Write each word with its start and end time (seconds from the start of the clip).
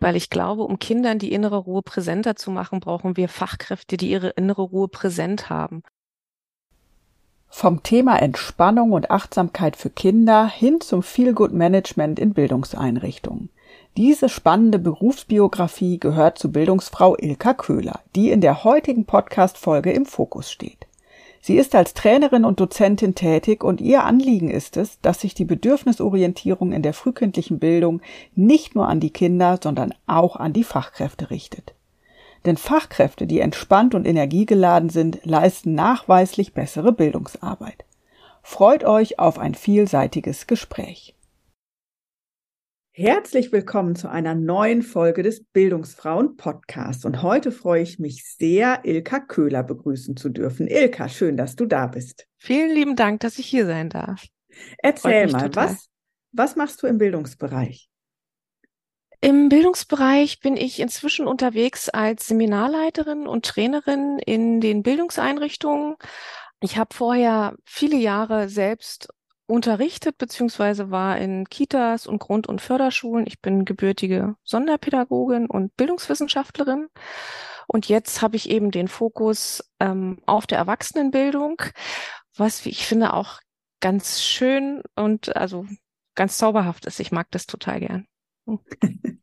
Weil 0.00 0.16
ich 0.16 0.30
glaube, 0.30 0.62
um 0.62 0.78
Kindern 0.78 1.18
die 1.18 1.32
innere 1.32 1.56
Ruhe 1.56 1.82
präsenter 1.82 2.36
zu 2.36 2.50
machen, 2.50 2.80
brauchen 2.80 3.16
wir 3.16 3.28
Fachkräfte, 3.28 3.96
die 3.96 4.10
ihre 4.10 4.30
innere 4.30 4.62
Ruhe 4.62 4.88
präsent 4.88 5.48
haben. 5.48 5.82
Vom 7.48 7.82
Thema 7.82 8.20
Entspannung 8.20 8.92
und 8.92 9.10
Achtsamkeit 9.10 9.76
für 9.76 9.88
Kinder 9.88 10.46
hin 10.46 10.80
zum 10.80 11.02
Feelgood 11.02 11.52
Management 11.52 12.18
in 12.18 12.34
Bildungseinrichtungen. 12.34 13.48
Diese 13.96 14.28
spannende 14.28 14.78
Berufsbiografie 14.78 15.98
gehört 15.98 16.38
zu 16.38 16.52
Bildungsfrau 16.52 17.16
Ilka 17.16 17.54
Köhler, 17.54 18.00
die 18.14 18.30
in 18.30 18.42
der 18.42 18.62
heutigen 18.64 19.06
Podcast-Folge 19.06 19.92
im 19.92 20.04
Fokus 20.04 20.50
steht. 20.50 20.85
Sie 21.46 21.58
ist 21.58 21.76
als 21.76 21.94
Trainerin 21.94 22.44
und 22.44 22.58
Dozentin 22.58 23.14
tätig 23.14 23.62
und 23.62 23.80
ihr 23.80 24.02
Anliegen 24.02 24.50
ist 24.50 24.76
es, 24.76 25.00
dass 25.00 25.20
sich 25.20 25.32
die 25.32 25.44
Bedürfnisorientierung 25.44 26.72
in 26.72 26.82
der 26.82 26.92
frühkindlichen 26.92 27.60
Bildung 27.60 28.02
nicht 28.34 28.74
nur 28.74 28.88
an 28.88 28.98
die 28.98 29.12
Kinder, 29.12 29.60
sondern 29.62 29.94
auch 30.08 30.34
an 30.34 30.52
die 30.52 30.64
Fachkräfte 30.64 31.30
richtet. 31.30 31.76
Denn 32.46 32.56
Fachkräfte, 32.56 33.28
die 33.28 33.38
entspannt 33.38 33.94
und 33.94 34.08
energiegeladen 34.08 34.88
sind, 34.88 35.20
leisten 35.22 35.76
nachweislich 35.76 36.52
bessere 36.52 36.90
Bildungsarbeit. 36.90 37.84
Freut 38.42 38.82
euch 38.82 39.20
auf 39.20 39.38
ein 39.38 39.54
vielseitiges 39.54 40.48
Gespräch. 40.48 41.14
Herzlich 42.98 43.52
willkommen 43.52 43.94
zu 43.94 44.08
einer 44.08 44.34
neuen 44.34 44.80
Folge 44.80 45.22
des 45.22 45.44
Bildungsfrauen 45.44 46.38
Podcasts. 46.38 47.04
Und 47.04 47.20
heute 47.20 47.52
freue 47.52 47.82
ich 47.82 47.98
mich 47.98 48.24
sehr, 48.24 48.86
Ilka 48.86 49.20
Köhler 49.20 49.62
begrüßen 49.62 50.16
zu 50.16 50.30
dürfen. 50.30 50.66
Ilka, 50.66 51.10
schön, 51.10 51.36
dass 51.36 51.56
du 51.56 51.66
da 51.66 51.88
bist. 51.88 52.26
Vielen 52.38 52.70
lieben 52.70 52.96
Dank, 52.96 53.20
dass 53.20 53.38
ich 53.38 53.44
hier 53.44 53.66
sein 53.66 53.90
darf. 53.90 54.24
Erzähl 54.78 55.30
mal, 55.30 55.54
was, 55.54 55.90
was 56.32 56.56
machst 56.56 56.82
du 56.82 56.86
im 56.86 56.96
Bildungsbereich? 56.96 57.90
Im 59.20 59.50
Bildungsbereich 59.50 60.40
bin 60.40 60.56
ich 60.56 60.80
inzwischen 60.80 61.26
unterwegs 61.26 61.90
als 61.90 62.26
Seminarleiterin 62.26 63.26
und 63.26 63.44
Trainerin 63.44 64.18
in 64.20 64.62
den 64.62 64.82
Bildungseinrichtungen. 64.82 65.96
Ich 66.62 66.78
habe 66.78 66.94
vorher 66.94 67.56
viele 67.66 67.98
Jahre 67.98 68.48
selbst 68.48 69.10
unterrichtet 69.46 70.18
beziehungsweise 70.18 70.90
war 70.90 71.18
in 71.18 71.48
Kitas 71.48 72.06
und 72.06 72.18
Grund- 72.18 72.48
und 72.48 72.60
Förderschulen. 72.60 73.26
Ich 73.26 73.40
bin 73.40 73.64
gebürtige 73.64 74.36
Sonderpädagogin 74.44 75.46
und 75.46 75.76
Bildungswissenschaftlerin. 75.76 76.88
Und 77.68 77.88
jetzt 77.88 78.22
habe 78.22 78.36
ich 78.36 78.50
eben 78.50 78.70
den 78.70 78.88
Fokus 78.88 79.64
ähm, 79.80 80.20
auf 80.26 80.46
der 80.46 80.58
Erwachsenenbildung, 80.58 81.62
was, 82.36 82.64
ich 82.66 82.86
finde, 82.86 83.14
auch 83.14 83.40
ganz 83.80 84.22
schön 84.22 84.82
und 84.94 85.36
also 85.36 85.66
ganz 86.14 86.38
zauberhaft 86.38 86.86
ist. 86.86 87.00
Ich 87.00 87.12
mag 87.12 87.30
das 87.30 87.46
total 87.46 87.80
gern. 87.80 88.06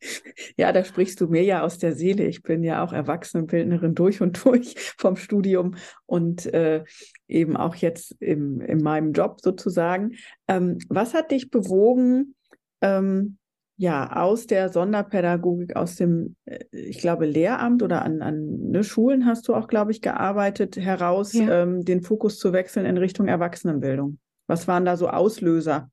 Ja, 0.58 0.72
da 0.72 0.84
sprichst 0.84 1.22
du 1.22 1.28
mir 1.28 1.44
ja 1.44 1.64
aus 1.64 1.78
der 1.78 1.96
Seele. 1.96 2.26
Ich 2.26 2.44
bin 2.44 2.64
ja 2.64 2.84
auch 2.84 2.94
Erwachsenenbildnerin 2.94 3.96
durch 3.96 4.22
und 4.22 4.44
durch 4.44 4.76
vom 4.98 5.16
Studium 5.16 5.76
und 6.06 6.46
äh, 6.54 6.84
eben 7.28 7.56
auch 7.56 7.76
jetzt 7.76 8.16
im, 8.20 8.62
in 8.62 8.84
meinem 8.84 9.14
Job 9.14 9.40
sozusagen. 9.42 10.16
Ähm, 10.48 10.78
was 10.90 11.14
hat 11.14 11.32
dich 11.32 11.50
bewogen, 11.50 12.36
ähm, 12.82 13.38
ja, 13.78 14.16
aus 14.16 14.46
der 14.46 14.70
Sonderpädagogik, 14.70 15.76
aus 15.76 15.96
dem, 15.96 16.36
äh, 16.46 16.60
ich 16.72 17.00
glaube, 17.00 17.26
Lehramt 17.26 17.82
oder 17.82 18.04
an, 18.04 18.22
an 18.22 18.70
ne, 18.70 18.84
Schulen 18.84 19.26
hast 19.26 19.48
du 19.48 19.56
auch, 19.56 19.68
glaube 19.68 19.92
ich, 19.92 20.02
gearbeitet, 20.02 20.78
heraus 20.78 21.34
ja. 21.34 21.64
ähm, 21.64 21.84
den 21.84 22.02
Fokus 22.02 22.38
zu 22.38 22.54
wechseln 22.54 22.86
in 22.86 22.98
Richtung 22.98 23.28
Erwachsenenbildung? 23.28 24.20
Was 24.48 24.68
waren 24.68 24.86
da 24.86 24.98
so 24.98 25.10
Auslöser? 25.10 25.90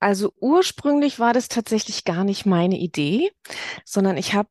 Also 0.00 0.32
ursprünglich 0.40 1.18
war 1.18 1.32
das 1.32 1.48
tatsächlich 1.48 2.04
gar 2.04 2.24
nicht 2.24 2.46
meine 2.46 2.78
Idee, 2.78 3.30
sondern 3.84 4.16
ich 4.16 4.34
habe 4.34 4.48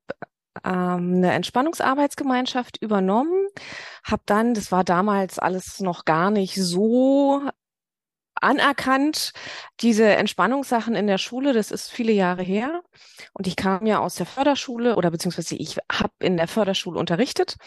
ähm, 0.65 1.15
eine 1.15 1.33
Entspannungsarbeitsgemeinschaft 1.33 2.81
übernommen, 2.81 3.47
habe 4.03 4.23
dann, 4.25 4.53
das 4.53 4.71
war 4.71 4.83
damals 4.83 5.39
alles 5.39 5.79
noch 5.79 6.05
gar 6.05 6.31
nicht 6.31 6.55
so 6.55 7.41
anerkannt, 8.41 9.31
diese 9.79 10.05
Entspannungssachen 10.05 10.95
in 10.95 11.07
der 11.07 11.17
Schule, 11.17 11.53
das 11.53 11.71
ist 11.71 11.89
viele 11.89 12.11
Jahre 12.11 12.43
her. 12.43 12.81
Und 13.33 13.47
ich 13.47 13.55
kam 13.55 13.85
ja 13.85 13.99
aus 13.99 14.15
der 14.15 14.25
Förderschule 14.25 14.95
oder 14.95 15.11
beziehungsweise 15.11 15.55
ich 15.55 15.77
habe 15.91 16.13
in 16.19 16.37
der 16.37 16.47
Förderschule 16.47 16.99
unterrichtet. 16.99 17.57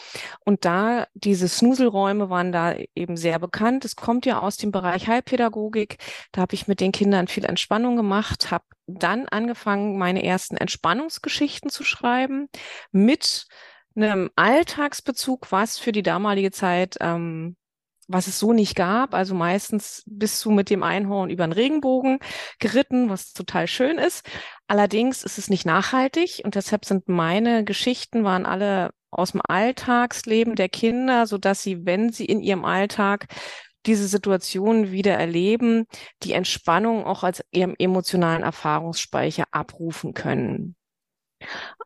Und 0.45 0.65
da 0.65 1.07
diese 1.15 1.49
Snuselräume 1.49 2.31
waren 2.31 2.53
da 2.53 2.75
eben 2.95 3.17
sehr 3.17 3.39
bekannt. 3.39 3.85
Es 3.85 3.97
kommt 3.97 4.27
ja 4.27 4.41
aus 4.41 4.57
dem 4.57 4.71
Bereich 4.71 5.09
Heilpädagogik. 5.09 5.99
Da 6.33 6.43
habe 6.43 6.55
ich 6.55 6.69
mit 6.69 6.81
den 6.81 6.93
Kindern 6.93 7.29
viel 7.29 7.45
Entspannung 7.45 7.97
gemacht, 7.97 8.51
habe 8.51 8.65
dann 8.87 9.29
angefangen, 9.29 9.99
meine 9.99 10.25
ersten 10.25 10.57
Entspannungsgeschichten 10.57 11.71
zu 11.71 11.85
schreiben 11.85 12.49
mit 12.93 13.47
einem 13.97 14.31
Alltagsbezug, 14.37 15.51
was 15.53 15.79
für 15.79 15.93
die 15.93 16.03
damalige 16.03 16.51
Zeit 16.51 16.97
ähm, 17.01 17.57
was 18.11 18.27
es 18.27 18.39
so 18.39 18.53
nicht 18.53 18.75
gab. 18.75 19.15
Also 19.15 19.35
meistens 19.35 20.03
bist 20.07 20.45
du 20.45 20.51
mit 20.51 20.69
dem 20.69 20.83
Einhorn 20.83 21.31
über 21.31 21.47
den 21.47 21.53
Regenbogen 21.53 22.19
geritten, 22.59 23.09
was 23.09 23.33
total 23.33 23.67
schön 23.67 23.99
ist. 23.99 24.29
Allerdings 24.67 25.23
ist 25.23 25.39
es 25.39 25.49
nicht 25.49 25.65
nachhaltig 25.65 26.43
und 26.45 26.55
deshalb 26.57 26.85
sind 26.85 27.09
meine 27.09 27.65
Geschichten 27.65 28.25
waren 28.25 28.47
alle 28.47 28.91
aus 29.11 29.33
dem 29.33 29.41
Alltagsleben 29.49 30.55
der 30.57 30.69
Kinder, 30.69 31.27
so 31.27 31.39
dass 31.39 31.63
sie, 31.63 31.85
wenn 31.87 32.11
sie 32.13 32.25
in 32.25 32.41
ihrem 32.41 32.65
Alltag 32.65 33.27
diese 33.87 34.07
Situation 34.09 34.93
wieder 34.93 35.15
erleben, 35.15 35.87
die 36.23 36.33
Entspannung 36.33 37.05
auch 37.05 37.25
als 37.25 37.43
ihrem 37.51 37.75
emotionalen 37.79 38.43
Erfahrungsspeicher 38.43 39.45
abrufen 39.53 40.15
können. 40.15 40.77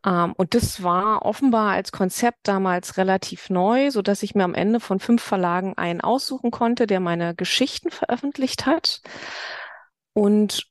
Ähm, 0.05 0.33
und 0.37 0.53
das 0.53 0.83
war 0.83 1.23
offenbar 1.23 1.71
als 1.71 1.91
Konzept 1.91 2.47
damals 2.47 2.97
relativ 2.97 3.49
neu, 3.49 3.91
so 3.91 4.01
dass 4.01 4.23
ich 4.23 4.35
mir 4.35 4.43
am 4.43 4.53
Ende 4.53 4.79
von 4.79 4.99
fünf 4.99 5.21
Verlagen 5.23 5.77
einen 5.77 6.01
aussuchen 6.01 6.51
konnte, 6.51 6.87
der 6.87 6.99
meine 6.99 7.35
Geschichten 7.35 7.91
veröffentlicht 7.91 8.65
hat. 8.65 9.01
Und 10.13 10.67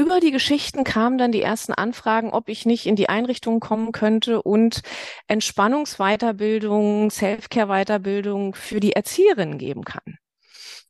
über 0.00 0.20
die 0.20 0.30
Geschichten 0.30 0.82
kamen 0.82 1.18
dann 1.18 1.30
die 1.30 1.42
ersten 1.42 1.74
Anfragen, 1.74 2.30
ob 2.30 2.48
ich 2.48 2.64
nicht 2.64 2.86
in 2.86 2.96
die 2.96 3.10
Einrichtung 3.10 3.60
kommen 3.60 3.92
könnte 3.92 4.42
und 4.42 4.80
Entspannungsweiterbildung, 5.26 7.10
Selfcare-Weiterbildung 7.10 8.54
für 8.54 8.80
die 8.80 8.94
Erzieherinnen 8.94 9.58
geben 9.58 9.84
kann. 9.84 10.16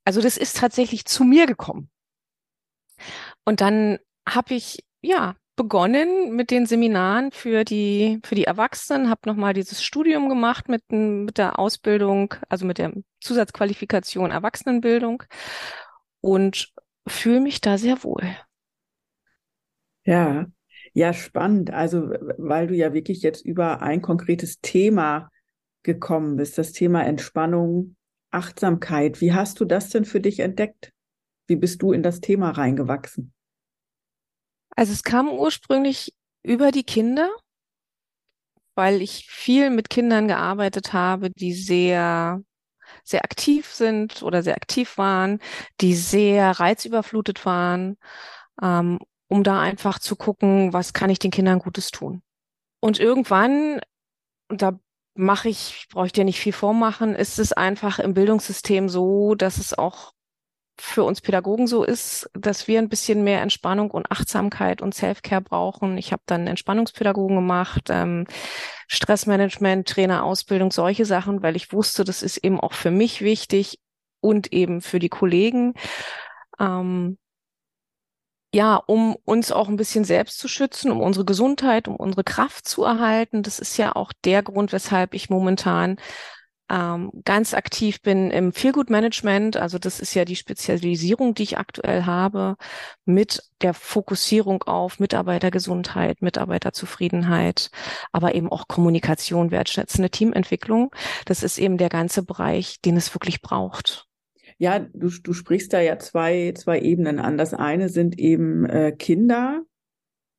Also 0.04 0.20
das 0.20 0.36
ist 0.36 0.58
tatsächlich 0.58 1.06
zu 1.06 1.24
mir 1.24 1.46
gekommen. 1.46 1.90
Und 3.44 3.60
dann 3.60 3.98
habe 4.28 4.54
ich 4.54 4.84
ja 5.02 5.34
begonnen 5.60 6.34
mit 6.34 6.50
den 6.50 6.64
Seminaren 6.64 7.32
für 7.32 7.64
die, 7.64 8.18
für 8.24 8.34
die 8.34 8.44
Erwachsenen, 8.44 9.10
habe 9.10 9.28
nochmal 9.28 9.52
dieses 9.52 9.82
Studium 9.84 10.30
gemacht 10.30 10.70
mit, 10.70 10.90
mit 10.90 11.36
der 11.36 11.58
Ausbildung, 11.58 12.34
also 12.48 12.64
mit 12.64 12.78
der 12.78 12.94
Zusatzqualifikation 13.20 14.30
Erwachsenenbildung 14.30 15.22
und 16.22 16.72
fühle 17.06 17.40
mich 17.40 17.60
da 17.60 17.76
sehr 17.76 18.02
wohl. 18.04 18.22
Ja, 20.06 20.46
ja, 20.94 21.12
spannend. 21.12 21.70
Also, 21.70 22.08
weil 22.38 22.66
du 22.66 22.74
ja 22.74 22.94
wirklich 22.94 23.20
jetzt 23.20 23.44
über 23.44 23.82
ein 23.82 24.00
konkretes 24.00 24.60
Thema 24.62 25.28
gekommen 25.82 26.36
bist, 26.36 26.56
das 26.56 26.72
Thema 26.72 27.04
Entspannung, 27.04 27.96
Achtsamkeit. 28.30 29.20
Wie 29.20 29.34
hast 29.34 29.60
du 29.60 29.66
das 29.66 29.90
denn 29.90 30.06
für 30.06 30.20
dich 30.20 30.40
entdeckt? 30.40 30.94
Wie 31.46 31.56
bist 31.56 31.82
du 31.82 31.92
in 31.92 32.02
das 32.02 32.22
Thema 32.22 32.50
reingewachsen? 32.50 33.34
Also 34.76 34.92
es 34.92 35.02
kam 35.02 35.28
ursprünglich 35.30 36.14
über 36.42 36.70
die 36.70 36.84
Kinder, 36.84 37.30
weil 38.74 39.02
ich 39.02 39.26
viel 39.28 39.70
mit 39.70 39.90
Kindern 39.90 40.28
gearbeitet 40.28 40.92
habe, 40.92 41.30
die 41.30 41.52
sehr 41.54 42.42
sehr 43.04 43.24
aktiv 43.24 43.66
sind 43.72 44.22
oder 44.22 44.42
sehr 44.42 44.56
aktiv 44.56 44.98
waren, 44.98 45.40
die 45.80 45.94
sehr 45.94 46.50
reizüberflutet 46.58 47.44
waren, 47.46 47.96
ähm, 48.62 48.98
um 49.28 49.44
da 49.44 49.60
einfach 49.60 49.98
zu 49.98 50.16
gucken, 50.16 50.72
was 50.72 50.92
kann 50.92 51.10
ich 51.10 51.18
den 51.18 51.30
Kindern 51.30 51.60
Gutes 51.60 51.90
tun. 51.90 52.22
Und 52.80 52.98
irgendwann, 52.98 53.80
und 54.48 54.62
da 54.62 54.78
mache 55.14 55.48
ich, 55.48 55.86
brauche 55.90 56.06
ich 56.06 56.12
dir 56.12 56.24
nicht 56.24 56.40
viel 56.40 56.52
vormachen, 56.52 57.14
ist 57.14 57.38
es 57.38 57.52
einfach 57.52 57.98
im 57.98 58.14
Bildungssystem 58.14 58.88
so, 58.88 59.34
dass 59.34 59.58
es 59.58 59.76
auch 59.76 60.12
für 60.80 61.04
uns 61.04 61.20
Pädagogen 61.20 61.66
so 61.66 61.84
ist, 61.84 62.30
dass 62.34 62.66
wir 62.66 62.78
ein 62.78 62.88
bisschen 62.88 63.22
mehr 63.22 63.42
Entspannung 63.42 63.90
und 63.90 64.10
Achtsamkeit 64.10 64.82
und 64.82 64.94
Self-Care 64.94 65.42
brauchen. 65.42 65.98
Ich 65.98 66.12
habe 66.12 66.22
dann 66.26 66.46
Entspannungspädagogen 66.46 67.36
gemacht, 67.36 67.88
ähm, 67.90 68.26
Stressmanagement, 68.88 69.88
Trainerausbildung, 69.88 70.72
solche 70.72 71.04
Sachen, 71.04 71.42
weil 71.42 71.56
ich 71.56 71.72
wusste, 71.72 72.04
das 72.04 72.22
ist 72.22 72.38
eben 72.38 72.58
auch 72.58 72.72
für 72.72 72.90
mich 72.90 73.20
wichtig 73.20 73.78
und 74.20 74.52
eben 74.52 74.80
für 74.80 74.98
die 74.98 75.08
Kollegen. 75.08 75.74
Ähm, 76.58 77.18
ja, 78.52 78.76
um 78.76 79.16
uns 79.24 79.52
auch 79.52 79.68
ein 79.68 79.76
bisschen 79.76 80.04
selbst 80.04 80.38
zu 80.38 80.48
schützen, 80.48 80.90
um 80.90 81.00
unsere 81.00 81.24
Gesundheit, 81.24 81.86
um 81.86 81.94
unsere 81.96 82.24
Kraft 82.24 82.66
zu 82.66 82.82
erhalten. 82.82 83.42
Das 83.42 83.60
ist 83.60 83.76
ja 83.76 83.94
auch 83.94 84.12
der 84.24 84.42
Grund, 84.42 84.72
weshalb 84.72 85.14
ich 85.14 85.30
momentan 85.30 85.96
ähm, 86.70 87.10
ganz 87.24 87.52
aktiv 87.52 88.00
bin 88.00 88.30
im 88.30 88.52
Feelgood-Management. 88.52 89.56
Also 89.56 89.78
das 89.78 89.98
ist 89.98 90.14
ja 90.14 90.24
die 90.24 90.36
Spezialisierung, 90.36 91.34
die 91.34 91.42
ich 91.42 91.58
aktuell 91.58 92.06
habe, 92.06 92.56
mit 93.04 93.42
der 93.60 93.74
Fokussierung 93.74 94.62
auf 94.62 95.00
Mitarbeitergesundheit, 95.00 96.22
Mitarbeiterzufriedenheit, 96.22 97.70
aber 98.12 98.34
eben 98.34 98.50
auch 98.50 98.68
Kommunikation, 98.68 99.50
wertschätzende 99.50 100.10
Teamentwicklung. 100.10 100.94
Das 101.26 101.42
ist 101.42 101.58
eben 101.58 101.76
der 101.76 101.88
ganze 101.88 102.22
Bereich, 102.22 102.80
den 102.80 102.96
es 102.96 103.12
wirklich 103.14 103.42
braucht. 103.42 104.06
Ja, 104.58 104.78
du, 104.78 105.08
du 105.08 105.32
sprichst 105.32 105.72
da 105.72 105.80
ja 105.80 105.98
zwei, 105.98 106.52
zwei 106.56 106.80
Ebenen 106.80 107.18
an. 107.18 107.38
Das 107.38 107.54
eine 107.54 107.88
sind 107.88 108.18
eben 108.18 108.64
äh, 108.66 108.92
Kinder, 108.92 109.62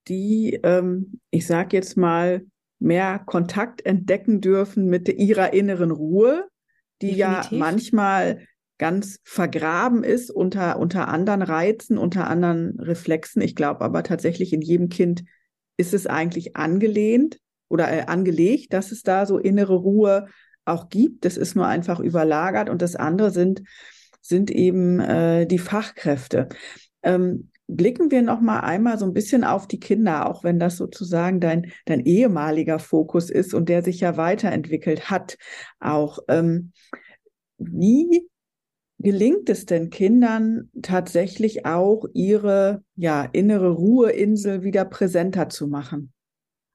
die, 0.08 0.60
ähm, 0.64 1.20
ich 1.30 1.46
sag 1.48 1.74
jetzt 1.74 1.98
mal, 1.98 2.46
mehr 2.82 3.20
Kontakt 3.20 3.86
entdecken 3.86 4.42
dürfen 4.42 4.88
mit 4.88 5.08
ihrer 5.08 5.54
inneren 5.54 5.92
Ruhe, 5.92 6.48
die 7.02 7.16
Definitiv. 7.16 7.52
ja 7.52 7.58
manchmal 7.58 8.46
ganz 8.80 9.20
vergraben 9.24 10.04
ist 10.04 10.32
unter, 10.32 10.80
unter 10.80 11.08
anderen 11.08 11.44
Reizen, 11.44 12.00
unter 12.00 12.28
anderen 12.28 12.80
Reflexen. 12.80 13.42
Ich 13.44 13.56
glaube 13.56 13.82
aber 13.82 14.02
tatsächlich 14.02 14.54
in 14.54 14.62
jedem 14.62 14.90
Kind 14.90 15.24
ist 15.78 15.94
es 15.94 16.08
eigentlich 16.08 16.56
angelehnt 16.56 17.38
oder 17.70 17.92
äh, 17.92 18.06
angelegt, 18.08 18.74
dass 18.74 18.92
es 18.92 19.04
da 19.04 19.28
so 19.28 19.38
innere 19.38 19.76
Ruhe 19.76 20.28
auch 20.66 20.90
gibt. 20.90 21.26
Das 21.26 21.38
ist 21.38 21.56
nur 21.56 21.68
einfach 21.68 22.00
überlagert. 22.00 22.70
Und 22.70 22.82
das 22.82 22.96
andere 22.96 23.30
sind, 23.30 23.62
sind 24.22 24.50
eben 24.50 25.00
äh, 25.00 25.46
die 25.46 25.60
Fachkräfte. 25.60 26.50
Ähm, 27.04 27.51
blicken 27.76 28.12
wir 28.12 28.22
noch 28.22 28.42
mal 28.42 28.60
einmal 28.60 29.00
so 29.00 29.06
ein 29.06 29.14
bisschen 29.14 29.44
auf 29.44 29.68
die 29.68 29.80
Kinder, 29.80 30.30
auch 30.30 30.44
wenn 30.44 30.60
das 30.60 30.78
sozusagen 30.78 31.40
dein, 31.40 31.72
dein 31.86 32.02
ehemaliger 32.02 32.80
Fokus 32.80 33.30
ist 33.30 33.54
und 33.54 33.70
der 33.70 33.84
sich 33.84 34.02
ja 34.02 34.18
weiterentwickelt 34.18 35.10
hat. 35.10 35.38
Auch 35.80 36.20
ähm, 36.28 36.74
wie 37.58 38.28
gelingt 39.00 39.50
es 39.50 39.66
denn 39.66 39.90
Kindern 39.90 40.70
tatsächlich 40.82 41.66
auch 41.66 42.06
ihre 42.14 42.84
ja 42.96 43.24
innere 43.24 43.70
Ruheinsel 43.70 44.64
wieder 44.64 44.86
präsenter 44.86 45.50
zu 45.50 45.68
machen? 45.68 46.14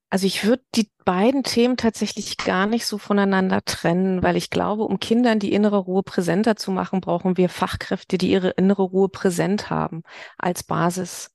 Also 0.09 0.27
ich 0.27 0.47
würde 0.47 0.56
die 0.77 0.91
beiden 1.05 1.43
Themen 1.43 1.77
tatsächlich 1.77 2.37
gar 2.37 2.67
nicht 2.67 2.85
so 2.87 2.99
voneinander 2.99 3.65
trennen, 3.65 4.23
weil 4.23 4.37
ich 4.37 4.51
glaube, 4.51 4.83
um 4.83 5.01
Kindern 5.01 5.39
die 5.39 5.53
innere 5.53 5.79
Ruhe 5.79 6.03
präsenter 6.03 6.57
zu 6.57 6.71
machen, 6.71 7.01
brauchen 7.01 7.37
wir 7.37 7.49
Fachkräfte, 7.49 8.19
die 8.19 8.31
ihre 8.31 8.51
innere 8.51 8.83
Ruhe 8.83 9.09
präsent 9.09 9.71
haben 9.71 10.03
als 10.37 10.65
Basis. 10.65 11.35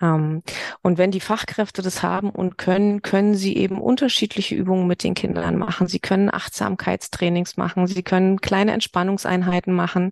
Ähm, 0.00 0.42
und 0.82 0.98
wenn 0.98 1.12
die 1.12 1.20
Fachkräfte 1.20 1.82
das 1.82 2.02
haben 2.02 2.30
und 2.30 2.58
können, 2.58 3.02
können 3.02 3.34
sie 3.34 3.56
eben 3.56 3.80
unterschiedliche 3.80 4.56
Übungen 4.56 4.86
mit 4.86 5.04
den 5.04 5.14
Kindern 5.14 5.56
machen. 5.58 5.86
Sie 5.86 6.00
können 6.00 6.32
Achtsamkeitstrainings 6.32 7.56
machen, 7.56 7.86
sie 7.86 8.02
können 8.02 8.40
kleine 8.40 8.72
Entspannungseinheiten 8.72 9.74
machen. 9.74 10.10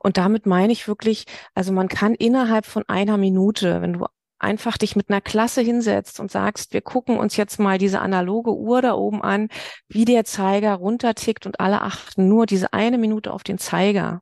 Und 0.00 0.16
damit 0.16 0.46
meine 0.46 0.72
ich 0.72 0.88
wirklich, 0.88 1.26
also 1.54 1.72
man 1.72 1.88
kann 1.88 2.14
innerhalb 2.14 2.64
von 2.64 2.84
einer 2.88 3.18
Minute, 3.18 3.82
wenn 3.82 3.94
du 3.94 4.06
einfach 4.38 4.76
dich 4.78 4.96
mit 4.96 5.08
einer 5.08 5.20
Klasse 5.20 5.62
hinsetzt 5.62 6.20
und 6.20 6.30
sagst, 6.30 6.72
wir 6.72 6.82
gucken 6.82 7.18
uns 7.18 7.36
jetzt 7.36 7.58
mal 7.58 7.78
diese 7.78 8.00
analoge 8.00 8.54
Uhr 8.54 8.82
da 8.82 8.94
oben 8.94 9.22
an, 9.22 9.48
wie 9.88 10.04
der 10.04 10.24
Zeiger 10.24 10.74
runtertickt 10.74 11.46
und 11.46 11.60
alle 11.60 11.82
achten 11.82 12.28
nur 12.28 12.46
diese 12.46 12.72
eine 12.72 12.98
Minute 12.98 13.32
auf 13.32 13.42
den 13.42 13.58
Zeiger. 13.58 14.20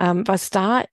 Ähm, 0.00 0.24
was 0.26 0.50
da 0.50 0.84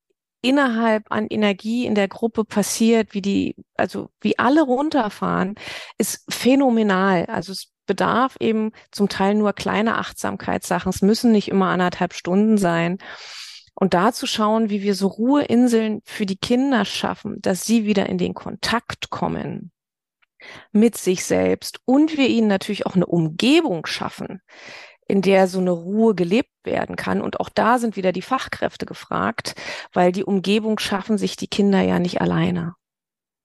innerhalb 0.41 1.11
an 1.11 1.27
Energie 1.27 1.85
in 1.85 1.95
der 1.95 2.07
Gruppe 2.07 2.45
passiert, 2.45 3.13
wie 3.13 3.21
die, 3.21 3.55
also 3.75 4.09
wie 4.21 4.37
alle 4.37 4.61
runterfahren, 4.61 5.55
ist 5.97 6.23
phänomenal. 6.29 7.25
Also 7.25 7.51
es 7.51 7.71
bedarf 7.87 8.35
eben 8.39 8.71
zum 8.91 9.09
Teil 9.09 9.35
nur 9.35 9.53
kleine 9.53 9.97
Achtsamkeitssachen. 9.97 10.89
Es 10.89 11.01
müssen 11.01 11.31
nicht 11.31 11.47
immer 11.47 11.69
anderthalb 11.69 12.13
Stunden 12.13 12.57
sein. 12.57 12.99
Und 13.75 13.93
da 13.93 14.13
zu 14.13 14.25
schauen, 14.25 14.69
wie 14.69 14.81
wir 14.81 14.95
so 14.95 15.07
Ruheinseln 15.07 16.01
für 16.05 16.25
die 16.25 16.37
Kinder 16.37 16.85
schaffen, 16.85 17.41
dass 17.41 17.65
sie 17.65 17.85
wieder 17.85 18.07
in 18.07 18.17
den 18.17 18.33
Kontakt 18.33 19.09
kommen 19.09 19.71
mit 20.71 20.97
sich 20.97 21.25
selbst 21.25 21.79
und 21.85 22.17
wir 22.17 22.27
ihnen 22.27 22.47
natürlich 22.47 22.85
auch 22.85 22.95
eine 22.95 23.05
Umgebung 23.05 23.85
schaffen, 23.85 24.41
in 25.07 25.21
der 25.21 25.47
so 25.47 25.59
eine 25.59 25.71
Ruhe 25.71 26.15
gelebt 26.15 26.51
werden 26.63 26.95
kann. 26.95 27.21
Und 27.21 27.39
auch 27.39 27.49
da 27.49 27.77
sind 27.77 27.95
wieder 27.95 28.11
die 28.11 28.21
Fachkräfte 28.21 28.85
gefragt, 28.85 29.55
weil 29.93 30.11
die 30.11 30.23
Umgebung 30.23 30.79
schaffen 30.79 31.17
sich 31.17 31.35
die 31.35 31.47
Kinder 31.47 31.81
ja 31.81 31.99
nicht 31.99 32.21
alleine. 32.21 32.73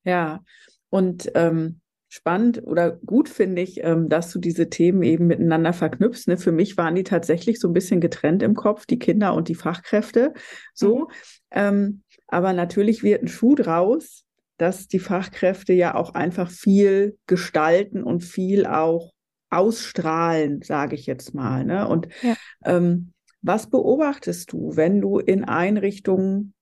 Ja, 0.05 0.41
und 0.89 1.31
ähm, 1.35 1.80
spannend 2.11 2.67
oder 2.67 2.91
gut 2.91 3.29
finde 3.29 3.63
ich, 3.63 3.83
ähm, 3.85 4.09
dass 4.09 4.33
du 4.33 4.41
diese 4.41 4.69
Themen 4.69 5.03
eben 5.05 5.29
miteinander 5.29 5.73
verknüpfst. 5.73 6.27
Ne? 6.27 6.37
Für 6.37 6.51
mich 6.51 6.77
waren 6.77 6.97
die 6.97 7.05
tatsächlich 7.05 7.61
so 7.61 7.69
ein 7.69 7.73
bisschen 7.73 8.01
getrennt 8.01 8.43
im 8.43 8.55
Kopf, 8.55 8.85
die 8.85 8.99
Kinder 8.99 9.33
und 9.33 9.49
die 9.49 9.55
Fachkräfte. 9.55 10.35
So. 10.75 10.99
Mhm. 10.99 11.07
Ähm, 11.53 12.03
aber 12.27 12.53
natürlich 12.53 13.05
wird 13.05 13.23
ein 13.23 13.29
Schuh 13.29 13.55
draus, 13.55 14.25
dass 14.59 14.89
die 14.89 14.99
Fachkräfte 14.99 15.73
ja 15.73 15.95
auch 15.95 16.15
einfach 16.15 16.51
viel 16.51 17.17
gestalten 17.27 18.03
und 18.03 18.25
viel 18.25 18.67
auch 18.67 19.13
ausstrahlen, 19.49 20.63
sage 20.63 20.97
ich 20.97 21.07
jetzt 21.07 21.33
mal. 21.33 21.65
Ne? 21.65 21.87
Und 21.87 22.09
ja. 22.23 22.35
ähm, 22.65 23.13
was 23.41 23.71
beobachtest 23.71 24.53
du, 24.53 24.77
wenn 24.77 25.01
du 25.01 25.21
in 25.21 25.45
Einrichtungen 25.45 26.55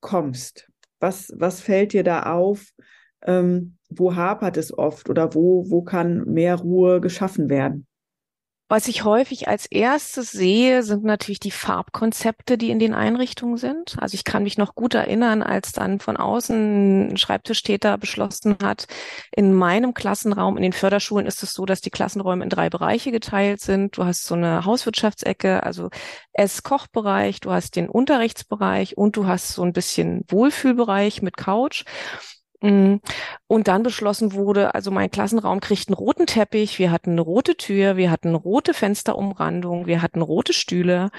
kommst? 0.00 0.68
Was, 0.98 1.32
was 1.36 1.60
fällt 1.60 1.92
dir 1.92 2.02
da 2.02 2.24
auf? 2.24 2.72
Ähm, 3.22 3.77
wo 3.88 4.14
hapert 4.14 4.56
es 4.56 4.76
oft 4.76 5.08
oder 5.08 5.34
wo, 5.34 5.68
wo 5.68 5.82
kann 5.82 6.24
mehr 6.24 6.56
Ruhe 6.56 7.00
geschaffen 7.00 7.48
werden? 7.48 7.86
Was 8.70 8.86
ich 8.86 9.02
häufig 9.02 9.48
als 9.48 9.64
erstes 9.64 10.30
sehe, 10.30 10.82
sind 10.82 11.02
natürlich 11.02 11.40
die 11.40 11.50
Farbkonzepte, 11.50 12.58
die 12.58 12.68
in 12.68 12.78
den 12.78 12.92
Einrichtungen 12.92 13.56
sind. 13.56 13.96
Also 13.98 14.14
ich 14.14 14.24
kann 14.24 14.42
mich 14.42 14.58
noch 14.58 14.74
gut 14.74 14.92
erinnern, 14.92 15.42
als 15.42 15.72
dann 15.72 16.00
von 16.00 16.18
außen 16.18 17.08
ein 17.08 17.16
Schreibtischtäter 17.16 17.96
beschlossen 17.96 18.56
hat, 18.62 18.86
in 19.34 19.54
meinem 19.54 19.94
Klassenraum, 19.94 20.58
in 20.58 20.62
den 20.62 20.74
Förderschulen 20.74 21.26
ist 21.26 21.42
es 21.42 21.54
so, 21.54 21.64
dass 21.64 21.80
die 21.80 21.88
Klassenräume 21.88 22.44
in 22.44 22.50
drei 22.50 22.68
Bereiche 22.68 23.10
geteilt 23.10 23.62
sind. 23.62 23.96
Du 23.96 24.04
hast 24.04 24.24
so 24.24 24.34
eine 24.34 24.66
Hauswirtschaftsecke, 24.66 25.62
also 25.62 25.88
Ess-Kochbereich, 26.34 27.40
du 27.40 27.50
hast 27.50 27.74
den 27.74 27.88
Unterrichtsbereich 27.88 28.98
und 28.98 29.16
du 29.16 29.26
hast 29.26 29.48
so 29.48 29.62
ein 29.62 29.72
bisschen 29.72 30.26
Wohlfühlbereich 30.28 31.22
mit 31.22 31.38
Couch. 31.38 31.84
Mm. 32.60 32.96
Und 33.46 33.68
dann 33.68 33.82
beschlossen 33.82 34.32
wurde, 34.32 34.74
also 34.74 34.90
mein 34.90 35.10
Klassenraum 35.10 35.60
kriegt 35.60 35.88
einen 35.88 35.94
roten 35.94 36.26
Teppich, 36.26 36.78
wir 36.78 36.90
hatten 36.90 37.12
eine 37.12 37.20
rote 37.20 37.56
Tür, 37.56 37.96
wir 37.96 38.10
hatten 38.10 38.34
rote 38.34 38.74
Fensterumrandung, 38.74 39.86
wir 39.86 40.02
hatten 40.02 40.22
rote 40.22 40.52
Stühle. 40.52 41.10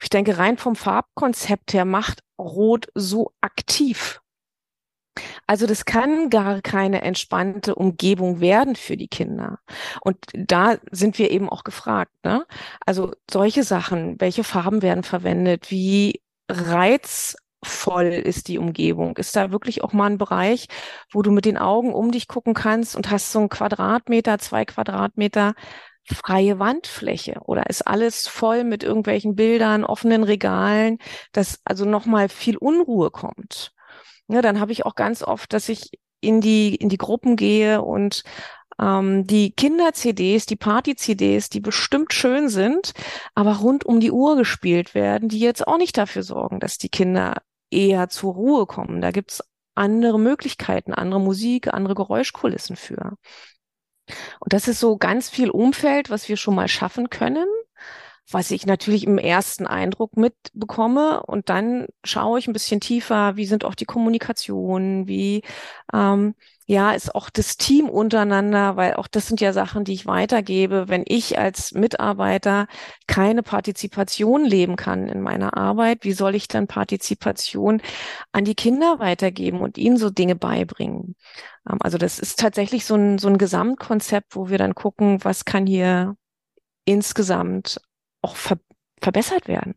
Ich 0.00 0.10
denke, 0.10 0.38
rein 0.38 0.58
vom 0.58 0.76
Farbkonzept 0.76 1.72
her 1.72 1.84
macht 1.84 2.20
Rot 2.38 2.86
so 2.94 3.32
aktiv. 3.40 4.20
Also 5.46 5.66
das 5.66 5.84
kann 5.84 6.30
gar 6.30 6.62
keine 6.62 7.02
entspannte 7.02 7.74
Umgebung 7.74 8.40
werden 8.40 8.76
für 8.76 8.96
die 8.96 9.08
Kinder. 9.08 9.58
Und 10.00 10.18
da 10.32 10.76
sind 10.90 11.18
wir 11.18 11.30
eben 11.30 11.48
auch 11.48 11.64
gefragt. 11.64 12.12
Ne? 12.24 12.46
Also 12.86 13.12
solche 13.28 13.64
Sachen, 13.64 14.20
welche 14.20 14.44
Farben 14.44 14.82
werden 14.82 15.02
verwendet, 15.02 15.70
wie 15.70 16.22
Reiz 16.48 17.36
voll 17.62 18.06
ist 18.06 18.48
die 18.48 18.58
Umgebung? 18.58 19.16
Ist 19.16 19.34
da 19.36 19.50
wirklich 19.50 19.82
auch 19.82 19.92
mal 19.92 20.06
ein 20.10 20.18
Bereich, 20.18 20.68
wo 21.12 21.22
du 21.22 21.30
mit 21.30 21.44
den 21.44 21.58
Augen 21.58 21.92
um 21.92 22.10
dich 22.10 22.28
gucken 22.28 22.54
kannst 22.54 22.96
und 22.96 23.10
hast 23.10 23.32
so 23.32 23.40
ein 23.40 23.48
Quadratmeter, 23.48 24.38
zwei 24.38 24.64
Quadratmeter 24.64 25.54
freie 26.14 26.58
Wandfläche 26.58 27.40
oder 27.44 27.68
ist 27.68 27.86
alles 27.86 28.28
voll 28.28 28.64
mit 28.64 28.82
irgendwelchen 28.82 29.34
Bildern, 29.34 29.84
offenen 29.84 30.24
Regalen, 30.24 30.98
dass 31.32 31.60
also 31.64 31.84
nochmal 31.84 32.28
viel 32.28 32.56
Unruhe 32.56 33.10
kommt? 33.10 33.72
Ja, 34.28 34.42
dann 34.42 34.60
habe 34.60 34.72
ich 34.72 34.86
auch 34.86 34.94
ganz 34.94 35.22
oft, 35.22 35.52
dass 35.52 35.68
ich 35.68 35.90
in 36.20 36.40
die, 36.40 36.74
in 36.74 36.88
die 36.88 36.98
Gruppen 36.98 37.36
gehe 37.36 37.82
und 37.82 38.22
ähm, 38.80 39.26
die 39.26 39.52
Kinder-CDs, 39.52 40.46
die 40.46 40.56
Party-CDs, 40.56 41.48
die 41.48 41.60
bestimmt 41.60 42.12
schön 42.12 42.48
sind, 42.48 42.92
aber 43.34 43.56
rund 43.56 43.84
um 43.84 44.00
die 44.00 44.12
Uhr 44.12 44.36
gespielt 44.36 44.94
werden, 44.94 45.28
die 45.28 45.40
jetzt 45.40 45.66
auch 45.66 45.78
nicht 45.78 45.96
dafür 45.96 46.22
sorgen, 46.22 46.60
dass 46.60 46.78
die 46.78 46.88
Kinder 46.88 47.36
eher 47.70 48.08
zur 48.08 48.34
Ruhe 48.34 48.66
kommen. 48.66 49.00
Da 49.00 49.10
gibt's 49.10 49.42
andere 49.74 50.18
Möglichkeiten, 50.18 50.92
andere 50.92 51.20
Musik, 51.20 51.72
andere 51.72 51.94
Geräuschkulissen 51.94 52.76
für. 52.76 53.16
Und 54.40 54.52
das 54.52 54.68
ist 54.68 54.80
so 54.80 54.96
ganz 54.96 55.28
viel 55.28 55.50
Umfeld, 55.50 56.10
was 56.10 56.28
wir 56.28 56.36
schon 56.36 56.54
mal 56.54 56.68
schaffen 56.68 57.10
können, 57.10 57.46
was 58.30 58.50
ich 58.50 58.66
natürlich 58.66 59.04
im 59.04 59.18
ersten 59.18 59.66
Eindruck 59.66 60.16
mitbekomme. 60.16 61.22
Und 61.24 61.48
dann 61.48 61.86
schaue 62.04 62.38
ich 62.38 62.46
ein 62.46 62.52
bisschen 62.52 62.80
tiefer, 62.80 63.36
wie 63.36 63.46
sind 63.46 63.64
auch 63.64 63.74
die 63.74 63.86
Kommunikationen, 63.86 65.06
wie 65.08 65.42
ähm, 65.94 66.34
ja 66.66 66.92
ist 66.92 67.14
auch 67.14 67.30
das 67.30 67.56
Team 67.56 67.88
untereinander, 67.88 68.76
weil 68.76 68.94
auch 68.94 69.08
das 69.08 69.26
sind 69.28 69.40
ja 69.40 69.52
Sachen, 69.54 69.84
die 69.84 69.94
ich 69.94 70.06
weitergebe. 70.06 70.88
Wenn 70.88 71.04
ich 71.06 71.38
als 71.38 71.72
Mitarbeiter 71.72 72.66
keine 73.06 73.42
Partizipation 73.42 74.44
leben 74.44 74.76
kann 74.76 75.08
in 75.08 75.22
meiner 75.22 75.56
Arbeit, 75.56 76.04
wie 76.04 76.12
soll 76.12 76.34
ich 76.34 76.48
dann 76.48 76.66
Partizipation 76.66 77.80
an 78.32 78.44
die 78.44 78.54
Kinder 78.54 78.98
weitergeben 78.98 79.60
und 79.60 79.78
ihnen 79.78 79.96
so 79.96 80.10
Dinge 80.10 80.36
beibringen? 80.36 81.16
Ähm, 81.68 81.78
also 81.80 81.98
das 81.98 82.18
ist 82.18 82.38
tatsächlich 82.38 82.84
so 82.84 82.94
ein, 82.96 83.18
so 83.18 83.28
ein 83.28 83.38
Gesamtkonzept, 83.38 84.36
wo 84.36 84.50
wir 84.50 84.58
dann 84.58 84.74
gucken, 84.74 85.24
was 85.24 85.44
kann 85.46 85.66
hier 85.66 86.14
insgesamt 86.84 87.80
auch 88.22 88.36
ver 88.36 88.58
verbessert 89.00 89.46
werden. 89.46 89.74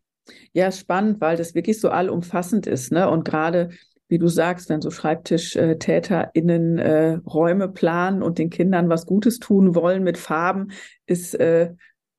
Ja, 0.52 0.72
spannend, 0.72 1.20
weil 1.20 1.36
das 1.36 1.54
wirklich 1.54 1.80
so 1.80 1.90
allumfassend 1.90 2.66
ist, 2.66 2.90
ne? 2.90 3.08
Und 3.08 3.24
gerade 3.24 3.70
wie 4.08 4.18
du 4.18 4.28
sagst, 4.28 4.68
wenn 4.68 4.82
so 4.82 4.90
SchreibtischtäterInnen 4.90 6.78
äh, 6.78 7.12
Räume 7.26 7.68
planen 7.68 8.22
und 8.22 8.38
den 8.38 8.50
Kindern 8.50 8.90
was 8.90 9.06
Gutes 9.06 9.38
tun 9.38 9.74
wollen 9.74 10.02
mit 10.02 10.18
Farben, 10.18 10.72
ist 11.06 11.34
äh, 11.36 11.72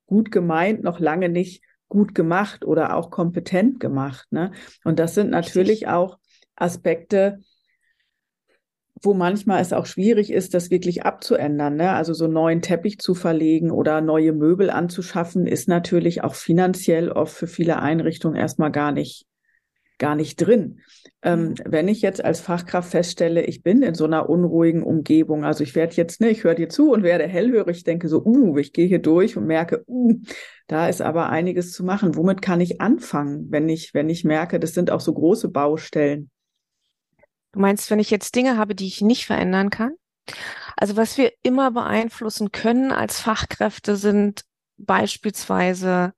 gut 0.07 0.31
gemeint, 0.31 0.81
noch 0.81 0.99
lange 0.99 1.29
nicht 1.29 1.63
gut 1.89 2.15
gemacht 2.15 2.65
oder 2.65 2.95
auch 2.95 3.11
kompetent 3.11 3.79
gemacht. 3.79 4.25
Ne? 4.31 4.51
Und 4.83 4.97
das 4.97 5.13
sind 5.13 5.29
natürlich 5.29 5.81
Richtig. 5.81 5.87
auch 5.89 6.17
Aspekte, 6.55 7.41
wo 9.03 9.13
manchmal 9.13 9.61
es 9.61 9.73
auch 9.73 9.85
schwierig 9.85 10.31
ist, 10.31 10.53
das 10.53 10.71
wirklich 10.71 11.03
abzuändern. 11.03 11.75
Ne? 11.75 11.91
Also 11.91 12.13
so 12.13 12.27
neuen 12.27 12.61
Teppich 12.61 12.99
zu 12.99 13.13
verlegen 13.13 13.69
oder 13.69 14.01
neue 14.01 14.31
Möbel 14.31 14.69
anzuschaffen, 14.69 15.45
ist 15.45 15.67
natürlich 15.67 16.23
auch 16.23 16.35
finanziell 16.35 17.11
oft 17.11 17.35
für 17.35 17.47
viele 17.47 17.79
Einrichtungen 17.79 18.37
erstmal 18.37 18.71
gar 18.71 18.93
nicht 18.93 19.27
gar 19.99 20.15
nicht 20.15 20.35
drin. 20.37 20.79
Ähm, 21.21 21.49
mhm. 21.49 21.55
wenn 21.65 21.87
ich 21.87 22.01
jetzt 22.01 22.23
als 22.23 22.41
Fachkraft 22.41 22.91
feststelle, 22.91 23.45
ich 23.45 23.63
bin 23.63 23.81
in 23.83 23.93
so 23.93 24.03
einer 24.03 24.29
unruhigen 24.29 24.83
Umgebung, 24.83 25.45
also 25.45 25.63
ich 25.63 25.75
werde 25.75 25.95
jetzt, 25.95 26.19
ne, 26.19 26.29
ich 26.29 26.43
höre 26.43 26.55
dir 26.55 26.67
zu 26.67 26.91
und 26.91 27.03
werde 27.03 27.25
hellhörig, 27.25 27.85
denke 27.85 28.09
so, 28.09 28.21
uh, 28.25 28.57
ich 28.57 28.73
gehe 28.73 28.87
hier 28.87 28.99
durch 28.99 29.37
und 29.37 29.45
merke, 29.45 29.83
uh, 29.87 30.15
da 30.67 30.89
ist 30.89 31.01
aber 31.01 31.29
einiges 31.29 31.71
zu 31.71 31.85
machen. 31.85 32.17
Womit 32.17 32.41
kann 32.41 32.59
ich 32.59 32.81
anfangen, 32.81 33.47
wenn 33.49 33.69
ich, 33.69 33.93
wenn 33.93 34.09
ich 34.09 34.25
merke, 34.25 34.59
das 34.59 34.73
sind 34.73 34.91
auch 34.91 34.99
so 34.99 35.13
große 35.13 35.49
Baustellen? 35.49 36.29
Du 37.53 37.59
meinst, 37.59 37.89
wenn 37.89 37.99
ich 37.99 38.09
jetzt 38.09 38.35
Dinge 38.35 38.57
habe, 38.57 38.75
die 38.75 38.87
ich 38.87 39.01
nicht 39.01 39.25
verändern 39.25 39.69
kann? 39.69 39.93
Also 40.75 40.97
was 40.97 41.17
wir 41.17 41.31
immer 41.43 41.71
beeinflussen 41.71 42.51
können 42.51 42.91
als 42.91 43.19
Fachkräfte 43.19 43.95
sind 43.95 44.43
beispielsweise 44.77 46.13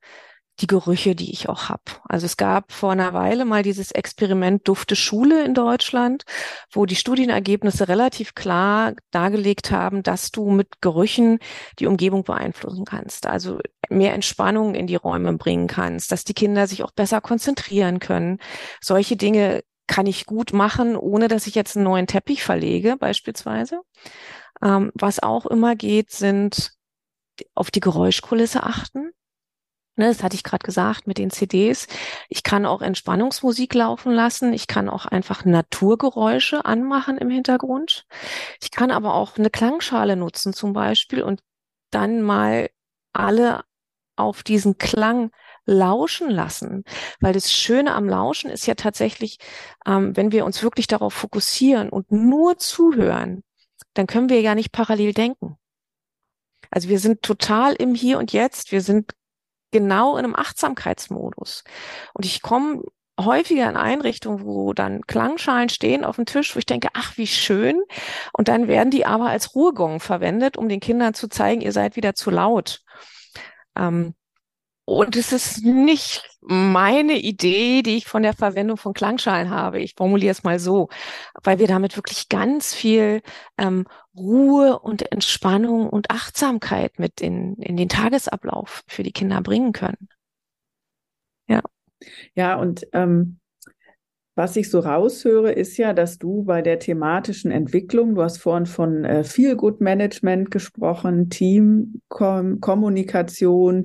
die 0.62 0.68
Gerüche, 0.68 1.16
die 1.16 1.32
ich 1.32 1.50
auch 1.50 1.68
habe. 1.68 1.84
Also 2.08 2.26
es 2.26 2.38
gab 2.38 2.72
vor 2.72 2.94
einer 2.94 3.14
Weile 3.14 3.44
mal 3.44 3.62
dieses 3.62 3.92
Experiment 3.92 4.66
Dufte 4.66 4.96
Schule 4.96 5.44
in 5.44 5.54
Deutschland, 5.54 6.24
wo 6.72 6.86
die 6.86 6.96
Studienergebnisse 6.96 7.90
relativ 7.90 8.36
klar 8.36 8.94
dargelegt 9.12 9.72
haben, 9.72 10.02
dass 10.02 10.32
du 10.32 10.50
mit 10.52 10.82
Gerüchen 10.82 11.40
die 11.80 11.88
Umgebung 11.88 12.24
beeinflussen 12.24 12.86
kannst. 12.86 13.26
Also 13.26 13.60
mehr 13.90 14.14
Entspannung 14.14 14.76
in 14.76 14.88
die 14.88 14.96
Räume 14.96 15.34
bringen 15.34 15.68
kannst, 15.68 16.14
dass 16.14 16.24
die 16.24 16.34
Kinder 16.34 16.68
sich 16.68 16.84
auch 16.84 16.92
besser 16.92 17.20
konzentrieren 17.20 18.00
können. 18.00 18.40
Solche 18.80 19.18
Dinge 19.18 19.62
kann 19.88 20.08
ich 20.08 20.26
gut 20.26 20.54
machen, 20.54 20.96
ohne 20.96 21.28
dass 21.28 21.48
ich 21.48 21.56
jetzt 21.56 21.76
einen 21.76 21.86
neuen 21.86 22.08
Teppich 22.08 22.44
verlege, 22.44 22.98
beispielsweise. 22.98 23.82
Ähm, 24.62 24.92
was 24.96 25.22
auch 25.22 25.46
immer 25.46 25.76
geht, 25.76 26.12
sind 26.12 26.72
auf 27.54 27.72
die 27.72 27.82
Geräuschkulisse 27.82 28.64
achten. 28.64 29.12
Ne, 29.98 30.08
das 30.08 30.24
hatte 30.24 30.36
ich 30.36 30.44
gerade 30.44 30.66
gesagt 30.66 31.08
mit 31.08 31.18
den 31.18 31.30
CDs. 31.30 31.88
Ich 32.28 32.44
kann 32.44 32.66
auch 32.66 32.82
Entspannungsmusik 32.82 33.74
laufen 33.74 34.12
lassen. 34.12 34.52
Ich 34.52 34.68
kann 34.68 34.90
auch 34.90 35.06
einfach 35.06 35.46
Naturgeräusche 35.46 36.66
anmachen 36.66 37.18
im 37.18 37.30
Hintergrund. 37.30 38.06
Ich 38.62 38.72
kann 38.72 38.92
aber 38.92 39.14
auch 39.14 39.38
eine 39.38 39.50
Klangschale 39.50 40.18
nutzen 40.18 40.52
zum 40.52 40.74
Beispiel 40.74 41.24
und 41.24 41.42
dann 41.92 42.22
mal 42.22 42.70
alle 43.14 43.64
auf 44.18 44.44
diesen 44.44 44.78
Klang 44.78 45.32
lauschen 45.66 46.30
lassen. 46.30 46.84
Weil 47.20 47.34
das 47.34 47.52
Schöne 47.52 47.94
am 47.94 48.08
Lauschen 48.08 48.50
ist 48.50 48.66
ja 48.68 48.76
tatsächlich, 48.76 49.38
ähm, 49.86 50.16
wenn 50.16 50.32
wir 50.32 50.46
uns 50.46 50.64
wirklich 50.64 50.88
darauf 50.88 51.14
fokussieren 51.14 51.90
und 51.90 52.12
nur 52.12 52.58
zuhören, 52.58 53.44
dann 53.94 54.08
können 54.08 54.30
wir 54.30 54.42
ja 54.42 54.56
nicht 54.56 54.72
parallel 54.72 55.14
denken. 55.14 55.58
Also 56.72 56.90
wir 56.90 57.00
sind 57.00 57.22
total 57.22 57.74
im 57.74 57.96
Hier 57.96 58.18
und 58.20 58.34
Jetzt. 58.34 58.72
Wir 58.72 58.82
sind 58.82 59.14
genau 59.72 60.18
in 60.18 60.26
einem 60.26 60.36
Achtsamkeitsmodus. 60.36 61.64
Und 62.14 62.26
ich 62.26 62.42
komme 62.42 62.84
häufiger 63.20 63.70
in 63.70 63.78
Einrichtungen, 63.78 64.46
wo 64.46 64.74
dann 64.74 65.02
Klangschalen 65.08 65.70
stehen 65.70 66.04
auf 66.04 66.18
dem 66.18 66.26
Tisch, 66.26 66.56
wo 66.56 66.60
ich 66.60 66.66
denke, 66.66 66.90
ach, 66.94 67.18
wie 67.18 67.28
schön. 67.28 67.82
Und 68.34 68.48
dann 68.48 68.68
werden 68.68 68.92
die 68.92 69.06
aber 69.06 69.30
als 69.30 69.56
Ruhegong 69.56 70.00
verwendet, 70.00 70.58
um 70.58 70.68
den 70.68 70.80
Kindern 70.80 71.14
zu 71.14 71.30
zeigen, 71.30 71.62
ihr 71.62 71.72
seid 71.72 71.96
wieder 71.96 72.14
zu 72.14 72.30
laut. 72.30 72.82
Ähm, 73.78 74.14
und 74.86 75.16
es 75.16 75.32
ist 75.32 75.64
nicht 75.64 76.24
meine 76.42 77.18
Idee, 77.18 77.82
die 77.82 77.98
ich 77.98 78.06
von 78.06 78.22
der 78.22 78.34
Verwendung 78.34 78.78
von 78.78 78.94
Klangschalen 78.94 79.50
habe. 79.50 79.80
Ich 79.82 79.96
formuliere 79.96 80.32
es 80.32 80.44
mal 80.44 80.60
so, 80.60 80.90
weil 81.44 81.58
wir 81.58 81.68
damit 81.68 81.98
wirklich 81.98 82.30
ganz 82.30 82.74
viel 82.74 83.22
ähm, 83.58 83.88
Ruhe 84.16 84.78
und 84.80 85.12
Entspannung 85.12 85.90
und 85.90 86.12
Achtsamkeit 86.12 87.00
mit 87.00 87.20
in, 87.20 87.56
in 87.56 87.78
den 87.78 87.90
Tagesablauf 87.90 88.84
für 88.88 89.02
die 89.02 89.12
Kinder 89.12 89.42
bringen 89.42 89.74
können. 89.74 90.08
Ja. 91.48 91.62
Ja, 92.36 92.56
und 92.56 92.86
ähm, 92.94 93.40
was 94.36 94.58
ich 94.58 94.70
so 94.70 94.80
raushöre, 94.80 95.54
ist 95.54 95.78
ja, 95.78 95.94
dass 95.94 96.18
du 96.18 96.44
bei 96.44 96.62
der 96.62 96.78
thematischen 96.78 97.52
Entwicklung, 97.52 98.16
du 98.16 98.22
hast 98.22 98.38
vorhin 98.38 98.66
von 98.66 99.06
äh, 99.06 99.24
Feel 99.24 99.56
Good 99.56 99.80
Management 99.80 100.52
gesprochen, 100.52 101.30
Team, 101.30 102.02
Kom 102.10 102.60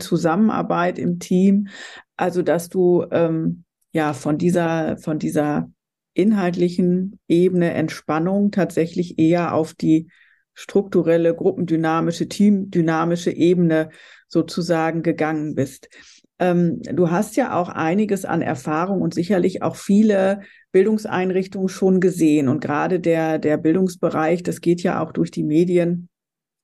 Zusammenarbeit 0.00 0.98
im 0.98 1.20
Team, 1.20 1.68
also 2.16 2.42
dass 2.42 2.68
du 2.68 3.06
ähm, 3.12 3.64
ja 3.92 4.12
von 4.12 4.38
dieser 4.38 4.96
von 4.98 5.18
dieser 5.20 5.70
inhaltlichen 6.14 7.20
Ebene 7.28 7.72
Entspannung 7.72 8.50
tatsächlich 8.50 9.18
eher 9.18 9.54
auf 9.54 9.74
die 9.74 10.08
strukturelle, 10.54 11.34
gruppendynamische, 11.34 12.28
teamdynamische 12.28 13.30
Ebene 13.30 13.90
sozusagen 14.28 15.02
gegangen 15.02 15.54
bist. 15.54 15.88
Ähm, 16.40 16.80
du 16.82 17.10
hast 17.10 17.36
ja 17.36 17.54
auch 17.54 17.68
einiges 17.68 18.24
an 18.24 18.40
Erfahrung 18.40 19.02
und 19.02 19.12
sicherlich 19.12 19.62
auch 19.62 19.76
viele 19.76 20.40
Bildungseinrichtungen 20.72 21.68
schon 21.68 22.00
gesehen. 22.00 22.48
Und 22.48 22.60
gerade 22.60 22.98
der, 22.98 23.38
der 23.38 23.58
Bildungsbereich, 23.58 24.42
das 24.42 24.62
geht 24.62 24.82
ja 24.82 25.02
auch 25.02 25.12
durch 25.12 25.30
die 25.30 25.44
Medien, 25.44 26.08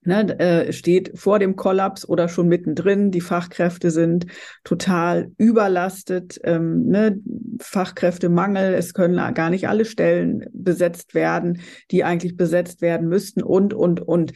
ne, 0.00 0.38
äh, 0.38 0.73
steht 0.73 1.18
vor 1.18 1.38
dem 1.38 1.56
Kollaps 1.56 2.09
oder 2.09 2.28
schon 2.28 2.49
mittendrin. 2.49 3.11
Die 3.11 3.21
Fachkräfte 3.21 3.90
sind 3.90 4.26
total 4.64 5.30
überlastet, 5.37 6.40
ähm, 6.45 6.87
ne, 6.87 7.21
Fachkräftemangel, 7.61 8.73
es 8.73 8.95
können 8.95 9.35
gar 9.35 9.50
nicht 9.50 9.68
alle 9.68 9.85
Stellen 9.85 10.47
besetzt 10.54 11.14
werden, 11.14 11.61
die 11.90 12.02
eigentlich 12.02 12.37
besetzt 12.37 12.80
werden 12.80 13.09
müssten 13.09 13.42
und, 13.42 13.75
und, 13.75 14.00
und. 14.00 14.33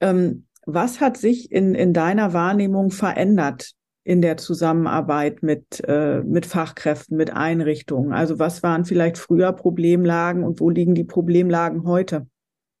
Ähm, 0.00 0.46
was 0.66 1.00
hat 1.00 1.16
sich 1.16 1.52
in, 1.52 1.74
in 1.74 1.92
deiner 1.92 2.32
Wahrnehmung 2.32 2.90
verändert 2.90 3.74
in 4.10 4.22
der 4.22 4.36
Zusammenarbeit 4.38 5.44
mit, 5.44 5.84
äh, 5.86 6.20
mit 6.22 6.44
Fachkräften, 6.44 7.16
mit 7.16 7.32
Einrichtungen? 7.32 8.12
Also 8.12 8.40
was 8.40 8.60
waren 8.64 8.84
vielleicht 8.84 9.18
früher 9.18 9.52
Problemlagen 9.52 10.42
und 10.42 10.58
wo 10.58 10.68
liegen 10.68 10.96
die 10.96 11.04
Problemlagen 11.04 11.84
heute? 11.84 12.26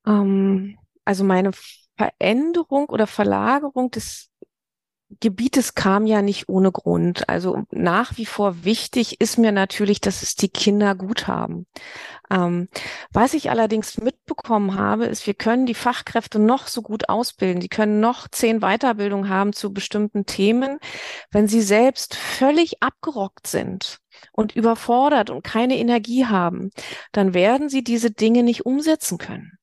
Um, 0.04 0.12
ähm, 0.12 0.78
also 1.04 1.22
meine 1.22 1.52
Veränderung 1.96 2.86
oder 2.86 3.06
Verlagerung 3.06 3.92
des 3.92 4.29
Gebietes 5.18 5.74
kam 5.74 6.06
ja 6.06 6.22
nicht 6.22 6.48
ohne 6.48 6.70
Grund. 6.70 7.28
Also 7.28 7.64
nach 7.70 8.16
wie 8.16 8.26
vor 8.26 8.64
wichtig 8.64 9.20
ist 9.20 9.38
mir 9.38 9.50
natürlich, 9.50 10.00
dass 10.00 10.22
es 10.22 10.36
die 10.36 10.48
Kinder 10.48 10.94
gut 10.94 11.26
haben. 11.26 11.66
Ähm, 12.30 12.68
was 13.12 13.34
ich 13.34 13.50
allerdings 13.50 13.98
mitbekommen 13.98 14.76
habe, 14.76 15.06
ist, 15.06 15.26
wir 15.26 15.34
können 15.34 15.66
die 15.66 15.74
Fachkräfte 15.74 16.38
noch 16.38 16.68
so 16.68 16.80
gut 16.82 17.08
ausbilden. 17.08 17.60
Die 17.60 17.68
können 17.68 17.98
noch 17.98 18.28
zehn 18.28 18.60
Weiterbildungen 18.60 19.28
haben 19.28 19.52
zu 19.52 19.72
bestimmten 19.72 20.26
Themen. 20.26 20.78
Wenn 21.32 21.48
sie 21.48 21.62
selbst 21.62 22.14
völlig 22.14 22.82
abgerockt 22.82 23.48
sind 23.48 23.98
und 24.32 24.54
überfordert 24.54 25.30
und 25.30 25.42
keine 25.42 25.76
Energie 25.76 26.26
haben, 26.26 26.70
dann 27.10 27.34
werden 27.34 27.68
sie 27.68 27.82
diese 27.82 28.12
Dinge 28.12 28.44
nicht 28.44 28.64
umsetzen 28.64 29.18
können. 29.18 29.59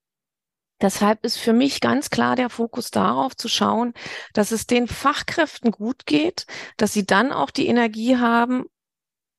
Deshalb 0.81 1.25
ist 1.25 1.37
für 1.37 1.53
mich 1.53 1.81
ganz 1.81 2.09
klar 2.09 2.35
der 2.35 2.49
Fokus 2.49 2.91
darauf 2.91 3.35
zu 3.35 3.47
schauen, 3.47 3.93
dass 4.33 4.51
es 4.51 4.67
den 4.67 4.87
Fachkräften 4.87 5.71
gut 5.71 6.05
geht, 6.05 6.45
dass 6.77 6.93
sie 6.93 7.05
dann 7.05 7.31
auch 7.31 7.49
die 7.49 7.67
Energie 7.67 8.17
haben, 8.17 8.65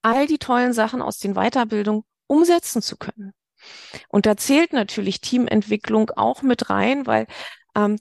all 0.02 0.26
die 0.26 0.38
tollen 0.38 0.72
Sachen 0.72 1.00
aus 1.00 1.18
den 1.18 1.34
Weiterbildungen 1.34 2.02
umsetzen 2.26 2.82
zu 2.82 2.96
können. 2.96 3.32
Und 4.08 4.26
da 4.26 4.36
zählt 4.36 4.72
natürlich 4.72 5.20
Teamentwicklung 5.20 6.10
auch 6.10 6.42
mit 6.42 6.70
rein, 6.70 7.06
weil 7.06 7.26
ähm, 7.74 7.98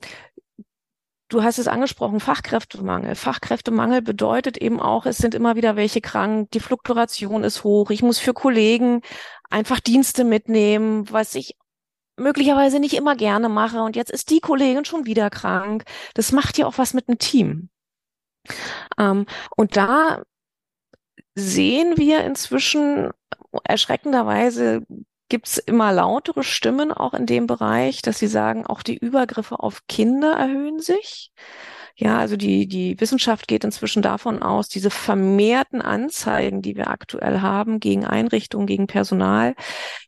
du 1.30 1.44
hast 1.44 1.60
es 1.60 1.68
angesprochen, 1.68 2.20
Fachkräftemangel. 2.20 3.16
Fachkräftemangel 3.16 4.02
bedeutet 4.02 4.58
eben 4.58 4.80
auch, 4.80 5.06
es 5.06 5.18
sind 5.18 5.36
immer 5.36 5.56
wieder 5.56 5.76
welche 5.76 6.02
krank, 6.02 6.52
die 6.52 6.60
Fluktuation 6.60 7.44
ist 7.44 7.64
hoch, 7.64 7.90
ich 7.90 8.02
muss 8.02 8.20
für 8.20 8.34
Kollegen 8.34 9.02
einfach 9.50 9.80
Dienste 9.80 10.24
mitnehmen, 10.24 11.12
was 11.12 11.36
ich 11.36 11.56
möglicherweise 12.18 12.80
nicht 12.80 12.96
immer 12.96 13.16
gerne 13.16 13.50
mache 13.50 13.82
und 13.82 13.96
jetzt 13.96 14.12
ist 14.12 14.30
die 14.30 14.40
Kollegin 14.40 14.86
schon 14.86 15.06
wieder 15.06 15.30
krank. 15.30 15.84
Das 16.14 16.32
macht 16.32 16.58
ja 16.58 16.66
auch 16.66 16.78
was 16.78 16.94
mit 16.94 17.08
dem 17.08 17.20
Team. 17.20 17.70
Ähm, 18.98 19.26
und 19.56 19.78
da 19.78 20.24
sehen 21.36 21.98
wir 21.98 22.24
inzwischen 22.24 23.12
erschreckenderweise 23.64 24.84
gibt's 25.30 25.58
immer 25.58 25.92
lautere 25.92 26.44
Stimmen 26.44 26.92
auch 26.92 27.14
in 27.14 27.26
dem 27.26 27.48
Bereich, 27.48 28.02
dass 28.02 28.20
sie 28.20 28.28
sagen, 28.28 28.66
auch 28.66 28.82
die 28.82 28.98
Übergriffe 28.98 29.60
auf 29.60 29.86
Kinder 29.88 30.34
erhöhen 30.34 30.80
sich. 30.80 31.32
Ja, 32.00 32.20
also 32.20 32.38
die, 32.38 32.68
die 32.68 33.00
Wissenschaft 33.02 33.48
geht 33.48 33.64
inzwischen 33.64 34.04
davon 34.04 34.44
aus, 34.44 34.70
diese 34.70 34.92
vermehrten 34.92 35.82
Anzeigen, 35.82 36.62
die 36.62 36.76
wir 36.76 36.92
aktuell 36.92 37.42
haben 37.42 37.80
gegen 37.80 38.06
Einrichtungen, 38.06 38.68
gegen 38.68 38.86
Personal, 38.86 39.56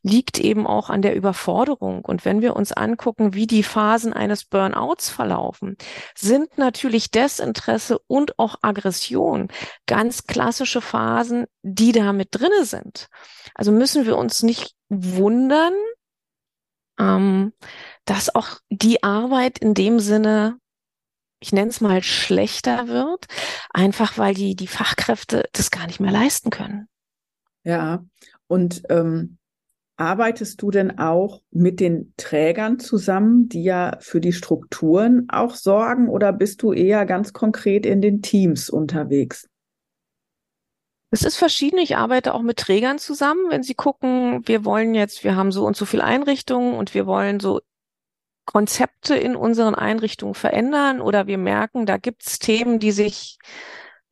liegt 0.03 0.37
eben 0.37 0.67
auch 0.67 0.91
an 0.91 1.01
der 1.01 1.15
Überforderung. 1.15 2.05
Und 2.05 2.25
wenn 2.25 2.43
wir 2.43 2.55
uns 2.55 2.73
angucken, 2.73 3.33
wie 3.33 3.47
die 3.47 3.63
Phasen 3.63 4.13
eines 4.13 4.45
Burnouts 4.45 5.09
verlaufen, 5.09 5.77
sind 6.15 6.59
natürlich 6.59 7.09
Desinteresse 7.09 7.97
und 8.05 8.37
auch 8.37 8.57
Aggression 8.61 9.47
ganz 9.87 10.27
klassische 10.27 10.81
Phasen, 10.81 11.47
die 11.63 11.91
da 11.91 12.13
mit 12.13 12.27
drinne 12.31 12.65
sind. 12.65 13.07
Also 13.55 13.71
müssen 13.71 14.05
wir 14.05 14.15
uns 14.15 14.43
nicht 14.43 14.75
wundern, 14.89 15.73
ähm, 16.99 17.51
dass 18.05 18.35
auch 18.35 18.59
die 18.69 19.01
Arbeit 19.01 19.57
in 19.57 19.73
dem 19.73 19.99
Sinne 19.99 20.59
ich 21.39 21.53
nenne 21.53 21.69
es 21.69 21.81
mal, 21.81 22.03
schlechter 22.03 22.87
wird, 22.87 23.25
einfach 23.71 24.17
weil 24.17 24.33
die, 24.33 24.55
die 24.55 24.67
Fachkräfte 24.67 25.45
das 25.53 25.71
gar 25.71 25.87
nicht 25.87 25.99
mehr 25.99 26.11
leisten 26.11 26.49
können. 26.49 26.87
Ja, 27.63 28.03
und 28.47 28.83
ähm, 28.89 29.37
arbeitest 29.97 30.61
du 30.61 30.71
denn 30.71 30.97
auch 30.97 31.41
mit 31.51 31.79
den 31.79 32.13
Trägern 32.17 32.79
zusammen, 32.79 33.49
die 33.49 33.63
ja 33.63 33.97
für 33.99 34.21
die 34.21 34.33
Strukturen 34.33 35.27
auch 35.29 35.55
sorgen, 35.55 36.09
oder 36.09 36.31
bist 36.31 36.61
du 36.61 36.73
eher 36.73 37.05
ganz 37.05 37.33
konkret 37.33 37.85
in 37.85 38.01
den 38.01 38.21
Teams 38.21 38.69
unterwegs? 38.69 39.47
Es 41.11 41.23
ist 41.23 41.37
verschieden. 41.37 41.79
Ich 41.79 41.97
arbeite 41.97 42.33
auch 42.35 42.43
mit 42.43 42.57
Trägern 42.57 42.99
zusammen. 42.99 43.49
Wenn 43.49 43.63
sie 43.63 43.73
gucken, 43.73 44.47
wir 44.47 44.63
wollen 44.63 44.93
jetzt, 44.93 45.23
wir 45.23 45.35
haben 45.35 45.51
so 45.51 45.65
und 45.65 45.75
so 45.75 45.85
viel 45.85 46.01
Einrichtungen 46.01 46.75
und 46.75 46.93
wir 46.93 47.07
wollen 47.07 47.39
so 47.39 47.61
Konzepte 48.51 49.13
in 49.13 49.35
unseren 49.35 49.75
Einrichtungen 49.75 50.33
verändern 50.33 51.01
oder 51.01 51.27
wir 51.27 51.37
merken, 51.37 51.85
da 51.85 51.97
gibt 51.97 52.25
es 52.25 52.39
Themen, 52.39 52.79
die 52.79 52.91
sich 52.91 53.37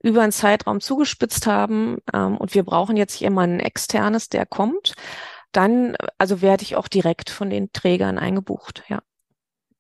über 0.03 0.22
einen 0.22 0.32
Zeitraum 0.32 0.79
zugespitzt 0.79 1.48
haben 1.48 1.98
ähm, 2.13 2.38
und 2.38 2.53
wir 2.53 2.62
brauchen 2.62 2.98
jetzt 2.98 3.20
jemanden 3.20 3.60
externes, 3.60 4.29
der 4.29 4.46
kommt, 4.46 4.93
dann, 5.54 5.95
also 6.19 6.43
werde 6.43 6.62
ich 6.62 6.76
auch 6.76 6.88
direkt 6.88 7.32
von 7.32 7.50
den 7.50 7.71
Trägern 7.73 8.19
eingebucht, 8.19 8.84
ja. 8.89 9.02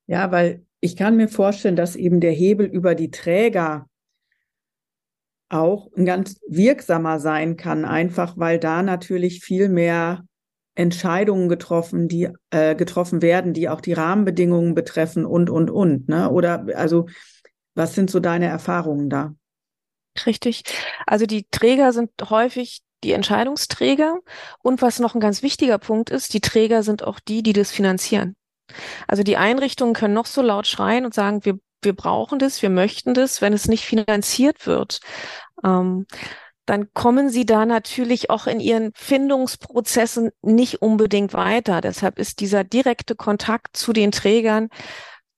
Ja, 0.07 0.31
weil 0.31 0.65
ich 0.79 0.95
kann 0.95 1.17
mir 1.17 1.27
vorstellen, 1.27 1.75
dass 1.75 1.95
eben 1.95 2.19
der 2.19 2.31
Hebel 2.31 2.65
über 2.65 2.95
die 2.95 3.11
Träger 3.11 3.87
auch 5.49 5.91
ein 5.95 6.05
ganz 6.05 6.39
wirksamer 6.47 7.19
sein 7.19 7.57
kann, 7.57 7.85
einfach 7.85 8.37
weil 8.37 8.57
da 8.57 8.81
natürlich 8.81 9.41
viel 9.41 9.69
mehr 9.69 10.25
Entscheidungen 10.77 11.49
getroffen, 11.49 12.07
die 12.07 12.29
äh, 12.51 12.75
getroffen 12.75 13.21
werden, 13.21 13.53
die 13.53 13.67
auch 13.67 13.81
die 13.81 13.93
Rahmenbedingungen 13.93 14.75
betreffen 14.75 15.25
und 15.25 15.49
und 15.49 15.71
und. 15.71 16.07
Ne? 16.07 16.29
Oder 16.29 16.67
also 16.75 17.07
was 17.73 17.95
sind 17.95 18.11
so 18.11 18.19
deine 18.19 18.45
Erfahrungen 18.45 19.09
da? 19.09 19.33
Richtig. 20.25 20.63
Also 21.05 21.25
die 21.25 21.47
Träger 21.49 21.93
sind 21.93 22.11
häufig 22.29 22.81
die 23.03 23.11
Entscheidungsträger 23.11 24.19
und 24.61 24.81
was 24.81 24.99
noch 24.99 25.15
ein 25.15 25.19
ganz 25.19 25.41
wichtiger 25.41 25.77
Punkt 25.79 26.09
ist, 26.09 26.33
die 26.33 26.41
Träger 26.41 26.83
sind 26.83 27.03
auch 27.03 27.19
die, 27.19 27.43
die 27.43 27.53
das 27.53 27.71
finanzieren. 27.71 28.35
Also 29.07 29.23
die 29.23 29.37
Einrichtungen 29.37 29.93
können 29.93 30.13
noch 30.13 30.25
so 30.25 30.41
laut 30.41 30.67
schreien 30.67 31.05
und 31.05 31.13
sagen, 31.13 31.43
wir, 31.43 31.59
wir 31.81 31.95
brauchen 31.95 32.37
das, 32.39 32.61
wir 32.61 32.69
möchten 32.69 33.13
das, 33.13 33.41
wenn 33.41 33.53
es 33.53 33.67
nicht 33.67 33.85
finanziert 33.85 34.65
wird. 34.65 34.99
Ähm, 35.63 36.05
dann 36.67 36.93
kommen 36.93 37.29
sie 37.29 37.45
da 37.45 37.65
natürlich 37.65 38.29
auch 38.29 38.45
in 38.45 38.59
ihren 38.59 38.91
Findungsprozessen 38.93 40.29
nicht 40.41 40.81
unbedingt 40.81 41.33
weiter. 41.33 41.81
Deshalb 41.81 42.19
ist 42.19 42.39
dieser 42.39 42.63
direkte 42.63 43.15
Kontakt 43.15 43.75
zu 43.75 43.93
den 43.93 44.11
Trägern 44.11 44.69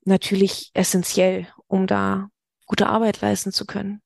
natürlich 0.05 0.71
essentiell, 0.73 1.47
um 1.67 1.87
da 1.87 2.29
gute 2.65 2.87
Arbeit 2.87 3.21
leisten 3.21 3.51
zu 3.51 3.65
können. 3.65 4.01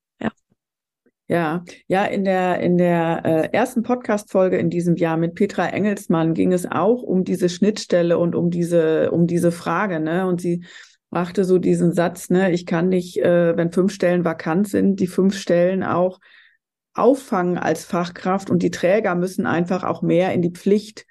Ja. 1.28 1.64
Ja, 1.88 2.06
in 2.06 2.26
der, 2.26 2.60
in 2.60 2.78
der 2.78 3.22
äh, 3.24 3.50
ersten 3.54 3.82
Podcast-Folge 3.82 4.58
in 4.58 4.70
diesem 4.70 4.98
Jahr 4.98 5.16
mit 5.16 5.36
Petra 5.36 5.68
Engelsmann 5.68 6.34
ging 6.34 6.52
es 6.52 6.70
auch 6.70 7.02
um 7.02 7.24
diese 7.24 7.48
Schnittstelle 7.48 8.18
und 8.18 8.36
um 8.36 8.52
diese, 8.52 9.10
um 9.12 9.26
diese 9.26 9.54
Frage, 9.54 10.02
ne? 10.02 10.28
Und 10.28 10.42
sie 10.42 10.66
brachte 11.10 11.46
so 11.46 11.60
diesen 11.60 11.94
Satz, 11.94 12.30
ne, 12.30 12.52
ich 12.52 12.66
kann 12.66 12.90
nicht, 12.90 13.18
äh, 13.20 13.56
wenn 13.56 13.72
fünf 13.72 13.94
Stellen 13.94 14.26
vakant 14.26 14.68
sind, 14.68 15.00
die 15.00 15.08
fünf 15.08 15.38
Stellen 15.38 15.84
auch 15.84 16.20
auffangen 16.94 17.58
als 17.58 17.86
Fachkraft 17.86 18.50
und 18.50 18.64
die 18.64 18.72
Träger 18.72 19.16
müssen 19.16 19.46
einfach 19.46 19.84
auch 19.84 20.02
mehr 20.02 20.34
in 20.34 20.42
die 20.42 20.52
Pflicht 20.52 21.06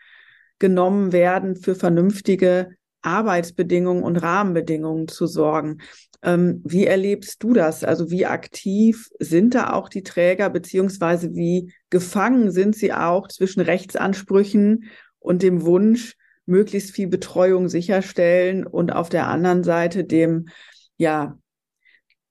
genommen 0.59 1.13
werden, 1.13 1.57
für 1.57 1.75
vernünftige 1.75 2.77
Arbeitsbedingungen 3.03 4.05
und 4.05 4.17
Rahmenbedingungen 4.17 5.09
zu 5.09 5.27
sorgen. 5.27 5.79
Ähm, 6.23 6.63
wie 6.65 6.87
erlebst 6.87 7.43
du 7.43 7.53
das? 7.53 7.83
Also 7.83 8.11
wie 8.11 8.27
aktiv 8.27 9.09
sind 9.19 9.57
da 9.57 9.73
auch 9.73 9.89
die 9.89 10.05
Träger, 10.05 10.51
beziehungsweise 10.51 11.35
wie 11.35 11.73
gefangen 11.91 12.53
sind 12.53 12.77
sie 12.77 12.93
auch 12.93 13.27
zwischen 13.27 13.61
Rechtsansprüchen 13.61 14.85
und 15.19 15.43
dem 15.43 15.63
Wunsch, 15.65 16.15
möglichst 16.45 16.91
viel 16.91 17.09
Betreuung 17.09 17.69
sicherstellen 17.69 18.67
und 18.67 18.93
auf 18.93 19.09
der 19.09 19.29
anderen 19.29 19.63
Seite 19.63 20.05
dem, 20.05 20.49
ja, 20.97 21.39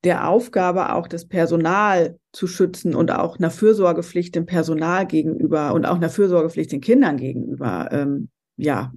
der 0.03 0.27
Aufgabe 0.27 0.93
auch 0.93 1.07
das 1.07 1.27
Personal 1.27 2.19
zu 2.31 2.47
schützen 2.47 2.95
und 2.95 3.11
auch 3.11 3.37
einer 3.37 3.51
Fürsorgepflicht 3.51 4.33
dem 4.33 4.45
Personal 4.45 5.05
gegenüber 5.05 5.73
und 5.73 5.85
auch 5.85 5.95
einer 5.95 6.09
Fürsorgepflicht 6.09 6.71
den 6.71 6.81
Kindern 6.81 7.17
gegenüber, 7.17 7.89
ähm, 7.91 8.29
ja, 8.57 8.91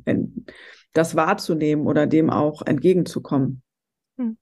das 0.93 1.15
wahrzunehmen 1.15 1.87
oder 1.87 2.07
dem 2.07 2.31
auch 2.31 2.63
entgegenzukommen. 2.63 3.63
Hm. 4.17 4.39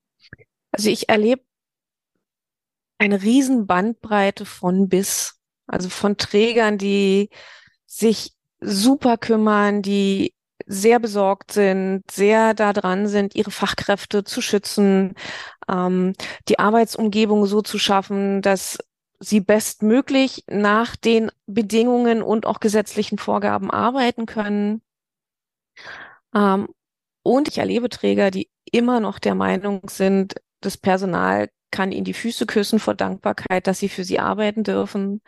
Also 0.71 0.89
ich 0.89 1.09
erlebe 1.09 1.43
eine 2.99 3.23
riesen 3.23 3.67
Bandbreite 3.67 4.45
von 4.45 4.89
bis, 4.89 5.41
also 5.67 5.89
von 5.89 6.17
Trägern, 6.17 6.79
die 6.79 7.31
sich 7.87 8.33
super 8.61 9.17
kümmern, 9.17 9.83
die 9.83 10.33
sehr 10.67 11.01
besorgt 11.01 11.53
sind, 11.53 12.03
sehr 12.11 12.55
da 12.55 12.73
dran 12.73 13.09
sind, 13.09 13.35
ihre 13.35 13.51
Fachkräfte 13.51 14.23
zu 14.23 14.41
schützen, 14.41 15.15
ähm, 15.69 16.15
die 16.49 16.59
Arbeitsumgebung 16.59 17.47
so 17.47 17.63
zu 17.63 17.79
schaffen, 17.79 18.43
dass 18.43 18.79
sie 19.21 19.41
bestmöglich 19.41 20.45
nach 20.49 20.97
den 20.97 21.31
Bedingungen 21.47 22.23
und 22.23 22.47
auch 22.47 22.61
gesetzlichen 22.61 23.19
Vorgaben 23.19 23.71
arbeiten 23.71 24.27
können. 24.27 24.83
Ähm, 26.35 26.69
und 27.23 27.49
ich 27.49 27.59
erlebe 27.59 27.89
Träger, 27.89 28.31
die 28.31 28.51
immer 28.71 29.01
noch 29.01 29.19
der 29.19 29.35
Meinung 29.35 29.83
sind, 29.89 30.35
das 30.61 30.77
Personal 30.77 31.51
kann 31.71 31.93
ihnen 31.93 32.05
die 32.05 32.15
Füße 32.15 32.47
küssen 32.47 32.79
vor 32.79 32.95
Dankbarkeit, 32.95 33.67
dass 33.67 33.79
sie 33.79 33.89
für 33.89 34.05
sie 34.05 34.19
arbeiten 34.19 34.65
dürfen. 34.65 35.23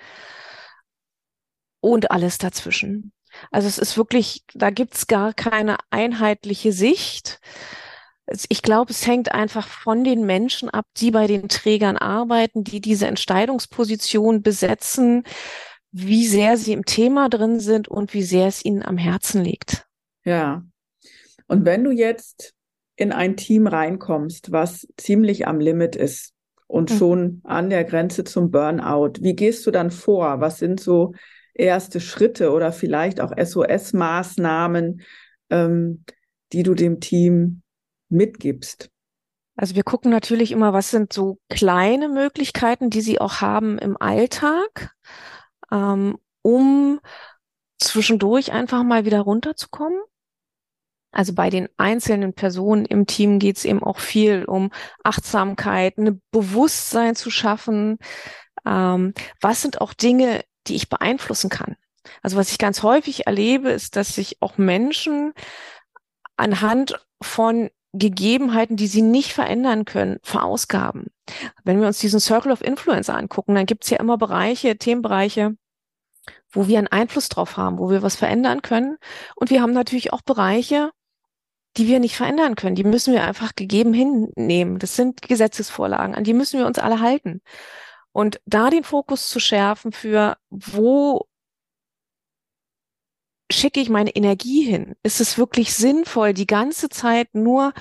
Und 1.81 2.11
alles 2.11 2.39
dazwischen. 2.39 3.13
Also 3.51 3.69
es 3.69 3.79
ist 3.79 3.97
wirklich, 3.97 4.45
da 4.55 4.71
gibt's 4.71 5.07
gar 5.07 5.35
keine 5.35 5.77
einheitliche 5.91 6.73
Sicht. 6.73 7.41
Ich 8.49 8.63
glaube, 8.63 8.91
es 8.91 9.07
hängt 9.07 9.33
einfach 9.33 9.69
von 9.69 10.03
den 10.03 10.25
Menschen 10.25 10.71
ab, 10.71 10.87
die 10.97 11.11
bei 11.11 11.27
den 11.27 11.49
Trägern 11.49 11.99
arbeiten, 11.99 12.65
die 12.65 12.81
diese 12.81 13.07
Entscheidungsposition 13.07 14.43
besetzen, 14.43 15.25
wie 15.93 16.27
sehr 16.27 16.57
sie 16.57 16.73
im 16.73 16.85
Thema 16.85 17.29
drin 17.29 17.61
sind 17.61 17.87
und 17.87 18.15
wie 18.15 18.23
sehr 18.23 18.49
es 18.49 18.65
ihnen 18.65 18.83
am 18.83 18.97
Herzen 18.97 19.45
liegt. 19.45 19.87
Ja. 20.25 20.65
Und 21.47 21.65
wenn 21.65 21.85
du 21.85 21.91
jetzt 21.91 22.55
in 22.97 23.13
ein 23.13 23.37
Team 23.37 23.67
reinkommst, 23.67 24.53
was 24.53 24.89
ziemlich 24.97 25.47
am 25.47 25.61
Limit 25.61 25.95
ist 25.95 26.33
und 26.67 26.91
mhm. 26.91 26.97
schon 26.97 27.41
an 27.45 27.71
der 27.71 27.85
Grenze 27.85 28.25
zum 28.25 28.51
Burnout, 28.51 29.15
wie 29.21 29.35
gehst 29.35 29.67
du 29.67 29.71
dann 29.71 29.91
vor? 29.91 30.41
Was 30.41 30.59
sind 30.59 30.81
so 30.81 31.13
erste 31.55 32.01
Schritte 32.01 32.51
oder 32.53 32.73
vielleicht 32.73 33.21
auch 33.21 33.33
SOS-Maßnahmen, 33.33 35.03
ähm, 35.51 36.05
die 36.53 36.63
du 36.63 36.75
dem 36.75 37.01
Team 37.01 37.63
mitgibst? 38.09 38.91
Also 39.57 39.75
wir 39.77 39.85
gucken 39.85 40.11
natürlich 40.11 40.51
immer, 40.53 40.73
was 40.73 40.91
sind 40.91 41.13
so 41.13 41.39
kleine 41.49 42.09
Möglichkeiten, 42.09 42.91
die 42.91 43.01
sie 43.01 43.21
auch 43.21 43.41
haben 43.41 43.79
im 43.79 43.97
Alltag, 43.97 44.95
ähm, 45.71 46.19
um 46.43 47.01
zwischendurch 47.79 48.53
einfach 48.53 48.83
mal 48.83 49.05
wieder 49.05 49.21
runterzukommen. 49.21 50.01
Also 51.13 51.33
bei 51.33 51.49
den 51.49 51.69
einzelnen 51.77 52.35
Personen 52.35 52.85
im 52.87 53.07
Team 53.07 53.39
geht 53.39 53.57
es 53.57 53.65
eben 53.65 53.85
auch 53.85 54.01
viel 54.01 54.45
um 54.45 54.71
Achtsamkeit, 55.05 55.97
ein 55.97 56.21
Bewusstsein 56.33 57.15
zu 57.15 57.31
schaffen. 57.31 57.99
Ähm, 58.67 59.15
was 59.41 59.63
sind 59.63 59.81
auch 59.81 59.95
Dinge, 59.95 60.43
die 60.67 60.75
ich 60.75 60.89
beeinflussen 60.89 61.51
kann? 61.51 61.77
Also 62.23 62.37
was 62.37 62.51
ich 62.51 62.59
ganz 62.59 62.83
häufig 62.83 63.27
erlebe, 63.29 63.71
ist, 63.71 63.95
dass 63.95 64.17
sich 64.17 64.43
auch 64.43 64.59
Menschen 64.59 65.33
anhand 66.37 67.01
von 67.23 67.71
Gegebenheiten, 67.97 68.77
die 68.77 68.89
sie 68.89 69.03
nicht 69.03 69.33
verändern 69.33 69.85
können, 69.85 70.19
verausgaben. 70.23 71.07
Wenn 71.63 71.81
wir 71.81 71.87
uns 71.87 72.01
diesen 72.01 72.21
Circle 72.21 72.53
of 72.53 72.61
Influence 72.61 73.09
angucken, 73.09 73.55
dann 73.55 73.67
gibt 73.67 73.85
es 73.85 73.91
ja 73.91 73.99
immer 73.99 74.19
Bereiche, 74.19 74.77
Themenbereiche, 74.77 75.57
wo 76.51 76.67
wir 76.67 76.79
einen 76.79 76.89
Einfluss 76.89 77.29
drauf 77.29 77.57
haben, 77.57 77.79
wo 77.79 77.91
wir 77.91 78.03
was 78.03 78.17
verändern 78.17 78.63
können. 78.63 78.97
Und 79.37 79.51
wir 79.51 79.63
haben 79.63 79.73
natürlich 79.73 80.13
auch 80.13 80.23
Bereiche, 80.23 80.91
die 81.77 81.87
wir 81.87 82.01
nicht 82.01 82.17
verändern 82.17 82.57
können. 82.57 82.77
Die 82.77 82.85
müssen 82.85 83.15
wir 83.15 83.25
einfach 83.25 83.55
gegeben 83.55 83.95
hinnehmen. 83.95 84.79
Das 84.79 84.97
sind 84.97 85.23
Gesetzesvorlagen, 85.23 86.15
an 86.15 86.25
die 86.25 86.35
müssen 86.35 86.59
wir 86.59 86.67
uns 86.67 86.79
alle 86.79 87.01
halten. 87.01 87.43
Und 88.13 88.41
da 88.47 88.71
den 88.71 88.85
Fokus 88.85 89.29
zu 89.29 89.41
schärfen 89.41 89.93
für, 89.93 90.37
wo 90.51 91.27
schicke 93.51 93.81
ich 93.81 93.89
meine 93.89 94.11
Energie 94.11 94.63
hin? 94.63 94.95
Ist 95.03 95.21
es 95.21 95.39
wirklich 95.39 95.75
sinnvoll, 95.75 96.35
die 96.35 96.47
ganze 96.47 96.89
Zeit 96.89 97.29
nur 97.35 97.73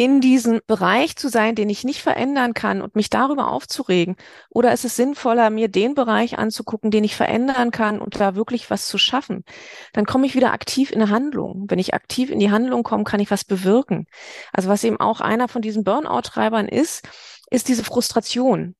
in 0.00 0.22
diesem 0.22 0.60
Bereich 0.66 1.16
zu 1.16 1.28
sein, 1.28 1.54
den 1.54 1.68
ich 1.68 1.84
nicht 1.84 2.00
verändern 2.00 2.54
kann 2.54 2.80
und 2.80 2.96
mich 2.96 3.10
darüber 3.10 3.52
aufzuregen? 3.52 4.16
Oder 4.48 4.72
ist 4.72 4.86
es 4.86 4.96
sinnvoller, 4.96 5.50
mir 5.50 5.68
den 5.68 5.94
Bereich 5.94 6.38
anzugucken, 6.38 6.90
den 6.90 7.04
ich 7.04 7.14
verändern 7.14 7.70
kann 7.70 8.00
und 8.00 8.18
da 8.18 8.34
wirklich 8.34 8.70
was 8.70 8.86
zu 8.86 8.96
schaffen? 8.96 9.44
Dann 9.92 10.06
komme 10.06 10.24
ich 10.24 10.34
wieder 10.34 10.54
aktiv 10.54 10.90
in 10.90 11.02
eine 11.02 11.10
Handlung. 11.10 11.66
Wenn 11.68 11.78
ich 11.78 11.92
aktiv 11.92 12.30
in 12.30 12.38
die 12.38 12.50
Handlung 12.50 12.82
komme, 12.82 13.04
kann 13.04 13.20
ich 13.20 13.30
was 13.30 13.44
bewirken. 13.44 14.06
Also 14.54 14.70
was 14.70 14.84
eben 14.84 14.98
auch 14.98 15.20
einer 15.20 15.48
von 15.48 15.60
diesen 15.60 15.84
Burnout-Treibern 15.84 16.66
ist, 16.66 17.06
ist 17.50 17.68
diese 17.68 17.84
Frustration. 17.84 18.74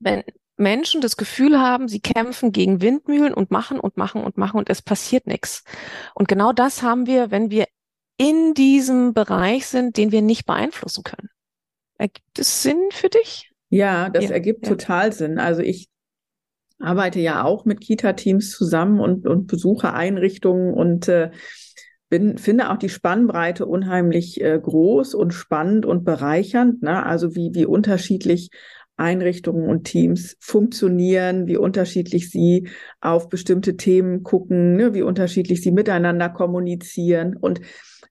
Wenn 0.00 0.24
Menschen 0.60 1.00
das 1.00 1.16
Gefühl 1.16 1.58
haben, 1.58 1.88
sie 1.88 2.00
kämpfen 2.00 2.52
gegen 2.52 2.80
Windmühlen 2.80 3.34
und 3.34 3.50
machen 3.50 3.80
und 3.80 3.96
machen 3.96 4.22
und 4.22 4.36
machen 4.36 4.58
und 4.58 4.70
es 4.70 4.82
passiert 4.82 5.26
nichts. 5.26 5.64
Und 6.14 6.28
genau 6.28 6.52
das 6.52 6.82
haben 6.82 7.06
wir, 7.06 7.30
wenn 7.30 7.50
wir 7.50 7.66
in 8.16 8.54
diesem 8.54 9.14
Bereich 9.14 9.66
sind, 9.66 9.96
den 9.96 10.12
wir 10.12 10.22
nicht 10.22 10.46
beeinflussen 10.46 11.02
können. 11.02 11.30
Ergibt 11.96 12.38
es 12.38 12.62
Sinn 12.62 12.90
für 12.92 13.08
dich? 13.08 13.50
Ja, 13.70 14.10
das 14.10 14.24
ja, 14.24 14.30
ergibt 14.30 14.66
ja. 14.66 14.74
total 14.74 15.12
Sinn. 15.12 15.38
Also 15.38 15.62
ich 15.62 15.88
arbeite 16.78 17.20
ja 17.20 17.44
auch 17.44 17.64
mit 17.64 17.80
Kita-Teams 17.80 18.50
zusammen 18.50 19.00
und, 19.00 19.26
und 19.26 19.46
besuche 19.46 19.92
Einrichtungen 19.92 20.74
und 20.74 21.08
äh, 21.08 21.30
bin, 22.10 22.38
finde 22.38 22.70
auch 22.70 22.76
die 22.76 22.88
Spannbreite 22.88 23.66
unheimlich 23.66 24.40
äh, 24.40 24.58
groß 24.60 25.14
und 25.14 25.32
spannend 25.32 25.86
und 25.86 26.04
bereichernd. 26.04 26.82
Ne? 26.82 27.04
Also 27.04 27.34
wie, 27.36 27.50
wie 27.54 27.66
unterschiedlich 27.66 28.50
Einrichtungen 29.00 29.68
und 29.68 29.84
Teams 29.84 30.36
funktionieren, 30.38 31.46
wie 31.46 31.56
unterschiedlich 31.56 32.30
sie 32.30 32.68
auf 33.00 33.28
bestimmte 33.28 33.76
Themen 33.76 34.22
gucken, 34.22 34.76
ne? 34.76 34.94
wie 34.94 35.02
unterschiedlich 35.02 35.62
sie 35.62 35.72
miteinander 35.72 36.28
kommunizieren. 36.28 37.36
Und 37.36 37.60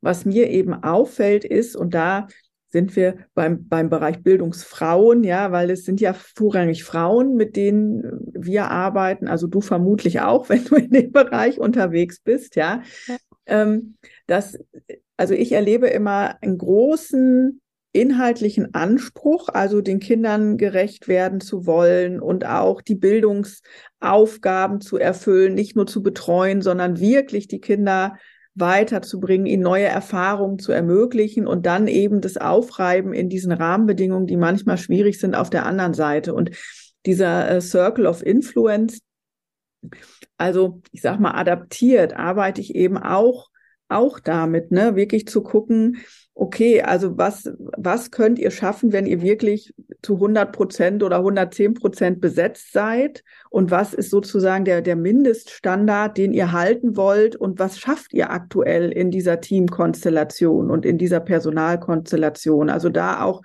was 0.01 0.25
mir 0.25 0.49
eben 0.49 0.73
auffällt 0.73 1.45
ist, 1.45 1.75
und 1.75 1.93
da 1.93 2.27
sind 2.71 2.95
wir 2.95 3.25
beim, 3.33 3.67
beim 3.67 3.89
Bereich 3.89 4.21
Bildungsfrauen, 4.21 5.23
ja, 5.23 5.51
weil 5.51 5.71
es 5.71 5.85
sind 5.85 6.01
ja 6.01 6.13
vorrangig 6.13 6.83
Frauen, 6.83 7.35
mit 7.35 7.55
denen 7.55 8.03
wir 8.33 8.69
arbeiten, 8.69 9.27
also 9.27 9.47
du 9.47 9.61
vermutlich 9.61 10.21
auch, 10.21 10.49
wenn 10.49 10.63
du 10.65 10.75
in 10.75 10.89
dem 10.89 11.11
Bereich 11.11 11.59
unterwegs 11.59 12.19
bist, 12.19 12.55
ja. 12.55 12.83
ja. 13.07 13.17
Ähm, 13.45 13.95
dass, 14.27 14.59
also 15.17 15.33
ich 15.33 15.51
erlebe 15.51 15.87
immer 15.87 16.41
einen 16.41 16.57
großen 16.57 17.61
inhaltlichen 17.91 18.73
Anspruch, 18.73 19.49
also 19.49 19.81
den 19.81 19.99
Kindern 19.99 20.57
gerecht 20.57 21.07
werden 21.07 21.41
zu 21.41 21.65
wollen 21.65 22.19
und 22.19 22.45
auch 22.45 22.81
die 22.81 22.95
Bildungsaufgaben 22.95 24.79
zu 24.81 24.97
erfüllen, 24.97 25.55
nicht 25.55 25.75
nur 25.75 25.87
zu 25.87 26.03
betreuen, 26.03 26.61
sondern 26.61 26.99
wirklich 26.99 27.47
die 27.47 27.59
Kinder 27.59 28.17
weiterzubringen, 28.53 29.47
ihnen 29.47 29.63
neue 29.63 29.85
Erfahrungen 29.85 30.59
zu 30.59 30.71
ermöglichen 30.71 31.47
und 31.47 31.65
dann 31.65 31.87
eben 31.87 32.21
das 32.21 32.37
Aufreiben 32.37 33.13
in 33.13 33.29
diesen 33.29 33.51
Rahmenbedingungen, 33.51 34.27
die 34.27 34.37
manchmal 34.37 34.77
schwierig 34.77 35.19
sind, 35.19 35.35
auf 35.35 35.49
der 35.49 35.65
anderen 35.65 35.93
Seite. 35.93 36.33
Und 36.33 36.51
dieser 37.05 37.49
äh, 37.49 37.61
Circle 37.61 38.05
of 38.05 38.23
Influence, 38.23 38.99
also 40.37 40.81
ich 40.91 41.01
sag 41.01 41.19
mal, 41.19 41.31
adaptiert, 41.31 42.13
arbeite 42.13 42.61
ich 42.61 42.75
eben 42.75 42.97
auch 42.97 43.49
auch 43.89 44.19
damit, 44.19 44.71
ne, 44.71 44.95
wirklich 44.95 45.27
zu 45.27 45.41
gucken, 45.41 45.97
okay, 46.39 46.81
also 46.81 47.17
was, 47.17 47.51
was 47.77 48.11
könnt 48.11 48.39
ihr 48.39 48.49
schaffen, 48.49 48.93
wenn 48.93 49.05
ihr 49.05 49.21
wirklich 49.21 49.73
zu 50.01 50.15
100 50.15 50.53
Prozent 50.53 51.03
oder 51.03 51.17
110 51.17 51.73
Prozent 51.73 52.21
besetzt 52.21 52.71
seid? 52.71 53.25
Und 53.49 53.71
was 53.71 53.93
ist 53.93 54.09
sozusagen 54.09 54.63
der, 54.63 54.81
der 54.81 54.95
Mindeststandard, 54.95 56.17
den 56.17 56.31
ihr 56.31 56.53
halten 56.53 56.95
wollt? 56.95 57.35
Und 57.35 57.59
was 57.59 57.77
schafft 57.77 58.13
ihr 58.13 58.31
aktuell 58.31 58.89
in 58.91 59.11
dieser 59.11 59.41
Teamkonstellation 59.41 60.71
und 60.71 60.85
in 60.85 60.97
dieser 60.97 61.19
Personalkonstellation? 61.19 62.69
Also 62.69 62.87
da 62.87 63.21
auch 63.21 63.41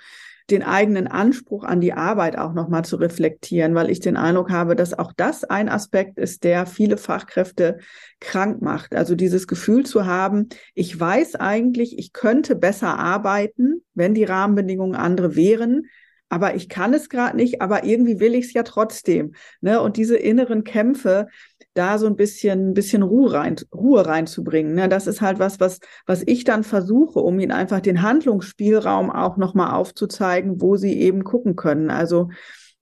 den 0.51 0.63
eigenen 0.63 1.07
Anspruch 1.07 1.65
an 1.65 1.81
die 1.81 1.95
Arbeit 1.95 2.37
auch 2.37 2.53
nochmal 2.53 2.85
zu 2.85 2.97
reflektieren, 2.97 3.75
weil 3.75 3.91
ich 3.91 4.01
den 4.01 4.17
Eindruck 4.17 4.51
habe, 4.51 4.77
dass 4.77 4.99
auch 4.99 5.13
das 5.17 5.45
ein 5.45 5.69
Aspekt 5.69 6.19
ist, 6.19 6.45
der 6.45 6.67
viele 6.67 6.99
Fachkräfte 6.99 7.79
krank 8.21 8.61
macht. 8.61 8.95
Also 8.95 9.15
dieses 9.15 9.47
Gefühl 9.47 9.87
zu 9.87 10.05
haben, 10.05 10.49
ich 10.75 10.99
weiß 10.99 11.37
eigentlich, 11.37 11.99
ich 11.99 12.13
könnte 12.13 12.57
besser 12.57 12.99
arbeiten, 12.99 13.83
wenn 13.95 14.15
die 14.15 14.25
Rahmenbedingungen 14.25 14.97
andere 14.97 15.35
wären 15.35 15.89
aber 16.35 16.57
ich 16.57 16.69
kann 16.69 16.93
es 16.95 17.09
gerade 17.09 17.37
nicht, 17.37 17.63
aber 17.63 17.85
irgendwie 17.85 18.19
will 18.19 18.35
ich 18.35 18.47
es 18.47 18.53
ja 18.55 18.65
trotzdem. 18.65 19.35
Ne? 19.61 19.81
Und 19.81 19.97
diese 19.97 20.17
inneren 20.17 20.65
Kämpfe, 20.65 21.29
da 21.75 21.99
so 21.99 22.07
ein 22.07 22.17
bisschen, 22.17 22.73
bisschen 22.73 23.03
Ruhe, 23.03 23.33
rein, 23.33 23.57
Ruhe 23.73 24.07
reinzubringen. 24.07 24.75
Ne? 24.75 24.89
Das 24.89 25.07
ist 25.07 25.21
halt 25.21 25.39
was, 25.39 25.61
was, 25.61 25.81
was 26.07 26.23
ich 26.25 26.45
dann 26.45 26.65
versuche, 26.65 27.19
um 27.19 27.39
ihnen 27.41 27.53
einfach 27.53 27.81
den 27.81 28.03
Handlungsspielraum 28.03 29.11
auch 29.11 29.37
nochmal 29.37 29.75
aufzuzeigen, 29.75 30.61
wo 30.61 30.77
sie 30.77 30.99
eben 31.01 31.25
gucken 31.25 31.57
können. 31.57 31.91
Also, 31.91 32.31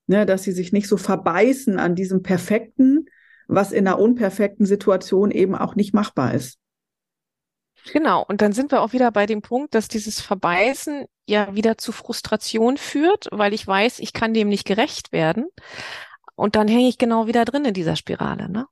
ne, 0.07 0.27
dass 0.27 0.43
sie 0.43 0.53
sich 0.53 0.73
nicht 0.73 0.89
so 0.89 0.97
verbeißen 0.97 1.79
an 1.79 1.95
diesem 1.95 2.23
Perfekten, 2.23 3.07
was 3.49 3.73
in 3.73 3.87
einer 3.87 3.99
unperfekten 3.99 4.67
Situation 4.67 5.31
eben 5.31 5.55
auch 5.55 5.75
nicht 5.75 5.95
machbar 5.95 6.35
ist. 6.35 6.59
Genau, 7.93 8.25
und 8.27 8.43
dann 8.43 8.53
sind 8.53 8.71
wir 8.71 8.81
auch 8.81 8.93
wieder 8.93 9.11
bei 9.11 9.27
dem 9.27 9.43
Punkt, 9.43 9.75
dass 9.75 9.89
dieses 9.89 10.21
Verbeißen 10.21 11.07
ja 11.27 11.55
wieder 11.55 11.79
zu 11.79 11.91
Frustration 11.91 12.77
führt, 12.77 13.29
weil 13.33 13.53
ich 13.55 13.67
weiß, 13.67 13.99
ich 13.99 14.13
kann 14.13 14.35
dem 14.35 14.49
nicht 14.49 14.67
gerecht 14.67 15.13
werden. 15.13 15.47
Und 16.35 16.57
dann 16.57 16.69
hänge 16.69 16.89
ich 16.89 16.99
genau 16.99 17.27
wieder 17.27 17.45
drin 17.45 17.65
in 17.65 17.75
dieser 17.75 17.97
Spirale, 17.97 18.49
ne? 18.49 18.67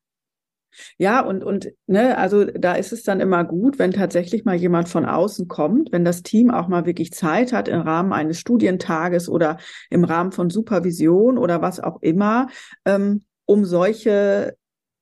Ja, 0.99 1.21
und, 1.21 1.43
und 1.45 1.69
ne, 1.87 2.17
also 2.17 2.45
da 2.45 2.75
ist 2.75 2.93
es 2.93 3.03
dann 3.03 3.21
immer 3.21 3.45
gut, 3.45 3.79
wenn 3.79 3.93
tatsächlich 3.93 4.45
mal 4.45 4.55
jemand 4.57 4.89
von 4.89 5.05
außen 5.05 5.49
kommt, 5.49 5.93
wenn 5.93 6.05
das 6.05 6.23
Team 6.23 6.51
auch 6.51 6.69
mal 6.69 6.87
wirklich 6.87 7.13
Zeit 7.13 7.53
hat 7.53 7.69
im 7.69 7.81
Rahmen 7.81 8.13
eines 8.13 8.39
Studientages 8.39 9.29
oder 9.29 9.59
im 9.91 10.05
Rahmen 10.05 10.33
von 10.33 10.51
Supervision 10.51 11.39
oder 11.39 11.63
was 11.63 11.81
auch 11.81 12.01
immer, 12.03 12.49
ähm, 12.85 13.25
um 13.47 13.65
solche 13.65 14.57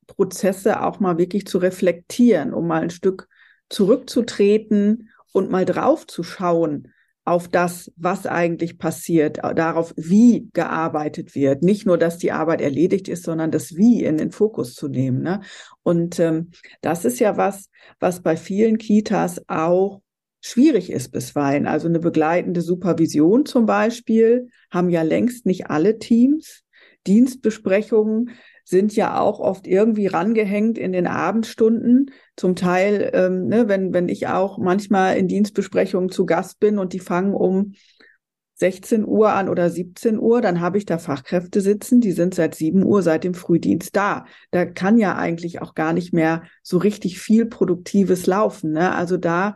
Prozesse 0.07 0.81
auch 0.81 0.99
mal 0.99 1.17
wirklich 1.17 1.45
zu 1.45 1.59
reflektieren, 1.59 2.53
um 2.53 2.67
mal 2.67 2.81
ein 2.81 2.89
Stück 2.89 3.27
zurückzutreten 3.69 5.09
und 5.31 5.51
mal 5.51 5.65
drauf 5.65 6.07
zu 6.07 6.23
schauen 6.23 6.91
auf 7.29 7.47
das, 7.47 7.91
was 7.95 8.25
eigentlich 8.25 8.79
passiert, 8.79 9.37
darauf, 9.37 9.93
wie 9.95 10.49
gearbeitet 10.53 11.35
wird. 11.35 11.61
Nicht 11.61 11.85
nur, 11.85 11.99
dass 11.99 12.17
die 12.17 12.31
Arbeit 12.31 12.59
erledigt 12.59 13.07
ist, 13.07 13.23
sondern 13.23 13.51
das 13.51 13.75
Wie 13.75 14.03
in 14.03 14.17
den 14.17 14.31
Fokus 14.31 14.73
zu 14.73 14.87
nehmen. 14.87 15.21
Ne? 15.21 15.41
Und 15.83 16.19
ähm, 16.19 16.49
das 16.81 17.05
ist 17.05 17.19
ja 17.19 17.37
was, 17.37 17.69
was 17.99 18.23
bei 18.23 18.35
vielen 18.35 18.79
Kitas 18.79 19.43
auch 19.47 20.01
schwierig 20.41 20.89
ist 20.91 21.11
bisweilen. 21.11 21.67
Also 21.67 21.87
eine 21.87 21.99
begleitende 21.99 22.61
Supervision 22.61 23.45
zum 23.45 23.67
Beispiel 23.67 24.49
haben 24.71 24.89
ja 24.89 25.03
längst 25.03 25.45
nicht 25.45 25.69
alle 25.69 25.99
Teams. 25.99 26.63
Dienstbesprechungen 27.05 28.31
sind 28.69 28.95
ja 28.95 29.19
auch 29.19 29.39
oft 29.39 29.65
irgendwie 29.65 30.05
rangehängt 30.05 30.77
in 30.77 30.91
den 30.91 31.07
Abendstunden. 31.07 32.11
Zum 32.35 32.55
Teil, 32.55 33.09
ähm, 33.13 33.47
ne, 33.47 33.67
wenn, 33.67 33.93
wenn 33.93 34.09
ich 34.09 34.27
auch 34.27 34.59
manchmal 34.59 35.17
in 35.17 35.27
Dienstbesprechungen 35.27 36.11
zu 36.11 36.27
Gast 36.27 36.59
bin 36.59 36.77
und 36.77 36.93
die 36.93 36.99
fangen 36.99 37.33
um 37.33 37.73
16 38.53 39.07
Uhr 39.07 39.33
an 39.33 39.49
oder 39.49 39.71
17 39.71 40.19
Uhr, 40.19 40.41
dann 40.41 40.59
habe 40.59 40.77
ich 40.77 40.85
da 40.85 40.99
Fachkräfte 40.99 41.61
sitzen, 41.61 41.99
die 41.99 42.11
sind 42.11 42.35
seit 42.35 42.53
7 42.53 42.83
Uhr 42.83 43.01
seit 43.01 43.23
dem 43.23 43.33
Frühdienst 43.33 43.95
da. 43.95 44.25
Da 44.51 44.65
kann 44.65 44.99
ja 44.99 45.15
eigentlich 45.15 45.63
auch 45.63 45.73
gar 45.73 45.93
nicht 45.93 46.13
mehr 46.13 46.43
so 46.61 46.77
richtig 46.77 47.19
viel 47.19 47.47
Produktives 47.47 48.27
laufen. 48.27 48.73
Ne? 48.73 48.93
Also 48.93 49.17
da 49.17 49.55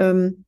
ähm, 0.00 0.44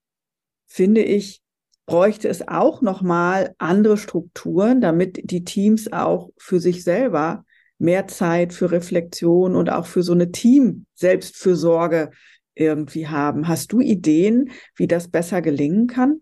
finde 0.67 1.03
ich, 1.03 1.41
bräuchte 1.87 2.29
es 2.29 2.49
auch 2.49 2.83
nochmal 2.83 3.55
andere 3.59 3.97
Strukturen, 3.97 4.81
damit 4.81 5.31
die 5.31 5.45
Teams 5.45 5.93
auch 5.93 6.31
für 6.37 6.59
sich 6.59 6.83
selber 6.83 7.45
mehr 7.83 8.07
Zeit 8.07 8.53
für 8.53 8.71
Reflexion 8.71 9.57
und 9.57 9.71
auch 9.71 9.87
für 9.87 10.03
so 10.03 10.13
eine 10.13 10.31
Team-Selbstfürsorge 10.31 12.11
irgendwie 12.55 13.09
haben. 13.09 13.49
Hast 13.49 13.73
du 13.73 13.81
Ideen, 13.81 14.53
wie 14.77 14.87
das 14.87 15.09
besser 15.09 15.43
gelingen 15.43 15.87
kann? 15.87 16.21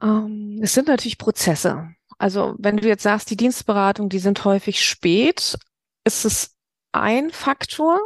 Ähm, 0.00 0.60
es 0.62 0.74
sind 0.74 0.88
natürlich 0.88 1.18
Prozesse. 1.18 1.88
Also 2.18 2.54
wenn 2.58 2.76
du 2.76 2.88
jetzt 2.88 3.02
sagst, 3.02 3.30
die 3.30 3.36
Dienstberatung, 3.36 4.08
die 4.08 4.18
sind 4.18 4.44
häufig 4.44 4.84
spät, 4.84 5.56
ist 6.04 6.24
es 6.24 6.56
ein 6.92 7.30
Faktor. 7.30 7.98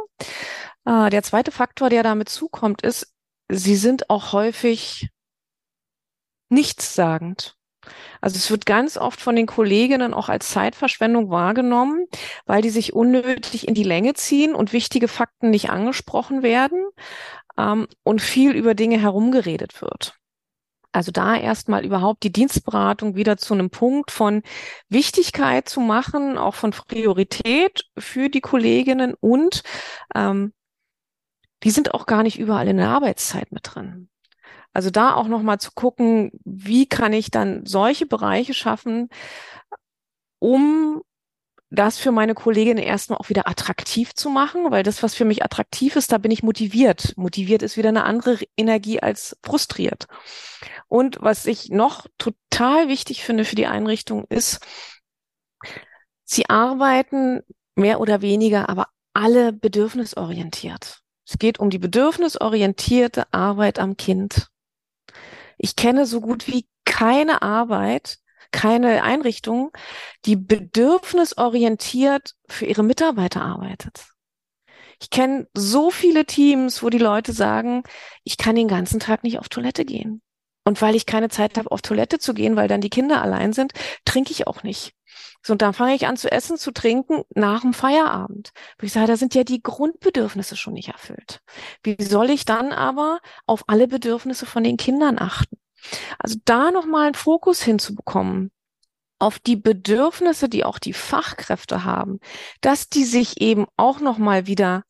Äh, 0.85 1.09
der 1.09 1.23
zweite 1.23 1.51
Faktor, 1.51 1.89
der 1.89 2.03
damit 2.03 2.29
zukommt, 2.29 2.81
ist, 2.81 3.13
sie 3.49 3.75
sind 3.75 4.09
auch 4.09 4.33
häufig 4.33 5.09
nichtssagend. 6.49 7.57
Also 8.21 8.37
es 8.37 8.49
wird 8.49 8.65
ganz 8.65 8.97
oft 8.97 9.19
von 9.19 9.35
den 9.35 9.45
Kolleginnen 9.45 10.13
auch 10.13 10.29
als 10.29 10.49
Zeitverschwendung 10.49 11.29
wahrgenommen, 11.29 12.05
weil 12.45 12.61
die 12.61 12.69
sich 12.69 12.93
unnötig 12.93 13.67
in 13.67 13.73
die 13.73 13.83
Länge 13.83 14.13
ziehen 14.13 14.55
und 14.55 14.73
wichtige 14.73 15.07
Fakten 15.07 15.49
nicht 15.49 15.69
angesprochen 15.69 16.43
werden 16.43 16.85
ähm, 17.57 17.87
und 18.03 18.21
viel 18.21 18.51
über 18.53 18.75
Dinge 18.75 18.99
herumgeredet 18.99 19.81
wird. 19.81 20.15
Also 20.93 21.11
da 21.11 21.35
erstmal 21.35 21.83
überhaupt 21.83 22.23
die 22.23 22.31
Dienstberatung 22.31 23.15
wieder 23.15 23.37
zu 23.37 23.55
einem 23.55 23.71
Punkt 23.71 24.11
von 24.11 24.43
Wichtigkeit 24.89 25.67
zu 25.67 25.79
machen, 25.79 26.37
auch 26.37 26.53
von 26.53 26.69
Priorität 26.69 27.85
für 27.97 28.29
die 28.29 28.41
Kolleginnen 28.41 29.15
und 29.19 29.63
ähm, 30.13 30.53
die 31.63 31.71
sind 31.71 31.93
auch 31.93 32.05
gar 32.05 32.23
nicht 32.23 32.37
überall 32.37 32.67
in 32.67 32.77
der 32.77 32.89
Arbeitszeit 32.89 33.51
mit 33.51 33.73
drin. 33.73 34.09
Also 34.73 34.89
da 34.89 35.13
auch 35.13 35.27
nochmal 35.27 35.59
zu 35.59 35.71
gucken, 35.73 36.31
wie 36.43 36.87
kann 36.87 37.13
ich 37.13 37.31
dann 37.31 37.65
solche 37.65 38.05
Bereiche 38.05 38.53
schaffen, 38.53 39.09
um 40.39 41.01
das 41.69 41.97
für 41.97 42.11
meine 42.11 42.35
Kolleginnen 42.35 42.83
erstmal 42.83 43.17
auch 43.17 43.29
wieder 43.29 43.47
attraktiv 43.47 44.13
zu 44.13 44.29
machen, 44.29 44.69
weil 44.69 44.83
das, 44.83 45.01
was 45.01 45.15
für 45.15 45.25
mich 45.25 45.43
attraktiv 45.43 45.95
ist, 45.95 46.11
da 46.11 46.19
bin 46.19 46.29
ich 46.29 46.43
motiviert. 46.43 47.13
Motiviert 47.17 47.63
ist 47.63 47.77
wieder 47.77 47.89
eine 47.89 48.03
andere 48.03 48.37
Energie 48.55 48.99
als 48.99 49.35
frustriert. 49.43 50.05
Und 50.87 51.17
was 51.19 51.47
ich 51.47 51.69
noch 51.69 52.05
total 52.19 52.89
wichtig 52.89 53.23
finde 53.23 53.43
für 53.43 53.55
die 53.55 53.65
Einrichtung 53.65 54.25
ist, 54.29 54.59
sie 56.23 56.47
arbeiten 56.47 57.41
mehr 57.75 57.99
oder 57.99 58.21
weniger, 58.21 58.69
aber 58.69 58.89
alle 59.13 59.51
bedürfnisorientiert. 59.51 61.01
Es 61.27 61.39
geht 61.39 61.59
um 61.59 61.71
die 61.71 61.79
bedürfnisorientierte 61.79 63.33
Arbeit 63.33 63.79
am 63.79 63.97
Kind. 63.97 64.49
Ich 65.63 65.77
kenne 65.77 66.05
so 66.05 66.19
gut 66.19 66.47
wie 66.47 66.67
keine 66.83 67.41
Arbeit, 67.41 68.17
keine 68.51 69.01
Einrichtung, 69.01 69.71
die 70.25 70.35
bedürfnisorientiert 70.35 72.33
für 72.49 72.65
ihre 72.65 72.83
Mitarbeiter 72.83 73.41
arbeitet. 73.41 74.05
Ich 75.01 75.09
kenne 75.09 75.47
so 75.53 75.89
viele 75.89 76.25
Teams, 76.25 76.83
wo 76.83 76.89
die 76.89 76.97
Leute 76.97 77.31
sagen, 77.31 77.83
ich 78.25 78.35
kann 78.35 78.57
den 78.57 78.67
ganzen 78.67 78.99
Tag 78.99 79.23
nicht 79.23 79.39
auf 79.39 79.47
Toilette 79.47 79.85
gehen. 79.85 80.21
Und 80.65 80.81
weil 80.81 80.95
ich 80.95 81.05
keine 81.05 81.29
Zeit 81.29 81.57
habe, 81.57 81.71
auf 81.71 81.81
Toilette 81.81 82.19
zu 82.19 82.33
gehen, 82.33 82.57
weil 82.57 82.67
dann 82.67 82.81
die 82.81 82.89
Kinder 82.89 83.21
allein 83.21 83.53
sind, 83.53 83.71
trinke 84.03 84.31
ich 84.31 84.47
auch 84.47 84.63
nicht. 84.63 84.93
So, 85.45 85.53
und 85.53 85.61
dann 85.61 85.73
fange 85.73 85.93
ich 85.93 86.07
an 86.07 86.15
zu 86.15 86.31
essen, 86.31 86.57
zu 86.57 86.71
trinken 86.71 87.23
nach 87.35 87.61
dem 87.61 87.73
Feierabend. 87.73 88.51
Wo 88.79 88.85
ich 88.85 88.93
sage, 88.93 89.07
da 89.07 89.17
sind 89.17 89.35
ja 89.35 89.43
die 89.43 89.61
Grundbedürfnisse 89.61 90.55
schon 90.55 90.73
nicht 90.73 90.87
erfüllt. 90.87 91.41
Wie 91.83 92.01
soll 92.01 92.29
ich 92.29 92.45
dann 92.45 92.71
aber 92.71 93.19
auf 93.45 93.65
alle 93.67 93.87
Bedürfnisse 93.87 94.45
von 94.45 94.63
den 94.63 94.77
Kindern 94.77 95.19
achten? 95.19 95.57
Also 96.17 96.37
da 96.45 96.71
nochmal 96.71 97.07
einen 97.07 97.15
Fokus 97.15 97.61
hinzubekommen 97.61 98.51
auf 99.19 99.39
die 99.39 99.57
Bedürfnisse, 99.57 100.49
die 100.49 100.63
auch 100.63 100.79
die 100.79 100.93
Fachkräfte 100.93 101.83
haben, 101.83 102.19
dass 102.61 102.89
die 102.89 103.05
sich 103.05 103.41
eben 103.41 103.65
auch 103.77 103.99
nochmal 103.99 104.47
wieder 104.47 104.83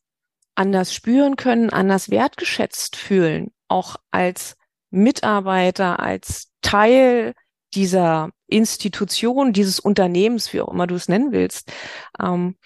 anders 0.54 0.94
spüren 0.94 1.36
können, 1.36 1.70
anders 1.70 2.10
wertgeschätzt 2.10 2.96
fühlen, 2.96 3.52
auch 3.68 3.96
als 4.12 4.56
Mitarbeiter, 4.90 5.98
als 5.98 6.52
Teil 6.62 7.34
dieser 7.74 8.30
Institution, 8.56 9.52
dieses 9.52 9.80
Unternehmens, 9.80 10.52
wie 10.52 10.60
auch 10.60 10.72
immer 10.72 10.86
du 10.86 10.94
es 10.94 11.08
nennen 11.08 11.32
willst, 11.32 11.72
ähm, 12.20 12.56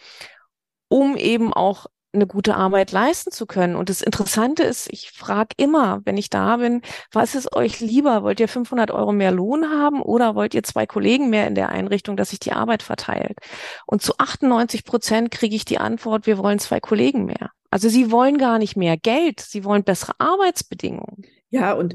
um 0.88 1.16
eben 1.16 1.52
auch 1.52 1.86
eine 2.12 2.26
gute 2.26 2.56
Arbeit 2.56 2.90
leisten 2.92 3.30
zu 3.30 3.46
können. 3.46 3.76
Und 3.76 3.90
das 3.90 4.00
Interessante 4.00 4.62
ist, 4.62 4.90
ich 4.90 5.10
frage 5.12 5.54
immer, 5.58 6.00
wenn 6.04 6.16
ich 6.16 6.30
da 6.30 6.56
bin, 6.56 6.80
was 7.12 7.34
ist 7.34 7.54
euch 7.54 7.80
lieber? 7.80 8.22
Wollt 8.22 8.40
ihr 8.40 8.48
500 8.48 8.90
Euro 8.90 9.12
mehr 9.12 9.30
Lohn 9.30 9.68
haben 9.68 10.00
oder 10.00 10.34
wollt 10.34 10.54
ihr 10.54 10.62
zwei 10.62 10.86
Kollegen 10.86 11.28
mehr 11.28 11.46
in 11.46 11.54
der 11.54 11.68
Einrichtung, 11.68 12.16
dass 12.16 12.30
sich 12.30 12.40
die 12.40 12.52
Arbeit 12.52 12.82
verteilt? 12.82 13.38
Und 13.86 14.02
zu 14.02 14.14
98 14.16 14.84
Prozent 14.84 15.30
kriege 15.30 15.54
ich 15.54 15.66
die 15.66 15.78
Antwort, 15.78 16.26
wir 16.26 16.38
wollen 16.38 16.58
zwei 16.58 16.80
Kollegen 16.80 17.26
mehr. 17.26 17.50
Also 17.70 17.90
sie 17.90 18.10
wollen 18.10 18.38
gar 18.38 18.58
nicht 18.58 18.76
mehr 18.76 18.96
Geld, 18.96 19.40
sie 19.40 19.64
wollen 19.64 19.84
bessere 19.84 20.14
Arbeitsbedingungen. 20.18 21.26
Ja, 21.50 21.74
und 21.74 21.94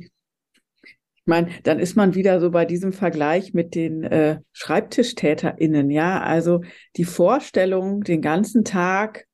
ich 1.26 1.30
meine, 1.30 1.52
dann 1.64 1.80
ist 1.80 1.96
man 1.96 2.16
wieder 2.16 2.42
so 2.42 2.52
bei 2.52 2.66
diesem 2.66 2.92
Vergleich 2.92 3.54
mit 3.54 3.76
den 3.76 4.04
äh, 4.04 4.40
SchreibtischtäterInnen, 4.52 5.90
ja. 5.90 6.22
Also 6.22 6.64
die 6.98 7.06
Vorstellung, 7.06 8.04
den 8.04 8.22
ganzen 8.22 8.66
Tag 8.66 9.26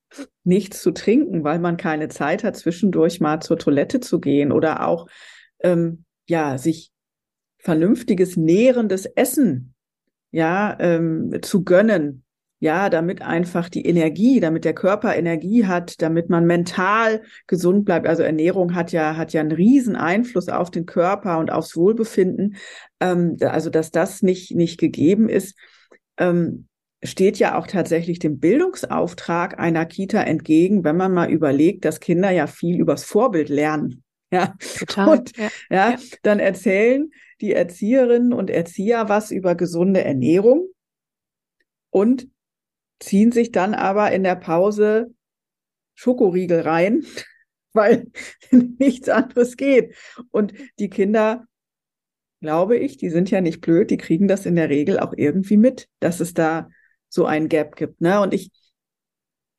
nichts 0.43 0.84
zu 0.84 0.91
trinken, 0.91 1.43
weil 1.43 1.58
man 1.58 1.78
keine 1.78 2.08
Zeit 2.08 2.43
hat, 2.43 2.56
zwischendurch 2.58 3.19
mal 3.19 3.39
zur 3.39 3.58
Toilette 3.58 4.02
zu 4.02 4.19
gehen 4.19 4.52
oder 4.52 4.86
auch 4.88 5.08
ähm, 5.62 6.06
ja 6.28 6.60
sich 6.60 6.91
vernünftiges 7.58 8.38
nährendes 8.38 9.08
Essen 9.08 9.73
ja 10.32 10.78
ähm, 10.80 11.39
zu 11.41 11.63
gönnen, 11.63 12.23
ja, 12.60 12.89
damit 12.89 13.22
einfach 13.22 13.69
die 13.69 13.86
Energie, 13.86 14.41
damit 14.41 14.65
der 14.65 14.74
Körper 14.74 15.15
Energie 15.15 15.65
hat, 15.65 16.02
damit 16.02 16.30
man 16.30 16.45
mental 16.45 17.24
gesund 17.48 17.86
bleibt. 17.86 18.06
Also 18.06 18.24
Ernährung 18.24 18.76
hat 18.76 18.91
ja, 18.91 19.15
hat 19.15 19.32
ja 19.32 19.39
einen 19.39 19.54
riesen 19.54 19.95
Einfluss 19.95 20.50
auf 20.50 20.69
den 20.69 20.86
Körper 20.86 21.39
und 21.39 21.52
aufs 21.52 21.78
Wohlbefinden. 21.78 22.58
Ähm, 23.00 23.38
also, 23.41 23.69
dass 23.69 23.91
das 23.91 24.22
nicht, 24.22 24.56
nicht 24.56 24.78
gegeben 24.78 25.30
ist, 25.30 25.58
ähm, 26.17 26.67
steht 27.02 27.39
ja 27.39 27.58
auch 27.58 27.65
tatsächlich 27.65 28.19
dem 28.19 28.39
Bildungsauftrag 28.39 29.58
einer 29.58 29.86
Kita 29.86 30.22
entgegen, 30.22 30.84
wenn 30.84 30.98
man 30.98 31.13
mal 31.13 31.32
überlegt, 31.32 31.86
dass 31.86 32.02
Kinder 32.02 32.30
ja 32.30 32.45
viel 32.45 32.78
übers 32.78 33.04
Vorbild 33.04 33.50
lernen. 33.50 34.04
Ja, 34.32 34.54
total. 34.78 35.17
Und, 35.17 35.36
ja, 35.38 35.50
ja, 35.72 35.89
ja. 35.89 35.98
dann 36.22 36.38
erzählen 36.38 37.10
die 37.41 37.54
Erzieherinnen 37.54 38.32
und 38.32 38.52
Erzieher 38.52 39.10
was 39.10 39.32
über 39.32 39.56
gesunde 39.56 40.04
Ernährung 40.04 40.67
und 41.89 42.28
ziehen 42.99 43.31
sich 43.31 43.51
dann 43.51 43.73
aber 43.73 44.12
in 44.12 44.23
der 44.23 44.35
Pause 44.35 45.13
Schokoriegel 45.95 46.62
rein, 46.62 47.05
weil 47.73 48.07
nichts 48.51 49.09
anderes 49.09 49.57
geht. 49.57 49.95
Und 50.31 50.53
die 50.79 50.89
Kinder, 50.89 51.45
glaube 52.41 52.77
ich, 52.77 52.97
die 52.97 53.09
sind 53.09 53.31
ja 53.31 53.41
nicht 53.41 53.62
blöd, 53.62 53.91
die 53.91 53.97
kriegen 53.97 54.27
das 54.27 54.45
in 54.45 54.55
der 54.55 54.69
Regel 54.69 54.99
auch 54.99 55.13
irgendwie 55.15 55.57
mit, 55.57 55.88
dass 55.99 56.19
es 56.19 56.33
da 56.33 56.69
so 57.09 57.25
ein 57.25 57.49
Gap 57.49 57.75
gibt. 57.75 58.01
Ne? 58.01 58.21
Und 58.21 58.33
ich 58.33 58.51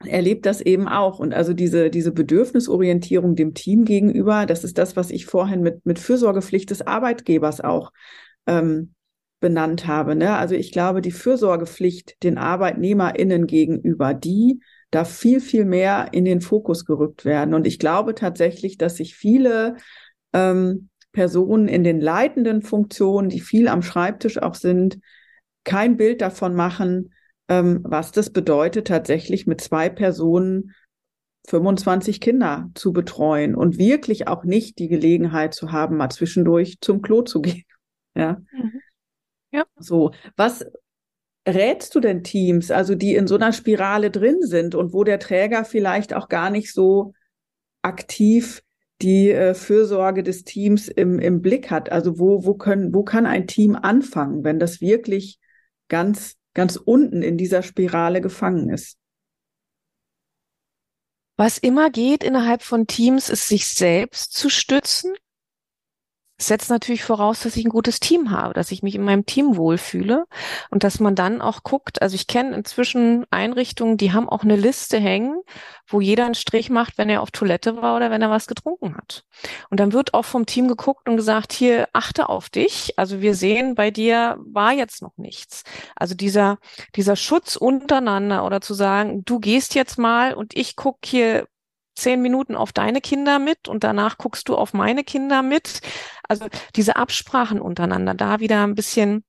erlebe 0.06 0.40
das 0.40 0.60
eben 0.60 0.88
auch. 0.88 1.18
Und 1.18 1.34
also 1.34 1.52
diese, 1.52 1.90
diese 1.90 2.12
Bedürfnisorientierung 2.12 3.36
dem 3.36 3.54
Team 3.54 3.84
gegenüber, 3.84 4.46
das 4.46 4.64
ist 4.64 4.78
das, 4.78 4.96
was 4.96 5.10
ich 5.10 5.26
vorhin 5.26 5.60
mit, 5.60 5.84
mit 5.84 5.98
Fürsorgepflicht 5.98 6.70
des 6.70 6.82
Arbeitgebers 6.82 7.60
auch 7.60 7.92
ähm, 8.46 8.94
benannt 9.40 9.86
habe. 9.86 10.14
Ne? 10.14 10.36
Also 10.36 10.54
ich 10.54 10.70
glaube, 10.72 11.00
die 11.00 11.12
Fürsorgepflicht 11.12 12.22
den 12.22 12.38
ArbeitnehmerInnen 12.38 13.46
gegenüber, 13.46 14.14
die 14.14 14.60
darf 14.90 15.10
viel, 15.10 15.40
viel 15.40 15.64
mehr 15.64 16.08
in 16.12 16.24
den 16.24 16.40
Fokus 16.40 16.84
gerückt 16.84 17.24
werden. 17.24 17.54
Und 17.54 17.66
ich 17.66 17.78
glaube 17.78 18.14
tatsächlich, 18.14 18.76
dass 18.76 18.96
sich 18.96 19.14
viele 19.14 19.76
ähm, 20.32 20.90
Personen 21.12 21.68
in 21.68 21.84
den 21.84 22.00
leitenden 22.00 22.62
Funktionen, 22.62 23.28
die 23.28 23.40
viel 23.40 23.68
am 23.68 23.82
Schreibtisch 23.82 24.38
auch 24.38 24.54
sind, 24.54 24.98
kein 25.64 25.96
Bild 25.96 26.20
davon 26.20 26.54
machen, 26.54 27.12
ähm, 27.48 27.80
was 27.82 28.12
das 28.12 28.30
bedeutet, 28.30 28.86
tatsächlich 28.86 29.46
mit 29.46 29.60
zwei 29.60 29.88
Personen 29.88 30.74
25 31.48 32.20
Kinder 32.20 32.70
zu 32.74 32.92
betreuen 32.92 33.54
und 33.54 33.78
wirklich 33.78 34.28
auch 34.28 34.44
nicht 34.44 34.78
die 34.78 34.88
Gelegenheit 34.88 35.54
zu 35.54 35.72
haben, 35.72 35.96
mal 35.96 36.10
zwischendurch 36.10 36.78
zum 36.80 37.02
Klo 37.02 37.22
zu 37.22 37.40
gehen. 37.40 37.64
Ja. 38.16 38.42
Mhm. 38.50 38.80
Ja. 39.52 39.64
So, 39.76 40.12
was 40.36 40.64
rätst 41.46 41.94
du 41.94 42.00
denn 42.00 42.22
Teams, 42.22 42.70
also 42.70 42.94
die 42.94 43.14
in 43.14 43.26
so 43.26 43.34
einer 43.36 43.52
Spirale 43.52 44.10
drin 44.10 44.42
sind 44.42 44.74
und 44.74 44.92
wo 44.92 45.04
der 45.04 45.18
Träger 45.18 45.64
vielleicht 45.64 46.14
auch 46.14 46.28
gar 46.28 46.50
nicht 46.50 46.72
so 46.72 47.14
aktiv 47.82 48.62
die 49.02 49.30
äh, 49.30 49.54
Fürsorge 49.54 50.22
des 50.22 50.44
Teams 50.44 50.88
im, 50.88 51.18
im 51.18 51.40
Blick 51.40 51.70
hat? 51.70 51.90
Also 51.90 52.18
wo, 52.18 52.44
wo 52.44 52.54
können, 52.54 52.94
wo 52.94 53.02
kann 53.02 53.26
ein 53.26 53.46
Team 53.46 53.74
anfangen, 53.74 54.44
wenn 54.44 54.58
das 54.58 54.80
wirklich 54.80 55.38
ganz, 55.88 56.36
ganz 56.54 56.76
unten 56.76 57.22
in 57.22 57.36
dieser 57.36 57.62
Spirale 57.62 58.20
gefangen 58.20 58.68
ist? 58.68 58.98
Was 61.36 61.56
immer 61.56 61.90
geht 61.90 62.22
innerhalb 62.22 62.62
von 62.62 62.86
Teams, 62.86 63.30
ist 63.30 63.48
sich 63.48 63.66
selbst 63.66 64.34
zu 64.34 64.50
stützen 64.50 65.14
setzt 66.46 66.70
natürlich 66.70 67.04
voraus, 67.04 67.40
dass 67.40 67.56
ich 67.56 67.64
ein 67.64 67.70
gutes 67.70 68.00
Team 68.00 68.30
habe, 68.30 68.54
dass 68.54 68.72
ich 68.72 68.82
mich 68.82 68.94
in 68.94 69.02
meinem 69.02 69.26
Team 69.26 69.56
wohlfühle 69.56 70.26
und 70.70 70.84
dass 70.84 71.00
man 71.00 71.14
dann 71.14 71.40
auch 71.40 71.62
guckt, 71.62 72.02
also 72.02 72.14
ich 72.14 72.26
kenne 72.26 72.56
inzwischen 72.56 73.26
Einrichtungen, 73.30 73.96
die 73.96 74.12
haben 74.12 74.28
auch 74.28 74.42
eine 74.42 74.56
Liste 74.56 74.98
hängen, 74.98 75.40
wo 75.86 76.00
jeder 76.00 76.24
einen 76.24 76.34
Strich 76.34 76.70
macht, 76.70 76.98
wenn 76.98 77.10
er 77.10 77.22
auf 77.22 77.30
Toilette 77.30 77.82
war 77.82 77.96
oder 77.96 78.10
wenn 78.10 78.22
er 78.22 78.30
was 78.30 78.46
getrunken 78.46 78.96
hat. 78.96 79.24
Und 79.70 79.80
dann 79.80 79.92
wird 79.92 80.14
auch 80.14 80.24
vom 80.24 80.46
Team 80.46 80.68
geguckt 80.68 81.08
und 81.08 81.16
gesagt, 81.16 81.52
hier 81.52 81.88
achte 81.92 82.28
auf 82.28 82.48
dich. 82.48 82.94
Also 82.96 83.20
wir 83.20 83.34
sehen, 83.34 83.74
bei 83.74 83.90
dir 83.90 84.38
war 84.40 84.72
jetzt 84.72 85.02
noch 85.02 85.16
nichts. 85.16 85.64
Also 85.96 86.14
dieser, 86.14 86.58
dieser 86.96 87.16
Schutz 87.16 87.56
untereinander 87.56 88.44
oder 88.44 88.60
zu 88.60 88.74
sagen, 88.74 89.24
du 89.24 89.40
gehst 89.40 89.74
jetzt 89.74 89.98
mal 89.98 90.34
und 90.34 90.56
ich 90.56 90.76
guck 90.76 90.98
hier 91.04 91.46
zehn 92.00 92.22
Minuten 92.22 92.56
auf 92.56 92.72
deine 92.72 93.00
Kinder 93.00 93.38
mit 93.38 93.68
und 93.68 93.84
danach 93.84 94.18
guckst 94.18 94.48
du 94.48 94.56
auf 94.56 94.72
meine 94.72 95.04
Kinder 95.04 95.42
mit. 95.42 95.80
Also 96.30 96.46
diese 96.76 96.94
Absprachen 96.96 97.60
untereinander, 97.60 98.14
da 98.14 98.38
wieder 98.38 98.62
ein 98.62 98.76
bisschen 98.76 99.24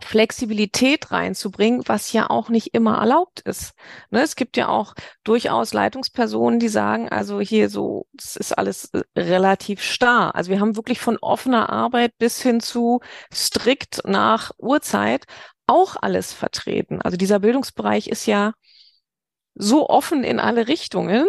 Flexibilität 0.00 1.12
reinzubringen, 1.12 1.82
was 1.86 2.12
ja 2.12 2.28
auch 2.28 2.48
nicht 2.48 2.74
immer 2.74 2.98
erlaubt 2.98 3.40
ist. 3.40 3.74
Ne, 4.10 4.22
es 4.22 4.34
gibt 4.34 4.56
ja 4.56 4.68
auch 4.68 4.94
durchaus 5.22 5.72
Leitungspersonen, 5.72 6.58
die 6.58 6.68
sagen, 6.68 7.08
also 7.08 7.40
hier 7.40 7.70
so, 7.70 8.06
es 8.18 8.34
ist 8.34 8.58
alles 8.58 8.90
äh, 8.92 9.02
relativ 9.16 9.82
starr. 9.82 10.34
Also 10.34 10.50
wir 10.50 10.58
haben 10.58 10.74
wirklich 10.74 10.98
von 10.98 11.16
offener 11.18 11.70
Arbeit 11.70 12.18
bis 12.18 12.42
hin 12.42 12.60
zu 12.60 13.00
strikt 13.32 14.02
nach 14.04 14.50
Uhrzeit 14.58 15.24
auch 15.68 15.96
alles 16.00 16.32
vertreten. 16.32 17.00
Also 17.00 17.16
dieser 17.16 17.38
Bildungsbereich 17.38 18.08
ist 18.08 18.26
ja 18.26 18.52
so 19.54 19.88
offen 19.88 20.24
in 20.24 20.40
alle 20.40 20.66
Richtungen, 20.66 21.28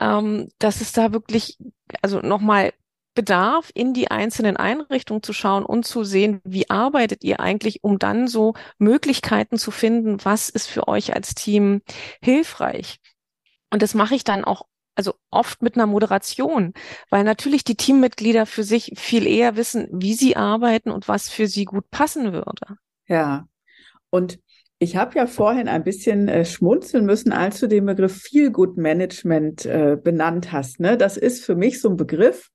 ähm, 0.00 0.48
dass 0.58 0.80
es 0.80 0.92
da 0.92 1.12
wirklich, 1.12 1.58
also 2.00 2.20
nochmal 2.20 2.72
bedarf, 3.16 3.72
in 3.74 3.92
die 3.92 4.12
einzelnen 4.12 4.56
Einrichtungen 4.56 5.24
zu 5.24 5.32
schauen 5.32 5.64
und 5.64 5.84
zu 5.84 6.04
sehen, 6.04 6.40
wie 6.44 6.70
arbeitet 6.70 7.24
ihr 7.24 7.40
eigentlich, 7.40 7.82
um 7.82 7.98
dann 7.98 8.28
so 8.28 8.54
Möglichkeiten 8.78 9.58
zu 9.58 9.72
finden, 9.72 10.24
was 10.24 10.48
ist 10.48 10.68
für 10.68 10.86
euch 10.86 11.14
als 11.16 11.34
Team 11.34 11.82
hilfreich. 12.22 12.98
Und 13.72 13.82
das 13.82 13.94
mache 13.94 14.14
ich 14.14 14.22
dann 14.22 14.44
auch 14.44 14.66
also 14.94 15.14
oft 15.30 15.62
mit 15.62 15.74
einer 15.74 15.86
Moderation, 15.86 16.72
weil 17.10 17.24
natürlich 17.24 17.64
die 17.64 17.76
Teammitglieder 17.76 18.46
für 18.46 18.62
sich 18.62 18.92
viel 18.96 19.26
eher 19.26 19.56
wissen, 19.56 19.88
wie 19.92 20.14
sie 20.14 20.36
arbeiten 20.36 20.90
und 20.90 21.08
was 21.08 21.28
für 21.28 21.48
sie 21.48 21.64
gut 21.64 21.90
passen 21.90 22.32
würde. 22.32 22.78
Ja. 23.06 23.46
Und 24.10 24.38
ich 24.78 24.96
habe 24.96 25.16
ja 25.16 25.26
vorhin 25.26 25.68
ein 25.68 25.84
bisschen 25.84 26.28
äh, 26.28 26.44
schmunzeln 26.44 27.06
müssen, 27.06 27.32
als 27.32 27.60
du 27.60 27.66
den 27.66 27.86
Begriff 27.86 28.22
Feel 28.22 28.50
Good 28.50 28.76
Management 28.76 29.64
äh, 29.66 29.96
benannt 30.02 30.52
hast. 30.52 30.80
Ne? 30.80 30.96
Das 30.96 31.16
ist 31.16 31.44
für 31.44 31.56
mich 31.56 31.80
so 31.80 31.88
ein 31.88 31.96
Begriff, 31.96 32.50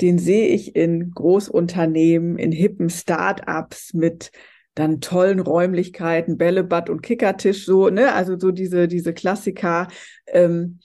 den 0.00 0.18
sehe 0.18 0.48
ich 0.48 0.76
in 0.76 1.10
Großunternehmen, 1.12 2.38
in 2.38 2.52
hippen 2.52 2.90
Start-ups 2.90 3.94
mit 3.94 4.30
dann 4.74 5.00
tollen 5.00 5.40
Räumlichkeiten, 5.40 6.36
Bällebad 6.36 6.90
und 6.90 7.02
Kickertisch, 7.02 7.64
so, 7.64 7.88
ne? 7.88 8.12
Also 8.12 8.38
so 8.38 8.50
diese, 8.50 8.88
diese 8.88 9.14
Klassiker. 9.14 9.88
Ähm, 10.26 10.80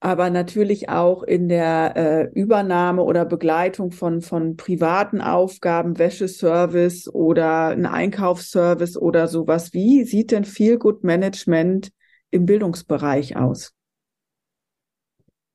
aber 0.00 0.30
natürlich 0.30 0.88
auch 0.88 1.22
in 1.24 1.48
der 1.48 1.96
äh, 1.96 2.28
Übernahme 2.38 3.02
oder 3.02 3.24
Begleitung 3.24 3.90
von, 3.90 4.20
von 4.20 4.56
privaten 4.56 5.20
Aufgaben, 5.20 5.98
Wäscheservice 5.98 7.08
oder 7.12 7.68
ein 7.68 7.86
Einkaufsservice 7.86 8.96
oder 8.96 9.26
sowas. 9.26 9.72
Wie 9.72 10.04
sieht 10.04 10.30
denn 10.30 10.44
Feel 10.44 10.78
Good 10.78 11.02
Management 11.02 11.90
im 12.30 12.46
Bildungsbereich 12.46 13.36
aus? 13.36 13.74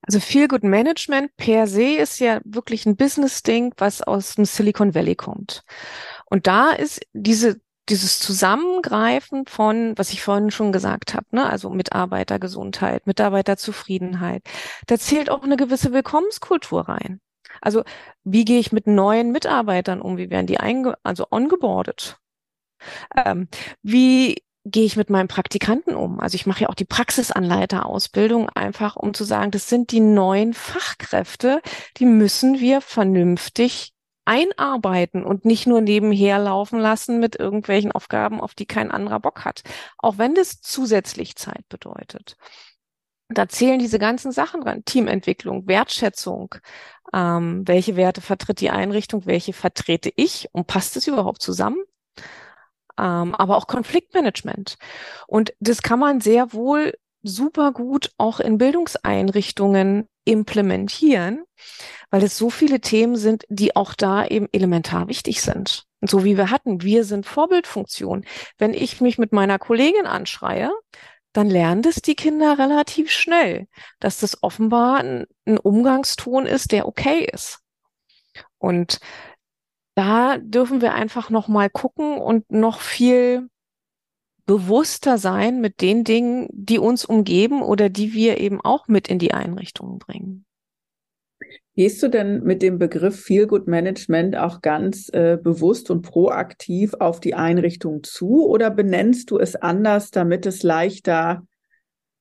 Also 0.05 0.19
Feel 0.19 0.47
Good 0.47 0.63
Management 0.63 1.35
per 1.37 1.67
se 1.67 1.95
ist 1.95 2.19
ja 2.19 2.41
wirklich 2.43 2.85
ein 2.85 2.95
Business-Ding, 2.95 3.73
was 3.77 4.01
aus 4.01 4.35
dem 4.35 4.45
Silicon 4.45 4.93
Valley 4.93 5.15
kommt. 5.15 5.63
Und 6.25 6.47
da 6.47 6.71
ist 6.71 7.01
diese 7.13 7.61
dieses 7.89 8.19
Zusammengreifen 8.19 9.45
von, 9.45 9.97
was 9.97 10.13
ich 10.13 10.23
vorhin 10.23 10.51
schon 10.51 10.71
gesagt 10.71 11.13
habe, 11.13 11.25
ne, 11.31 11.49
also 11.49 11.69
Mitarbeitergesundheit, 11.69 13.05
Mitarbeiterzufriedenheit, 13.07 14.43
da 14.87 14.97
zählt 14.97 15.29
auch 15.29 15.43
eine 15.43 15.57
gewisse 15.57 15.91
Willkommenskultur 15.91 16.87
rein. 16.87 17.19
Also 17.61 17.83
wie 18.23 18.45
gehe 18.45 18.59
ich 18.59 18.71
mit 18.71 18.87
neuen 18.87 19.31
Mitarbeitern 19.31 20.01
um? 20.01 20.17
Wie 20.17 20.29
werden 20.29 20.47
die 20.47 20.59
einge 20.59 20.95
also 21.03 21.27
ongeboardet? 21.29 22.17
Ähm, 23.15 23.47
wie 23.81 24.42
gehe 24.65 24.86
ich 24.86 24.95
mit 24.95 25.10
meinen 25.10 25.28
Praktikanten 25.28 25.95
um? 25.95 26.19
Also 26.19 26.36
ich 26.36 26.45
mache 26.45 26.63
ja 26.63 26.69
auch 26.69 26.76
die 26.76 26.86
Praxisanleiterausbildung 26.86 28.49
einfach, 28.49 28.95
um 28.95 29.13
zu 29.13 29.23
sagen, 29.23 29.52
das 29.52 29.67
sind 29.69 29.91
die 29.91 29.99
neuen 29.99 30.54
Fachkräfte, 30.54 31.62
die 31.97 32.06
müssen 32.06 32.60
wir 32.60 32.82
vernünftig 32.82 33.93
einarbeiten 34.26 35.26
und 35.26 35.43
nicht 35.43 35.67
nur 35.67 35.82
nebenher 35.82 36.39
laufen 36.39 36.80
lassen 36.80 37.19
mit 37.19 37.36
irgendwelchen 37.38 37.91
Aufgaben, 37.91 38.39
auf 38.39 38.54
die 38.54 38.65
kein 38.65 38.89
anderer 38.89 39.19
Bock 39.19 39.43
hat. 39.43 39.63
Auch 39.97 40.17
wenn 40.17 40.34
das 40.34 40.62
zusätzlich 40.62 41.36
Zeit 41.36 41.67
bedeutet. 41.67 42.38
Da 43.30 43.49
zählen 43.49 43.80
diese 43.80 43.99
ganzen 43.99 44.32
Sachen 44.32 44.62
dran. 44.62 44.86
Teamentwicklung, 44.86 45.67
Wertschätzung. 45.67 46.56
Ähm, 47.13 47.63
welche 47.67 47.95
Werte 47.95 48.21
vertritt 48.21 48.62
die 48.62 48.69
Einrichtung? 48.69 49.26
Welche 49.26 49.54
vertrete 49.54 50.12
ich? 50.15 50.47
Und 50.52 50.67
passt 50.67 50.95
es 50.95 51.08
überhaupt 51.08 51.41
zusammen? 51.41 51.84
Ähm, 52.99 53.34
aber 53.36 53.58
auch 53.58 53.67
Konfliktmanagement. 53.67 54.77
Und 55.27 55.53
das 55.60 55.82
kann 55.82 55.99
man 55.99 56.21
sehr 56.21 56.53
wohl 56.53 56.93
super 57.23 57.71
gut 57.71 58.12
auch 58.17 58.39
in 58.39 58.58
Bildungseinrichtungen 58.58 60.08
implementieren, 60.25 61.43
weil 62.12 62.23
es 62.23 62.38
so 62.38 62.49
viele 62.49 62.82
Themen 62.82 63.15
sind, 63.15 63.45
die 63.49 63.75
auch 63.75 63.93
da 63.93 64.25
eben 64.25 64.47
elementar 64.51 65.08
wichtig 65.08 65.41
sind. 65.41 65.86
Und 66.01 66.10
so 66.10 66.23
wie 66.23 66.38
wir 66.38 66.51
hatten, 66.51 66.82
wir 66.82 67.06
sind 67.06 67.25
Vorbildfunktion. 67.25 68.25
Wenn 68.58 68.73
ich 68.73 69.01
mich 69.01 69.17
mit 69.17 69.32
meiner 69.32 69.58
Kollegin 69.58 70.06
anschreie, 70.06 70.71
dann 71.32 71.49
lernen 71.49 71.82
das 71.82 71.95
die 71.95 72.15
Kinder 72.15 72.60
relativ 72.60 73.10
schnell, 73.10 73.67
dass 73.99 74.19
das 74.19 74.43
offenbar 74.43 74.99
ein, 74.99 75.25
ein 75.45 75.58
Umgangston 75.58 76.45
ist, 76.45 76.71
der 76.71 76.88
okay 76.88 77.27
ist. 77.32 77.60
Und 78.60 78.99
da 79.95 80.38
dürfen 80.38 80.82
wir 80.82 80.93
einfach 80.93 81.29
noch 81.29 81.47
mal 81.47 81.69
gucken 81.69 82.17
und 82.17 82.51
noch 82.51 82.79
viel 82.79 83.47
bewusster 84.45 85.17
sein 85.17 85.62
mit 85.62 85.82
den 85.82 86.03
Dingen, 86.03 86.47
die 86.51 86.79
uns 86.79 87.06
umgeben 87.06 87.62
oder 87.62 87.89
die 87.89 88.13
wir 88.13 88.39
eben 88.39 88.60
auch 88.60 88.88
mit 88.88 89.08
in 89.08 89.19
die 89.19 89.34
Einrichtungen 89.34 89.99
bringen. 89.99 90.45
Gehst 91.75 92.03
du 92.03 92.08
denn 92.08 92.43
mit 92.43 92.62
dem 92.62 92.77
Begriff 92.77 93.19
Feel 93.19 93.47
Good 93.47 93.67
Management 93.67 94.36
auch 94.36 94.62
ganz 94.62 95.10
äh, 95.10 95.39
bewusst 95.41 95.89
und 95.89 96.03
proaktiv 96.03 96.93
auf 96.99 97.19
die 97.19 97.34
Einrichtung 97.34 98.03
zu 98.03 98.47
oder 98.47 98.69
benennst 98.69 99.32
du 99.32 99.39
es 99.39 99.56
anders, 99.56 100.12
damit 100.12 100.45
es 100.45 100.62
leichter 100.62 101.47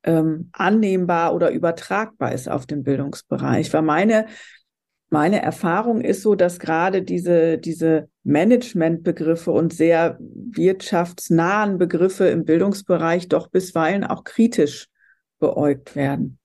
ähm, 0.04 0.48
annehmbar 0.52 1.34
oder 1.34 1.50
übertragbar 1.50 2.32
ist 2.32 2.48
auf 2.48 2.64
den 2.64 2.82
Bildungsbereich? 2.82 3.70
Weil 3.74 3.82
meine 3.82 4.26
meine 5.12 5.42
Erfahrung 5.42 6.00
ist 6.00 6.22
so, 6.22 6.34
dass 6.34 6.58
gerade 6.58 7.02
diese, 7.02 7.58
diese 7.58 8.08
Managementbegriffe 8.24 9.50
und 9.50 9.74
sehr 9.74 10.16
wirtschaftsnahen 10.20 11.76
Begriffe 11.76 12.28
im 12.28 12.46
Bildungsbereich 12.46 13.28
doch 13.28 13.48
bisweilen 13.48 14.04
auch 14.04 14.24
kritisch 14.24 14.88
beäugt 15.38 15.96
werden. 15.96 16.38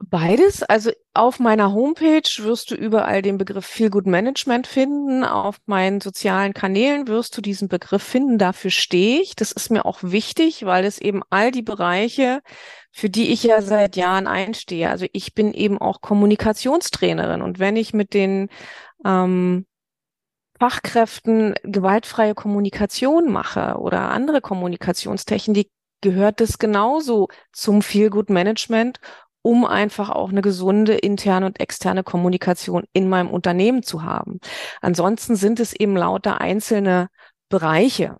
Beides. 0.00 0.62
Also 0.64 0.90
auf 1.14 1.38
meiner 1.38 1.72
Homepage 1.72 2.28
wirst 2.38 2.70
du 2.70 2.74
überall 2.74 3.22
den 3.22 3.38
Begriff 3.38 3.64
Feel 3.64 3.90
Good 3.90 4.06
Management 4.06 4.66
finden. 4.66 5.24
Auf 5.24 5.56
meinen 5.66 6.00
sozialen 6.00 6.52
Kanälen 6.52 7.06
wirst 7.06 7.36
du 7.36 7.40
diesen 7.40 7.68
Begriff 7.68 8.02
finden. 8.02 8.38
Dafür 8.38 8.70
stehe 8.70 9.20
ich. 9.20 9.36
Das 9.36 9.52
ist 9.52 9.70
mir 9.70 9.86
auch 9.86 10.00
wichtig, 10.02 10.64
weil 10.64 10.84
es 10.84 10.98
eben 10.98 11.22
all 11.30 11.52
die 11.52 11.62
Bereiche, 11.62 12.42
für 12.90 13.08
die 13.08 13.32
ich 13.32 13.44
ja 13.44 13.62
seit 13.62 13.96
Jahren 13.96 14.26
einstehe. 14.26 14.90
Also 14.90 15.06
ich 15.12 15.34
bin 15.34 15.54
eben 15.54 15.78
auch 15.78 16.00
Kommunikationstrainerin. 16.00 17.40
Und 17.40 17.58
wenn 17.58 17.76
ich 17.76 17.94
mit 17.94 18.14
den 18.14 18.48
ähm, 19.04 19.64
Fachkräften 20.58 21.54
gewaltfreie 21.62 22.34
Kommunikation 22.34 23.30
mache 23.30 23.76
oder 23.78 24.10
andere 24.10 24.40
Kommunikationstechniken, 24.40 25.70
gehört 26.04 26.40
das 26.40 26.58
genauso 26.58 27.28
zum 27.52 27.80
Feel 27.80 28.10
Good 28.10 28.28
Management 28.28 29.00
um 29.44 29.66
einfach 29.66 30.08
auch 30.08 30.30
eine 30.30 30.40
gesunde 30.40 30.94
interne 30.94 31.44
und 31.44 31.60
externe 31.60 32.02
Kommunikation 32.02 32.84
in 32.94 33.10
meinem 33.10 33.28
Unternehmen 33.28 33.82
zu 33.82 34.02
haben. 34.02 34.40
Ansonsten 34.80 35.36
sind 35.36 35.60
es 35.60 35.74
eben 35.74 35.96
lauter 35.96 36.40
einzelne 36.40 37.08
Bereiche. 37.50 38.16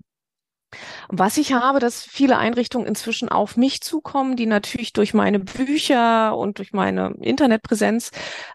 Was 1.08 1.38
ich 1.38 1.54
habe, 1.54 1.78
dass 1.78 2.02
viele 2.04 2.36
Einrichtungen 2.36 2.86
inzwischen 2.86 3.30
auf 3.30 3.56
mich 3.56 3.80
zukommen, 3.80 4.36
die 4.36 4.44
natürlich 4.44 4.92
durch 4.92 5.14
meine 5.14 5.38
Bücher 5.38 6.36
und 6.36 6.58
durch 6.58 6.72
meine 6.72 7.14
Internetpräsenz 7.20 8.10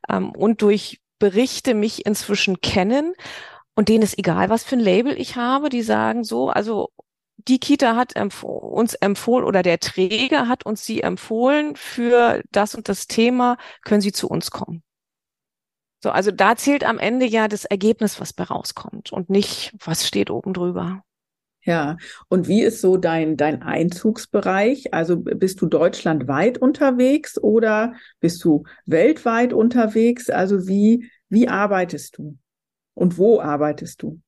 ähm, 0.07 0.31
und 0.31 0.61
durch 0.61 0.99
Berichte 1.17 1.73
mich 1.73 2.05
inzwischen 2.05 2.61
kennen 2.61 3.13
und 3.75 3.89
denen 3.89 4.03
ist 4.03 4.17
egal, 4.17 4.49
was 4.49 4.63
für 4.63 4.75
ein 4.75 4.79
Label 4.79 5.19
ich 5.19 5.37
habe. 5.37 5.69
Die 5.69 5.81
sagen 5.81 6.23
so, 6.23 6.49
also 6.49 6.89
die 7.49 7.59
Kita 7.59 7.95
hat 7.95 8.15
empf 8.15 8.43
uns 8.43 8.93
empfohlen 8.93 9.43
oder 9.43 9.63
der 9.63 9.79
Träger 9.79 10.47
hat 10.47 10.65
uns 10.65 10.85
sie 10.85 11.01
empfohlen 11.01 11.75
für 11.75 12.43
das 12.51 12.75
und 12.75 12.87
das 12.87 13.07
Thema, 13.07 13.57
können 13.83 14.01
Sie 14.01 14.11
zu 14.11 14.29
uns 14.29 14.51
kommen. 14.51 14.83
So, 16.01 16.11
also 16.11 16.31
da 16.31 16.55
zählt 16.55 16.85
am 16.85 16.97
Ende 16.97 17.25
ja 17.25 17.47
das 17.47 17.65
Ergebnis, 17.65 18.21
was 18.21 18.31
bei 18.31 18.45
rauskommt 18.45 19.11
und 19.11 19.29
nicht, 19.29 19.75
was 19.83 20.07
steht 20.07 20.29
oben 20.29 20.53
drüber. 20.53 21.03
Ja, 21.61 21.97
und 22.29 22.47
wie 22.47 22.61
ist 22.61 22.79
so 22.79 22.95
dein, 22.95 23.35
dein 23.35 23.61
Einzugsbereich? 23.61 24.93
Also 24.93 25.17
bist 25.17 25.61
du 25.61 25.65
deutschlandweit 25.65 26.57
unterwegs 26.57 27.37
oder 27.37 27.95
bist 28.21 28.43
du 28.45 28.63
weltweit 28.85 29.51
unterwegs? 29.51 30.29
Also 30.29 30.67
wie, 30.67 31.11
wie 31.27 31.49
arbeitest 31.49 32.17
du? 32.17 32.37
Und 32.93 33.17
wo 33.17 33.41
arbeitest 33.41 34.01
du? 34.03 34.21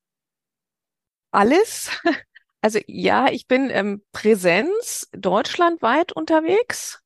Alles. 1.32 1.90
Also 2.62 2.80
ja, 2.88 3.28
ich 3.32 3.48
bin 3.48 3.70
ähm, 3.72 4.04
Präsenz 4.12 5.10
deutschlandweit 5.14 6.12
unterwegs. 6.12 7.00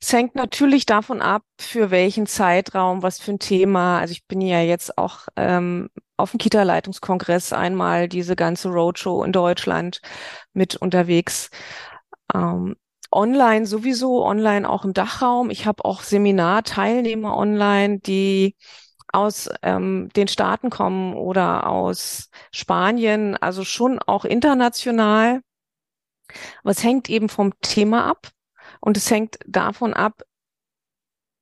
Es 0.00 0.12
hängt 0.12 0.34
natürlich 0.36 0.86
davon 0.86 1.22
ab, 1.22 1.42
für 1.60 1.90
welchen 1.90 2.26
Zeitraum, 2.26 3.02
was 3.02 3.20
für 3.20 3.32
ein 3.32 3.38
Thema. 3.40 3.98
Also 4.00 4.12
ich 4.12 4.26
bin 4.26 4.40
ja 4.40 4.60
jetzt 4.62 4.96
auch 4.98 5.28
ähm, 5.36 5.90
auf 6.16 6.32
dem 6.32 6.38
Kita-Leitungskongress 6.38 7.52
einmal 7.52 8.08
diese 8.08 8.36
ganze 8.36 8.68
Roadshow 8.70 9.24
in 9.24 9.32
Deutschland 9.32 10.00
mit 10.52 10.76
unterwegs. 10.76 11.50
Ähm, 12.34 12.76
online 13.10 13.66
sowieso, 13.66 14.24
online 14.24 14.68
auch 14.68 14.84
im 14.84 14.92
Dachraum. 14.94 15.50
Ich 15.50 15.66
habe 15.66 15.84
auch 15.84 16.02
Seminarteilnehmer 16.02 17.36
online, 17.36 18.00
die 18.00 18.56
aus 19.12 19.48
ähm, 19.62 20.08
den 20.16 20.28
Staaten 20.28 20.70
kommen 20.70 21.14
oder 21.14 21.66
aus 21.66 22.30
Spanien, 22.52 23.36
also 23.36 23.64
schon 23.64 23.98
auch 23.98 24.24
international. 24.24 25.40
Was 26.62 26.82
hängt 26.82 27.08
eben 27.08 27.28
vom 27.28 27.58
Thema 27.60 28.06
ab? 28.06 28.28
Und 28.80 28.96
es 28.96 29.10
hängt 29.10 29.38
davon 29.46 29.94
ab, 29.94 30.22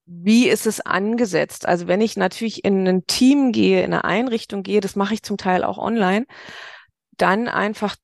wie 0.06 0.48
ist 0.48 0.66
es 0.66 0.80
angesetzt? 0.80 1.66
Also 1.66 1.88
wenn 1.88 2.00
ich 2.00 2.16
natürlich 2.16 2.64
in 2.64 2.86
ein 2.86 3.06
Team 3.06 3.50
gehe, 3.50 3.80
in 3.82 3.92
eine 3.92 4.04
Einrichtung 4.04 4.62
gehe, 4.62 4.80
das 4.80 4.94
mache 4.94 5.14
ich 5.14 5.22
zum 5.22 5.36
Teil 5.36 5.64
auch 5.64 5.78
online, 5.78 6.26
dann 7.16 7.48
einfach 7.48 7.96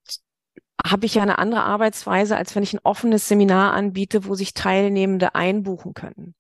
habe 0.85 1.07
ich 1.07 1.15
ja 1.15 1.23
eine 1.23 1.39
andere 1.39 1.63
Arbeitsweise, 1.63 2.37
als 2.37 2.57
wenn 2.57 2.65
ich 2.65 2.73
ein 2.73 2.81
offenes 2.83 3.29
Seminar 3.29 3.73
anbiete, 3.73 4.27
wo 4.27 4.35
sich 4.35 4.53
Teilnehmende 4.53 5.37
einbuchen 5.37 5.95
können. 5.95 6.35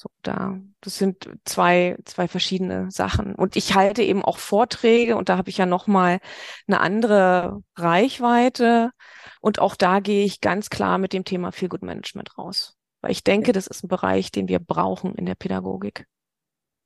So, 0.00 0.10
da, 0.22 0.56
das 0.80 0.96
sind 0.96 1.28
zwei, 1.44 1.96
zwei 2.04 2.28
verschiedene 2.28 2.88
Sachen. 2.88 3.34
Und 3.34 3.56
ich 3.56 3.74
halte 3.74 4.04
eben 4.04 4.24
auch 4.24 4.38
Vorträge 4.38 5.16
und 5.16 5.28
da 5.28 5.36
habe 5.36 5.50
ich 5.50 5.58
ja 5.58 5.66
nochmal 5.66 6.20
eine 6.68 6.78
andere 6.78 7.64
Reichweite. 7.74 8.92
Und 9.40 9.58
auch 9.58 9.74
da 9.74 9.98
gehe 9.98 10.24
ich 10.24 10.40
ganz 10.40 10.70
klar 10.70 10.98
mit 10.98 11.12
dem 11.12 11.24
Thema 11.24 11.50
Feel 11.50 11.68
Good 11.68 11.82
Management 11.82 12.38
raus. 12.38 12.76
Weil 13.00 13.10
ich 13.10 13.24
denke, 13.24 13.50
das 13.50 13.66
ist 13.66 13.82
ein 13.82 13.88
Bereich, 13.88 14.30
den 14.30 14.46
wir 14.46 14.60
brauchen 14.60 15.16
in 15.16 15.26
der 15.26 15.34
Pädagogik. 15.34 16.06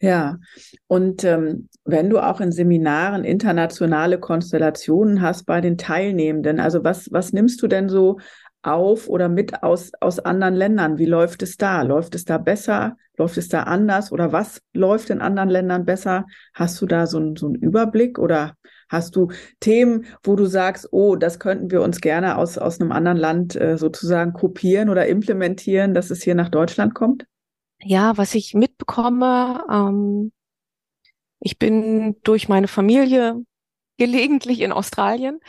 Ja, 0.00 0.38
und 0.86 1.22
ähm, 1.22 1.68
wenn 1.84 2.08
du 2.08 2.18
auch 2.18 2.40
in 2.40 2.50
Seminaren 2.50 3.24
internationale 3.24 4.20
Konstellationen 4.20 5.20
hast 5.20 5.44
bei 5.44 5.60
den 5.60 5.76
Teilnehmenden, 5.76 6.60
also 6.60 6.82
was, 6.82 7.12
was 7.12 7.34
nimmst 7.34 7.60
du 7.60 7.66
denn 7.66 7.90
so 7.90 8.18
auf 8.62 9.06
oder 9.08 9.28
mit 9.28 9.62
aus, 9.62 9.92
aus 10.00 10.18
anderen 10.18 10.54
Ländern? 10.54 10.96
Wie 10.96 11.04
läuft 11.04 11.42
es 11.42 11.58
da? 11.58 11.82
Läuft 11.82 12.14
es 12.14 12.24
da 12.24 12.38
besser? 12.38 12.96
Läuft 13.16 13.36
es 13.36 13.48
da 13.48 13.64
anders? 13.64 14.12
Oder 14.12 14.32
was 14.32 14.62
läuft 14.72 15.10
in 15.10 15.20
anderen 15.20 15.50
Ländern 15.50 15.84
besser? 15.84 16.26
Hast 16.54 16.80
du 16.80 16.86
da 16.86 17.06
so, 17.06 17.34
so 17.36 17.46
einen 17.46 17.56
Überblick 17.56 18.18
oder 18.18 18.54
Hast 18.92 19.16
du 19.16 19.28
Themen, 19.58 20.04
wo 20.22 20.36
du 20.36 20.44
sagst, 20.44 20.88
oh, 20.92 21.16
das 21.16 21.38
könnten 21.38 21.70
wir 21.70 21.80
uns 21.80 22.02
gerne 22.02 22.36
aus, 22.36 22.58
aus 22.58 22.78
einem 22.78 22.92
anderen 22.92 23.16
Land 23.16 23.56
äh, 23.56 23.78
sozusagen 23.78 24.34
kopieren 24.34 24.90
oder 24.90 25.06
implementieren, 25.06 25.94
dass 25.94 26.10
es 26.10 26.22
hier 26.22 26.34
nach 26.34 26.50
Deutschland 26.50 26.94
kommt? 26.94 27.24
Ja, 27.80 28.18
was 28.18 28.34
ich 28.34 28.52
mitbekomme, 28.52 29.64
ähm, 29.72 30.32
ich 31.40 31.58
bin 31.58 32.16
durch 32.22 32.50
meine 32.50 32.68
Familie 32.68 33.42
gelegentlich 33.96 34.60
in 34.60 34.72
Australien 34.72 35.40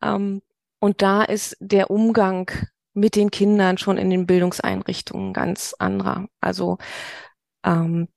ähm, 0.00 0.40
und 0.78 1.02
da 1.02 1.24
ist 1.24 1.56
der 1.58 1.90
Umgang 1.90 2.52
mit 2.96 3.14
den 3.14 3.30
Kindern 3.30 3.78
schon 3.78 3.98
in 3.98 4.10
den 4.10 4.26
Bildungseinrichtungen 4.26 5.32
ganz 5.34 5.74
anderer. 5.78 6.28
Also 6.40 6.78
ähm, 7.64 8.08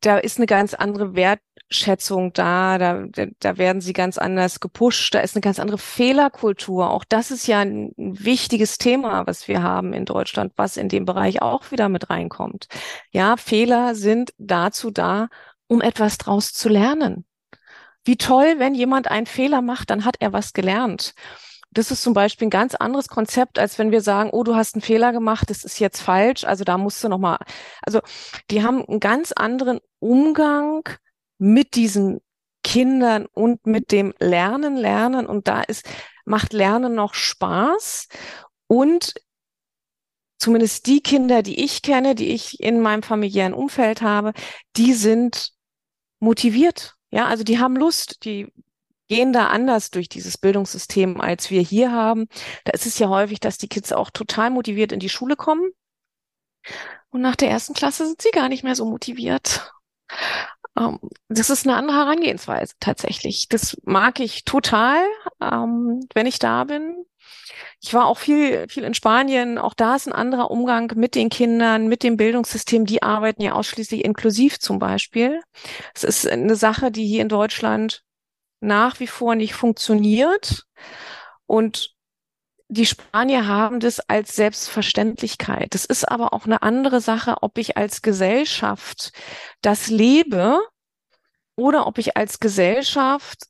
da 0.00 0.18
ist 0.18 0.38
eine 0.38 0.46
ganz 0.46 0.74
andere 0.74 1.14
Wertschätzung 1.14 2.32
da, 2.32 2.78
da, 2.78 3.04
da 3.38 3.58
werden 3.58 3.80
sie 3.80 3.92
ganz 3.92 4.18
anders 4.18 4.58
gepusht, 4.58 5.14
da 5.14 5.20
ist 5.20 5.36
eine 5.36 5.42
ganz 5.42 5.60
andere 5.60 5.78
Fehlerkultur. 5.78 6.90
Auch 6.90 7.04
das 7.04 7.30
ist 7.30 7.46
ja 7.46 7.60
ein 7.60 7.92
wichtiges 7.96 8.78
Thema, 8.78 9.26
was 9.26 9.46
wir 9.48 9.62
haben 9.62 9.92
in 9.92 10.06
Deutschland, 10.06 10.54
was 10.56 10.78
in 10.78 10.88
dem 10.88 11.04
Bereich 11.04 11.42
auch 11.42 11.70
wieder 11.70 11.88
mit 11.90 12.08
reinkommt. 12.08 12.68
Ja, 13.10 13.36
Fehler 13.36 13.94
sind 13.94 14.32
dazu 14.38 14.90
da, 14.90 15.28
um 15.68 15.82
etwas 15.82 16.18
draus 16.18 16.52
zu 16.52 16.68
lernen. 16.70 17.26
Wie 18.04 18.16
toll, 18.16 18.54
wenn 18.58 18.74
jemand 18.74 19.08
einen 19.08 19.26
Fehler 19.26 19.62
macht, 19.62 19.90
dann 19.90 20.04
hat 20.04 20.16
er 20.20 20.32
was 20.32 20.54
gelernt 20.54 21.14
das 21.72 21.90
ist 21.90 22.02
zum 22.02 22.14
Beispiel 22.14 22.46
ein 22.48 22.50
ganz 22.50 22.74
anderes 22.74 23.08
Konzept, 23.08 23.58
als 23.58 23.78
wenn 23.78 23.90
wir 23.90 24.02
sagen, 24.02 24.30
oh, 24.32 24.44
du 24.44 24.54
hast 24.54 24.74
einen 24.74 24.82
Fehler 24.82 25.12
gemacht, 25.12 25.50
das 25.50 25.64
ist 25.64 25.78
jetzt 25.78 26.00
falsch, 26.00 26.44
also 26.44 26.64
da 26.64 26.78
musst 26.78 27.02
du 27.02 27.08
nochmal, 27.08 27.38
also 27.82 28.00
die 28.50 28.62
haben 28.62 28.84
einen 28.84 29.00
ganz 29.00 29.32
anderen 29.32 29.80
Umgang 29.98 30.88
mit 31.38 31.74
diesen 31.74 32.20
Kindern 32.62 33.26
und 33.26 33.66
mit 33.66 33.90
dem 33.92 34.14
Lernen, 34.18 34.76
Lernen. 34.76 35.26
Und 35.26 35.48
da 35.48 35.62
ist, 35.62 35.88
macht 36.24 36.52
Lernen 36.52 36.94
noch 36.94 37.14
Spaß. 37.14 38.08
Und 38.68 39.14
zumindest 40.38 40.86
die 40.86 41.00
Kinder, 41.00 41.42
die 41.42 41.62
ich 41.62 41.82
kenne, 41.82 42.14
die 42.14 42.28
ich 42.28 42.60
in 42.60 42.80
meinem 42.80 43.02
familiären 43.02 43.54
Umfeld 43.54 44.02
habe, 44.02 44.32
die 44.76 44.92
sind 44.92 45.52
motiviert. 46.20 46.94
Ja, 47.10 47.26
also 47.26 47.44
die 47.44 47.58
haben 47.58 47.76
Lust, 47.76 48.24
die 48.24 48.52
gehen 49.12 49.34
da 49.34 49.48
anders 49.48 49.90
durch 49.90 50.08
dieses 50.08 50.38
Bildungssystem, 50.38 51.20
als 51.20 51.50
wir 51.50 51.60
hier 51.60 51.92
haben. 51.92 52.28
Da 52.64 52.72
ist 52.72 52.86
es 52.86 52.98
ja 52.98 53.10
häufig, 53.10 53.40
dass 53.40 53.58
die 53.58 53.68
Kids 53.68 53.92
auch 53.92 54.08
total 54.08 54.48
motiviert 54.48 54.90
in 54.90 55.00
die 55.00 55.10
Schule 55.10 55.36
kommen. 55.36 55.70
Und 57.10 57.20
nach 57.20 57.36
der 57.36 57.50
ersten 57.50 57.74
Klasse 57.74 58.06
sind 58.06 58.22
sie 58.22 58.30
gar 58.30 58.48
nicht 58.48 58.64
mehr 58.64 58.74
so 58.74 58.86
motiviert. 58.86 59.70
Um, 60.74 60.98
ähm, 61.02 61.10
das 61.28 61.50
ist 61.50 61.66
eine 61.66 61.76
andere 61.76 61.98
Herangehensweise 61.98 62.72
tatsächlich. 62.80 63.50
Das 63.50 63.76
mag 63.84 64.18
ich 64.18 64.46
total, 64.46 65.04
um, 65.40 65.50
ähm, 66.00 66.08
wenn 66.14 66.24
ich 66.24 66.38
da 66.38 66.64
bin. 66.64 67.04
Ich 67.82 67.92
war 67.92 68.06
auch 68.06 68.16
viel, 68.16 68.66
viel 68.68 68.84
in 68.84 68.94
Spanien. 68.94 69.58
Auch 69.58 69.74
da 69.74 69.94
ist 69.94 70.06
ein 70.06 70.14
anderer 70.14 70.50
Umgang 70.50 70.90
mit 70.96 71.14
den 71.14 71.28
Kindern, 71.28 71.86
mit 71.86 72.02
dem 72.02 72.16
Bildungssystem. 72.16 72.86
Die 72.86 73.02
arbeiten 73.02 73.42
ja 73.42 73.52
ausschließlich 73.52 74.06
inklusiv 74.06 74.58
zum 74.58 74.78
Beispiel. 74.78 75.42
Es 75.94 76.02
ist 76.02 76.26
eine 76.26 76.56
Sache, 76.56 76.90
die 76.90 77.06
hier 77.06 77.20
in 77.20 77.28
Deutschland 77.28 78.04
nach 78.62 79.00
wie 79.00 79.06
vor 79.06 79.34
nicht 79.34 79.54
funktioniert. 79.54 80.64
Und 81.46 81.94
die 82.68 82.86
Spanier 82.86 83.46
haben 83.46 83.80
das 83.80 84.00
als 84.00 84.34
Selbstverständlichkeit. 84.34 85.74
Das 85.74 85.84
ist 85.84 86.10
aber 86.10 86.32
auch 86.32 86.46
eine 86.46 86.62
andere 86.62 87.00
Sache, 87.00 87.42
ob 87.42 87.58
ich 87.58 87.76
als 87.76 88.00
Gesellschaft 88.00 89.12
das 89.60 89.88
lebe 89.88 90.58
oder 91.54 91.86
ob 91.86 91.98
ich 91.98 92.16
als 92.16 92.40
Gesellschaft 92.40 93.46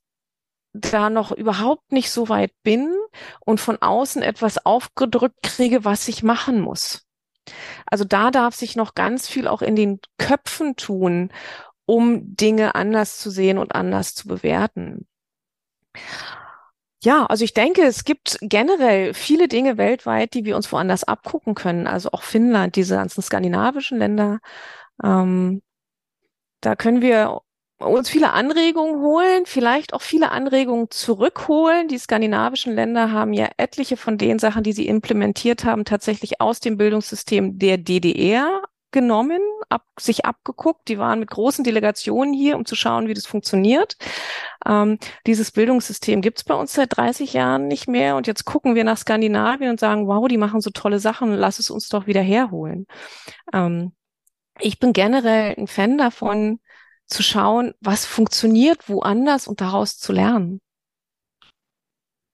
da 0.72 1.10
noch 1.10 1.30
überhaupt 1.30 1.92
nicht 1.92 2.10
so 2.10 2.28
weit 2.28 2.52
bin 2.62 2.96
und 3.40 3.60
von 3.60 3.80
außen 3.80 4.22
etwas 4.22 4.64
aufgedrückt 4.64 5.42
kriege, 5.42 5.84
was 5.84 6.08
ich 6.08 6.22
machen 6.22 6.60
muss. 6.60 7.06
Also 7.86 8.04
da 8.04 8.30
darf 8.30 8.54
sich 8.54 8.76
noch 8.76 8.94
ganz 8.94 9.28
viel 9.28 9.46
auch 9.46 9.62
in 9.62 9.76
den 9.76 10.00
Köpfen 10.18 10.76
tun 10.76 11.30
um 11.86 12.36
Dinge 12.36 12.74
anders 12.74 13.18
zu 13.18 13.30
sehen 13.30 13.58
und 13.58 13.74
anders 13.74 14.14
zu 14.14 14.28
bewerten. 14.28 15.06
Ja, 17.04 17.26
also 17.26 17.44
ich 17.44 17.52
denke, 17.52 17.82
es 17.82 18.04
gibt 18.04 18.38
generell 18.40 19.12
viele 19.12 19.48
Dinge 19.48 19.76
weltweit, 19.76 20.34
die 20.34 20.44
wir 20.44 20.54
uns 20.54 20.70
woanders 20.70 21.02
abgucken 21.02 21.54
können. 21.54 21.88
Also 21.88 22.10
auch 22.12 22.22
Finnland, 22.22 22.76
diese 22.76 22.94
ganzen 22.94 23.22
skandinavischen 23.22 23.98
Länder. 23.98 24.38
Ähm, 25.02 25.62
da 26.60 26.76
können 26.76 27.02
wir 27.02 27.40
uns 27.78 28.08
viele 28.08 28.32
Anregungen 28.32 29.00
holen, 29.02 29.46
vielleicht 29.46 29.94
auch 29.94 30.02
viele 30.02 30.30
Anregungen 30.30 30.90
zurückholen. 30.90 31.88
Die 31.88 31.98
skandinavischen 31.98 32.74
Länder 32.74 33.10
haben 33.10 33.32
ja 33.32 33.48
etliche 33.56 33.96
von 33.96 34.16
den 34.16 34.38
Sachen, 34.38 34.62
die 34.62 34.72
sie 34.72 34.86
implementiert 34.86 35.64
haben, 35.64 35.84
tatsächlich 35.84 36.40
aus 36.40 36.60
dem 36.60 36.76
Bildungssystem 36.76 37.58
der 37.58 37.78
DDR 37.78 38.62
genommen, 38.92 39.40
ab, 39.68 39.84
sich 39.98 40.24
abgeguckt. 40.24 40.88
Die 40.88 40.98
waren 40.98 41.18
mit 41.18 41.30
großen 41.30 41.64
Delegationen 41.64 42.32
hier, 42.32 42.56
um 42.56 42.64
zu 42.64 42.76
schauen, 42.76 43.08
wie 43.08 43.14
das 43.14 43.26
funktioniert. 43.26 43.96
Ähm, 44.66 44.98
dieses 45.26 45.50
Bildungssystem 45.50 46.22
gibt's 46.22 46.44
bei 46.44 46.54
uns 46.54 46.74
seit 46.74 46.96
30 46.96 47.32
Jahren 47.32 47.68
nicht 47.68 47.88
mehr. 47.88 48.16
Und 48.16 48.26
jetzt 48.26 48.44
gucken 48.44 48.74
wir 48.74 48.84
nach 48.84 48.98
Skandinavien 48.98 49.70
und 49.70 49.80
sagen, 49.80 50.06
wow, 50.06 50.28
die 50.28 50.38
machen 50.38 50.60
so 50.60 50.70
tolle 50.70 50.98
Sachen, 50.98 51.34
lass 51.34 51.58
es 51.58 51.70
uns 51.70 51.88
doch 51.88 52.06
wieder 52.06 52.22
herholen. 52.22 52.86
Ähm, 53.52 53.92
ich 54.60 54.78
bin 54.78 54.92
generell 54.92 55.54
ein 55.58 55.66
Fan 55.66 55.98
davon, 55.98 56.60
zu 57.06 57.22
schauen, 57.22 57.74
was 57.80 58.06
funktioniert 58.06 58.88
woanders 58.88 59.46
und 59.46 59.60
daraus 59.60 59.98
zu 59.98 60.12
lernen. 60.12 60.60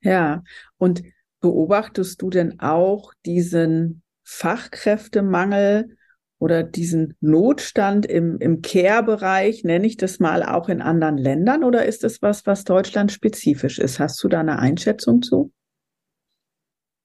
Ja, 0.01 0.45
und 0.77 1.03
beobachtest 1.41 2.23
du 2.23 2.31
denn 2.31 2.61
auch 2.61 3.13
diesen 3.27 4.03
Fachkräftemangel 4.23 5.98
oder 6.39 6.63
diesen 6.63 7.17
Notstand 7.21 8.07
im, 8.07 8.39
im 8.39 8.63
Care-Bereich, 8.63 9.65
nenne 9.65 9.87
ich 9.87 9.97
das 9.97 10.21
mal, 10.21 10.43
auch 10.43 10.69
in 10.69 10.81
anderen 10.81 11.19
Ländern 11.19 11.65
oder 11.65 11.85
ist 11.85 12.05
das 12.05 12.23
was, 12.23 12.47
was 12.47 12.65
Deutschland 12.65 13.11
spezifisch 13.11 13.79
ist? 13.79 13.99
Hast 13.99 14.23
du 14.23 14.29
da 14.29 14.41
eine 14.41 14.59
Einschätzung 14.59 15.23
zu? 15.23 15.53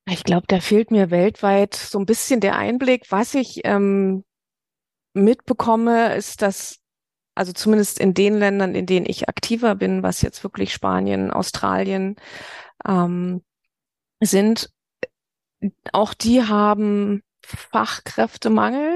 Ich 0.07 0.23
glaube, 0.23 0.45
da 0.47 0.59
fehlt 0.59 0.91
mir 0.91 1.11
weltweit 1.11 1.75
so 1.75 1.97
ein 1.97 2.05
bisschen 2.05 2.41
der 2.41 2.57
Einblick. 2.57 3.05
Was 3.09 3.33
ich 3.33 3.61
ähm, 3.63 4.23
mitbekomme, 5.13 6.15
ist, 6.15 6.41
dass 6.41 6.83
also 7.35 7.51
zumindest 7.51 7.99
in 7.99 8.13
den 8.13 8.37
Ländern, 8.37 8.75
in 8.75 8.85
denen 8.85 9.05
ich 9.07 9.27
aktiver 9.27 9.75
bin, 9.75 10.03
was 10.03 10.21
jetzt 10.21 10.43
wirklich 10.43 10.73
Spanien, 10.73 11.31
Australien 11.31 12.15
ähm, 12.87 13.41
sind, 14.21 14.69
auch 15.91 16.13
die 16.13 16.43
haben 16.43 17.23
Fachkräftemangel. 17.45 18.92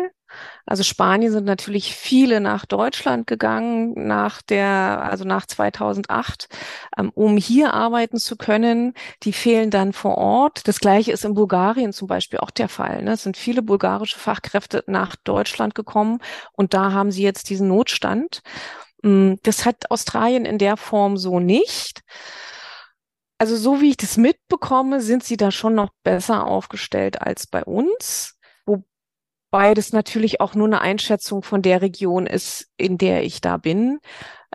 Also 0.67 0.83
Spanien 0.83 1.31
sind 1.31 1.45
natürlich 1.45 1.95
viele 1.95 2.41
nach 2.41 2.65
Deutschland 2.65 3.25
gegangen 3.25 3.93
nach 3.95 4.41
der, 4.41 5.01
also 5.01 5.23
nach 5.23 5.45
2008, 5.45 6.49
ähm, 6.97 7.11
um 7.15 7.37
hier 7.37 7.73
arbeiten 7.73 8.17
zu 8.17 8.35
können. 8.35 8.93
Die 9.23 9.31
fehlen 9.31 9.71
dann 9.71 9.93
vor 9.93 10.17
Ort. 10.17 10.67
Das 10.67 10.79
Gleiche 10.79 11.13
ist 11.13 11.23
in 11.23 11.33
Bulgarien 11.33 11.93
zum 11.93 12.07
Beispiel 12.07 12.39
auch 12.39 12.51
der 12.51 12.67
Fall. 12.67 13.01
Ne? 13.01 13.13
Es 13.13 13.23
sind 13.23 13.37
viele 13.37 13.61
bulgarische 13.61 14.19
Fachkräfte 14.19 14.83
nach 14.87 15.15
Deutschland 15.23 15.73
gekommen 15.73 16.19
und 16.51 16.73
da 16.73 16.91
haben 16.91 17.11
sie 17.11 17.23
jetzt 17.23 17.49
diesen 17.49 17.69
Notstand. 17.69 18.41
Mm, 19.03 19.35
das 19.43 19.65
hat 19.65 19.89
Australien 19.89 20.45
in 20.45 20.57
der 20.57 20.75
Form 20.75 21.17
so 21.17 21.39
nicht. 21.39 22.01
Also 23.39 23.55
so 23.55 23.81
wie 23.81 23.91
ich 23.91 23.97
das 23.97 24.17
mitbekomme, 24.17 24.99
sind 24.99 25.23
sie 25.23 25.37
da 25.37 25.51
schon 25.51 25.75
noch 25.75 25.91
besser 26.03 26.45
aufgestellt 26.45 27.21
als 27.21 27.47
bei 27.47 27.63
uns. 27.63 28.36
Wobei 29.51 29.73
das 29.73 29.93
natürlich 29.93 30.41
auch 30.41 30.55
nur 30.55 30.67
eine 30.67 30.81
Einschätzung 30.81 31.41
von 31.41 31.61
der 31.61 31.81
Region 31.81 32.27
ist, 32.27 32.67
in 32.77 32.97
der 32.97 33.23
ich 33.23 33.39
da 33.41 33.57
bin. 33.57 33.99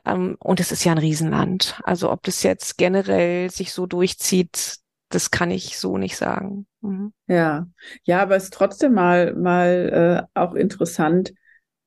Ähm, 0.04 0.36
und 0.38 0.60
es 0.60 0.72
ist 0.72 0.84
ja 0.84 0.92
ein 0.92 0.98
Riesenland. 0.98 1.80
Also 1.84 2.10
ob 2.10 2.22
das 2.22 2.42
jetzt 2.42 2.76
generell 2.76 3.50
sich 3.50 3.72
so 3.72 3.86
durchzieht, 3.86 4.76
das 5.08 5.30
kann 5.30 5.50
ich 5.50 5.78
so 5.78 5.98
nicht 5.98 6.16
sagen. 6.16 6.66
Mhm. 6.80 7.12
Ja, 7.26 7.66
ja, 8.04 8.22
aber 8.22 8.36
es 8.36 8.44
ist 8.44 8.54
trotzdem 8.54 8.94
mal 8.94 9.34
mal 9.34 10.28
äh, 10.34 10.38
auch 10.38 10.54
interessant, 10.54 11.32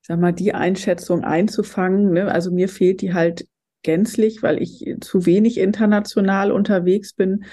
sag 0.02 0.18
mal, 0.20 0.32
die 0.32 0.54
Einschätzung 0.54 1.24
einzufangen. 1.24 2.12
Ne? 2.12 2.30
Also 2.30 2.50
mir 2.50 2.68
fehlt 2.68 3.02
die 3.02 3.14
halt 3.14 3.46
gänzlich, 3.82 4.42
weil 4.42 4.60
ich 4.60 4.84
zu 5.00 5.26
wenig 5.26 5.58
international 5.58 6.50
unterwegs 6.50 7.12
bin. 7.12 7.44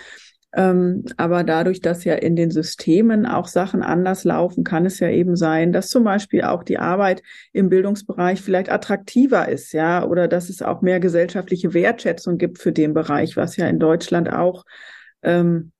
Ähm, 0.56 1.06
aber 1.18 1.44
dadurch, 1.44 1.82
dass 1.82 2.04
ja 2.04 2.14
in 2.14 2.36
den 2.36 2.52
Systemen 2.52 3.26
auch 3.26 3.48
Sachen 3.48 3.82
anders 3.82 4.24
laufen, 4.24 4.64
kann 4.64 4.86
es 4.86 5.00
ja 5.00 5.10
eben 5.10 5.36
sein, 5.36 5.74
dass 5.74 5.90
zum 5.90 6.04
Beispiel 6.04 6.44
auch 6.44 6.64
die 6.64 6.78
Arbeit 6.78 7.24
im 7.54 7.70
Bildungsbereich 7.70 8.42
vielleicht 8.42 8.72
attraktiver 8.72 9.50
ist, 9.50 9.74
ja, 9.74 10.06
oder 10.06 10.28
dass 10.28 10.50
es 10.50 10.62
auch 10.62 10.82
mehr 10.82 11.00
gesellschaftliche 11.00 11.74
Wertschätzung 11.74 12.38
gibt 12.38 12.60
für 12.60 12.72
den 12.72 12.94
Bereich, 12.94 13.36
was 13.36 13.58
ja 13.58 13.68
in 13.68 13.80
Deutschland 13.80 14.32
auch 14.32 14.64
ähm, 15.24 15.72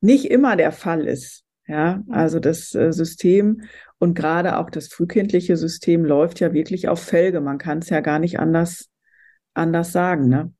nicht 0.00 0.30
immer 0.30 0.54
der 0.56 0.70
Fall 0.70 1.06
ist. 1.06 1.42
Ja, 1.66 2.02
also 2.10 2.40
das 2.40 2.74
äh, 2.74 2.92
System 2.92 3.62
und 3.98 4.14
gerade 4.14 4.58
auch 4.58 4.68
das 4.68 4.88
frühkindliche 4.88 5.56
System 5.56 6.04
läuft 6.04 6.38
ja 6.40 6.52
wirklich 6.52 6.88
auf 6.88 7.00
Felge. 7.02 7.40
Man 7.40 7.58
kann 7.58 7.78
es 7.78 7.88
ja 7.88 8.00
gar 8.00 8.18
nicht 8.18 8.38
anders, 8.38 8.90
anders 9.54 9.92
sagen, 9.92 10.28
ne? 10.28 10.52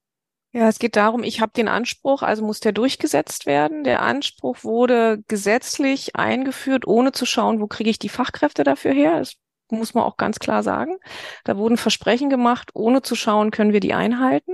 Ja, 0.56 0.68
es 0.68 0.78
geht 0.78 0.94
darum, 0.94 1.24
ich 1.24 1.40
habe 1.40 1.50
den 1.52 1.66
Anspruch, 1.66 2.22
also 2.22 2.44
muss 2.44 2.60
der 2.60 2.70
durchgesetzt 2.70 3.44
werden. 3.44 3.82
Der 3.82 4.02
Anspruch 4.02 4.62
wurde 4.62 5.20
gesetzlich 5.26 6.14
eingeführt, 6.14 6.86
ohne 6.86 7.10
zu 7.10 7.26
schauen, 7.26 7.60
wo 7.60 7.66
kriege 7.66 7.90
ich 7.90 7.98
die 7.98 8.08
Fachkräfte 8.08 8.62
dafür 8.62 8.92
her. 8.92 9.18
Das 9.18 9.34
muss 9.68 9.94
man 9.94 10.04
auch 10.04 10.16
ganz 10.16 10.38
klar 10.38 10.62
sagen. 10.62 10.96
Da 11.42 11.56
wurden 11.56 11.76
Versprechen 11.76 12.30
gemacht, 12.30 12.70
ohne 12.72 13.02
zu 13.02 13.16
schauen, 13.16 13.50
können 13.50 13.72
wir 13.72 13.80
die 13.80 13.94
einhalten. 13.94 14.52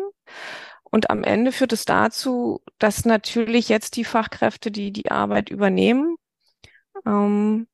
Und 0.85 1.11
am 1.11 1.23
Ende 1.23 1.53
führt 1.53 1.75
es 1.75 1.85
dazu, 1.85 2.63
dass 2.79 3.05
natürlich 3.05 3.69
jetzt 3.69 3.97
die 3.97 4.05
Fachkräfte, 4.05 4.71
die 4.71 4.93
die 4.93 5.11
Arbeit 5.11 5.51
übernehmen, 5.51 6.17
ähm, 7.07 7.67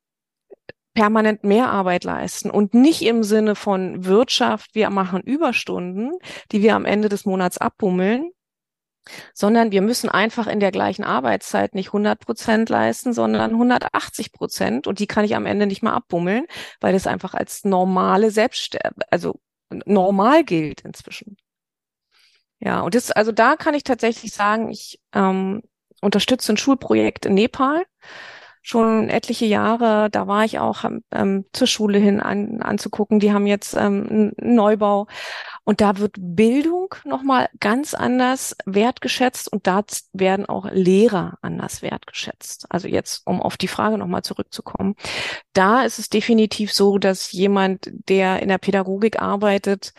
permanent 0.96 1.44
mehr 1.44 1.68
Arbeit 1.68 2.04
leisten 2.04 2.50
und 2.50 2.72
nicht 2.72 3.02
im 3.02 3.22
Sinne 3.22 3.54
von 3.54 4.06
Wirtschaft, 4.06 4.74
wir 4.74 4.88
machen 4.88 5.20
Überstunden, 5.20 6.12
die 6.52 6.62
wir 6.62 6.74
am 6.74 6.86
Ende 6.86 7.10
des 7.10 7.26
Monats 7.26 7.58
abbummeln, 7.58 8.30
sondern 9.34 9.72
wir 9.72 9.82
müssen 9.82 10.08
einfach 10.08 10.46
in 10.46 10.58
der 10.58 10.72
gleichen 10.72 11.04
Arbeitszeit 11.04 11.74
nicht 11.74 11.88
100 11.88 12.18
Prozent 12.18 12.70
leisten, 12.70 13.12
sondern 13.12 13.50
180 13.50 14.32
Prozent 14.32 14.86
und 14.86 14.98
die 14.98 15.06
kann 15.06 15.26
ich 15.26 15.36
am 15.36 15.44
Ende 15.44 15.66
nicht 15.66 15.82
mehr 15.82 15.92
abbummeln, 15.92 16.46
weil 16.80 16.94
das 16.94 17.06
einfach 17.06 17.34
als 17.34 17.64
normale 17.64 18.30
Selbststerbe, 18.30 19.02
also 19.10 19.38
normal 19.84 20.44
gilt 20.44 20.80
inzwischen. 20.80 21.36
Ja, 22.58 22.80
und 22.80 22.94
das, 22.94 23.10
also 23.10 23.32
da 23.32 23.56
kann 23.56 23.74
ich 23.74 23.84
tatsächlich 23.84 24.32
sagen, 24.32 24.70
ich 24.70 24.98
ähm, 25.12 25.62
unterstütze 26.00 26.54
ein 26.54 26.56
Schulprojekt 26.56 27.26
in 27.26 27.34
Nepal 27.34 27.84
schon 28.66 29.08
etliche 29.08 29.46
Jahre. 29.46 30.10
Da 30.10 30.26
war 30.26 30.44
ich 30.44 30.58
auch 30.58 30.84
ähm, 31.12 31.44
zur 31.52 31.68
Schule 31.68 31.98
hin 31.98 32.20
an, 32.20 32.60
anzugucken. 32.62 33.20
Die 33.20 33.32
haben 33.32 33.46
jetzt 33.46 33.74
ähm, 33.74 34.34
einen 34.38 34.54
Neubau. 34.56 35.06
Und 35.62 35.80
da 35.80 35.98
wird 35.98 36.16
Bildung 36.18 36.94
nochmal 37.04 37.48
ganz 37.60 37.94
anders 37.94 38.56
wertgeschätzt 38.66 39.52
und 39.52 39.68
da 39.68 39.82
werden 40.12 40.46
auch 40.46 40.68
Lehrer 40.72 41.38
anders 41.42 41.80
wertgeschätzt. 41.80 42.66
Also 42.68 42.88
jetzt, 42.88 43.22
um 43.24 43.40
auf 43.40 43.56
die 43.56 43.68
Frage 43.68 43.98
nochmal 43.98 44.22
zurückzukommen. 44.22 44.96
Da 45.52 45.84
ist 45.84 46.00
es 46.00 46.08
definitiv 46.08 46.72
so, 46.72 46.98
dass 46.98 47.30
jemand, 47.30 47.88
der 48.08 48.42
in 48.42 48.48
der 48.48 48.58
Pädagogik 48.58 49.22
arbeitet, 49.22 49.92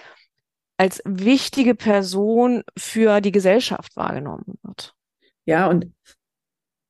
als 0.75 1.01
wichtige 1.05 1.73
Person 1.73 2.63
für 2.77 3.21
die 3.21 3.31
Gesellschaft 3.31 3.95
wahrgenommen 3.95 4.57
wird. 4.61 4.93
Ja, 5.45 5.67
und 5.67 5.93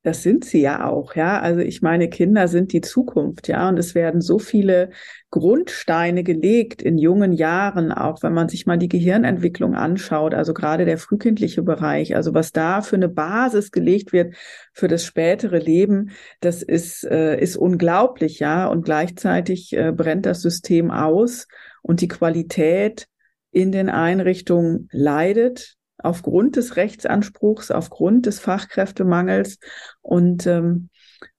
das 0.07 0.23
sind 0.23 0.45
sie 0.45 0.61
ja 0.61 0.87
auch, 0.87 1.15
ja. 1.15 1.41
Also 1.41 1.59
ich 1.59 1.81
meine, 1.81 2.07
Kinder 2.07 2.47
sind 2.47 2.71
die 2.71 2.79
Zukunft, 2.79 3.49
ja. 3.49 3.67
Und 3.67 3.77
es 3.77 3.93
werden 3.93 4.21
so 4.21 4.39
viele 4.39 4.91
Grundsteine 5.31 6.23
gelegt 6.23 6.81
in 6.81 6.97
jungen 6.97 7.33
Jahren, 7.33 7.91
auch 7.91 8.23
wenn 8.23 8.33
man 8.33 8.47
sich 8.47 8.65
mal 8.65 8.77
die 8.77 8.87
Gehirnentwicklung 8.87 9.75
anschaut, 9.75 10.33
also 10.33 10.53
gerade 10.53 10.85
der 10.85 10.97
frühkindliche 10.97 11.61
Bereich, 11.61 12.15
also 12.15 12.33
was 12.33 12.53
da 12.53 12.81
für 12.81 12.95
eine 12.95 13.09
Basis 13.09 13.71
gelegt 13.71 14.13
wird 14.13 14.35
für 14.71 14.87
das 14.87 15.03
spätere 15.03 15.57
Leben, 15.57 16.11
das 16.39 16.63
ist, 16.63 17.03
äh, 17.03 17.37
ist 17.37 17.57
unglaublich, 17.57 18.39
ja. 18.39 18.67
Und 18.67 18.85
gleichzeitig 18.85 19.73
äh, 19.73 19.91
brennt 19.91 20.25
das 20.25 20.41
System 20.41 20.89
aus 20.89 21.49
und 21.81 21.99
die 21.99 22.07
Qualität 22.07 23.07
in 23.51 23.73
den 23.73 23.89
Einrichtungen 23.89 24.87
leidet 24.93 25.76
aufgrund 25.97 26.55
des 26.55 26.75
Rechtsanspruchs, 26.75 27.71
aufgrund 27.71 28.25
des 28.25 28.39
Fachkräftemangels. 28.39 29.59
Und 30.01 30.45
ähm, 30.47 30.89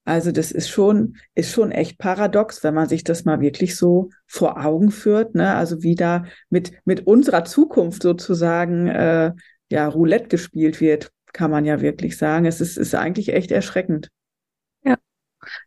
also 0.04 0.32
das 0.32 0.52
ist 0.52 0.70
schon, 0.70 1.16
ist 1.34 1.52
schon 1.52 1.70
echt 1.70 1.98
paradox, 1.98 2.64
wenn 2.64 2.74
man 2.74 2.88
sich 2.88 3.04
das 3.04 3.24
mal 3.24 3.40
wirklich 3.40 3.76
so 3.76 4.08
vor 4.26 4.64
Augen 4.64 4.90
führt. 4.90 5.34
Ne? 5.34 5.54
Also 5.54 5.82
wie 5.82 5.94
da 5.94 6.24
mit, 6.48 6.72
mit 6.84 7.06
unserer 7.06 7.44
Zukunft 7.44 8.02
sozusagen 8.02 8.88
äh, 8.88 9.32
ja 9.70 9.86
Roulette 9.86 10.28
gespielt 10.28 10.80
wird, 10.80 11.10
kann 11.32 11.50
man 11.50 11.64
ja 11.64 11.80
wirklich 11.80 12.16
sagen. 12.16 12.46
Es 12.46 12.60
ist, 12.60 12.78
ist 12.78 12.94
eigentlich 12.94 13.34
echt 13.34 13.50
erschreckend. 13.50 14.08
Ja. 14.82 14.96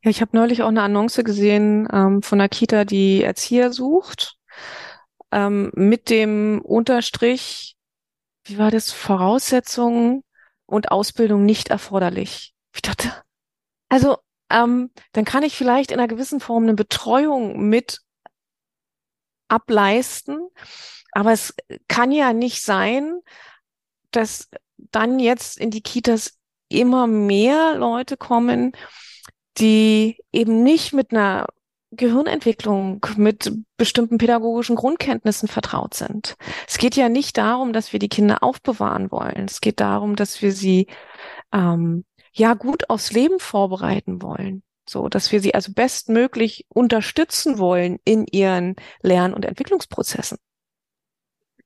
Ja, 0.03 0.09
ich 0.09 0.21
habe 0.21 0.35
neulich 0.35 0.63
auch 0.63 0.69
eine 0.69 0.81
Annonce 0.81 1.23
gesehen 1.23 1.87
ähm, 1.93 2.21
von 2.23 2.41
einer 2.41 2.49
Kita, 2.49 2.83
die 2.83 3.23
Erzieher 3.23 3.71
sucht, 3.71 4.37
ähm, 5.31 5.71
mit 5.75 6.09
dem 6.09 6.61
Unterstrich, 6.61 7.75
wie 8.51 8.57
war 8.57 8.71
das, 8.71 8.91
Voraussetzungen 8.91 10.23
und 10.65 10.91
Ausbildung 10.91 11.45
nicht 11.45 11.69
erforderlich. 11.69 12.53
Ich 12.73 12.81
dachte, 12.81 13.11
also 13.89 14.17
ähm, 14.49 14.91
dann 15.13 15.25
kann 15.25 15.43
ich 15.43 15.55
vielleicht 15.55 15.91
in 15.91 15.99
einer 15.99 16.07
gewissen 16.07 16.39
Form 16.39 16.63
eine 16.63 16.73
Betreuung 16.73 17.69
mit 17.69 18.01
ableisten, 19.47 20.49
aber 21.13 21.31
es 21.31 21.53
kann 21.87 22.11
ja 22.11 22.33
nicht 22.33 22.63
sein, 22.63 23.19
dass 24.11 24.49
dann 24.77 25.19
jetzt 25.19 25.57
in 25.57 25.71
die 25.71 25.81
Kitas 25.81 26.37
immer 26.69 27.07
mehr 27.07 27.75
Leute 27.75 28.17
kommen, 28.17 28.73
die 29.57 30.17
eben 30.31 30.63
nicht 30.63 30.93
mit 30.93 31.11
einer 31.11 31.47
Gehirnentwicklung 31.91 33.05
mit 33.17 33.51
bestimmten 33.77 34.17
pädagogischen 34.17 34.75
Grundkenntnissen 34.75 35.49
vertraut 35.49 35.93
sind. 35.93 36.35
Es 36.67 36.77
geht 36.77 36.95
ja 36.95 37.09
nicht 37.09 37.37
darum, 37.37 37.73
dass 37.73 37.91
wir 37.91 37.99
die 37.99 38.09
Kinder 38.09 38.43
aufbewahren 38.43 39.11
wollen. 39.11 39.45
Es 39.45 39.59
geht 39.59 39.79
darum, 39.81 40.15
dass 40.15 40.41
wir 40.41 40.53
sie 40.53 40.87
ähm, 41.53 42.05
ja 42.33 42.53
gut 42.53 42.89
aufs 42.89 43.11
Leben 43.11 43.39
vorbereiten 43.39 44.21
wollen. 44.21 44.63
So, 44.87 45.09
dass 45.09 45.31
wir 45.31 45.41
sie 45.41 45.53
also 45.53 45.73
bestmöglich 45.73 46.65
unterstützen 46.69 47.59
wollen 47.59 47.97
in 48.03 48.25
ihren 48.25 48.75
Lern- 49.01 49.33
und 49.33 49.45
Entwicklungsprozessen. 49.45 50.37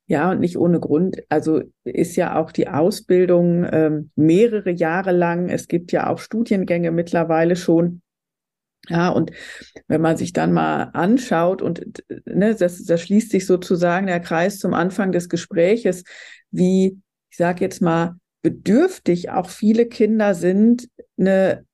Ja, 0.08 0.32
und 0.32 0.40
nicht 0.40 0.58
ohne 0.58 0.80
Grund. 0.80 1.18
Also 1.30 1.62
ist 1.84 2.16
ja 2.16 2.40
auch 2.40 2.52
die 2.52 2.68
Ausbildung 2.68 3.66
ähm, 3.72 4.12
mehrere 4.16 4.70
Jahre 4.70 5.12
lang. 5.12 5.50
Es 5.50 5.68
gibt 5.68 5.92
ja 5.92 6.08
auch 6.10 6.20
Studiengänge 6.20 6.92
mittlerweile 6.92 7.56
schon 7.56 8.02
Ja, 8.90 9.10
und 9.10 9.32
wenn 9.88 10.02
man 10.02 10.18
sich 10.18 10.34
dann 10.34 10.54
mal 10.54 10.84
anschaut 10.94 11.62
und 11.62 12.04
ne, 12.26 12.56
das, 12.56 12.84
das 12.84 13.02
schließt 13.02 13.32
sich 13.32 13.46
sozusagen 13.46 14.08
der 14.08 14.20
Kreis 14.20 14.60
zum 14.60 14.74
Anfang 14.74 15.12
des 15.12 15.30
Gespräches, 15.30 16.04
wie, 16.52 17.00
ich 17.30 17.38
sage 17.38 17.62
jetzt 17.62 17.82
mal, 17.82 18.16
bedürftig 18.42 19.32
auch 19.32 19.50
viele 19.50 19.88
Kinder 19.88 20.36
sind, 20.36 20.88
eine 21.18 21.66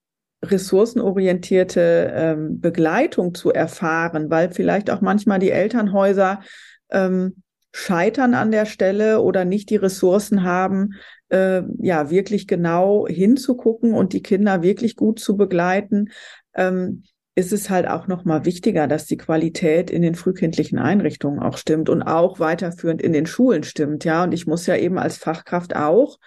ressourcenorientierte 0.44 2.12
ähm, 2.16 2.62
Begleitung 2.62 3.36
zu 3.36 3.52
erfahren, 3.52 4.30
weil 4.30 4.52
vielleicht 4.52 4.90
auch 4.90 5.02
manchmal 5.02 5.40
die 5.40 5.52
Elternhäuser 5.52 6.42
ähm, 6.90 7.44
scheitern 7.74 8.34
an 8.34 8.52
der 8.52 8.66
Stelle 8.66 9.22
oder 9.22 9.46
nicht 9.46 9.70
die 9.70 9.76
Ressourcen 9.76 10.44
haben, 10.44 10.96
äh, 11.30 11.62
ja, 11.80 12.10
wirklich 12.10 12.48
genau 12.48 13.08
hinzugucken 13.08 13.94
und 13.94 14.14
die 14.14 14.22
Kinder 14.22 14.62
wirklich 14.62 14.96
gut 14.96 15.20
zu 15.20 15.38
begleiten 15.38 16.10
ähm, 16.54 17.04
ist 17.36 17.54
es 17.54 17.70
halt 17.70 17.88
auch 17.88 18.08
noch 18.08 18.26
mal 18.26 18.46
wichtiger, 18.46 18.88
dass 18.88 19.06
die 19.06 19.18
Qualität 19.18 19.90
in 19.90 20.02
den 20.02 20.16
frühkindlichen 20.16 20.80
Einrichtungen 20.80 21.40
auch 21.40 21.58
stimmt 21.58 21.90
und 21.90 22.04
auch 22.04 22.40
weiterführend 22.40 23.02
in 23.02 23.14
den 23.14 23.26
Schulen 23.26 23.64
stimmt, 23.64 24.04
ja. 24.04 24.24
Und 24.24 24.34
ich 24.34 24.48
muss 24.48 24.68
ja 24.68 24.76
eben 24.76 24.98
als 24.98 25.18
Fachkraft 25.18 25.76
auch 25.76 26.20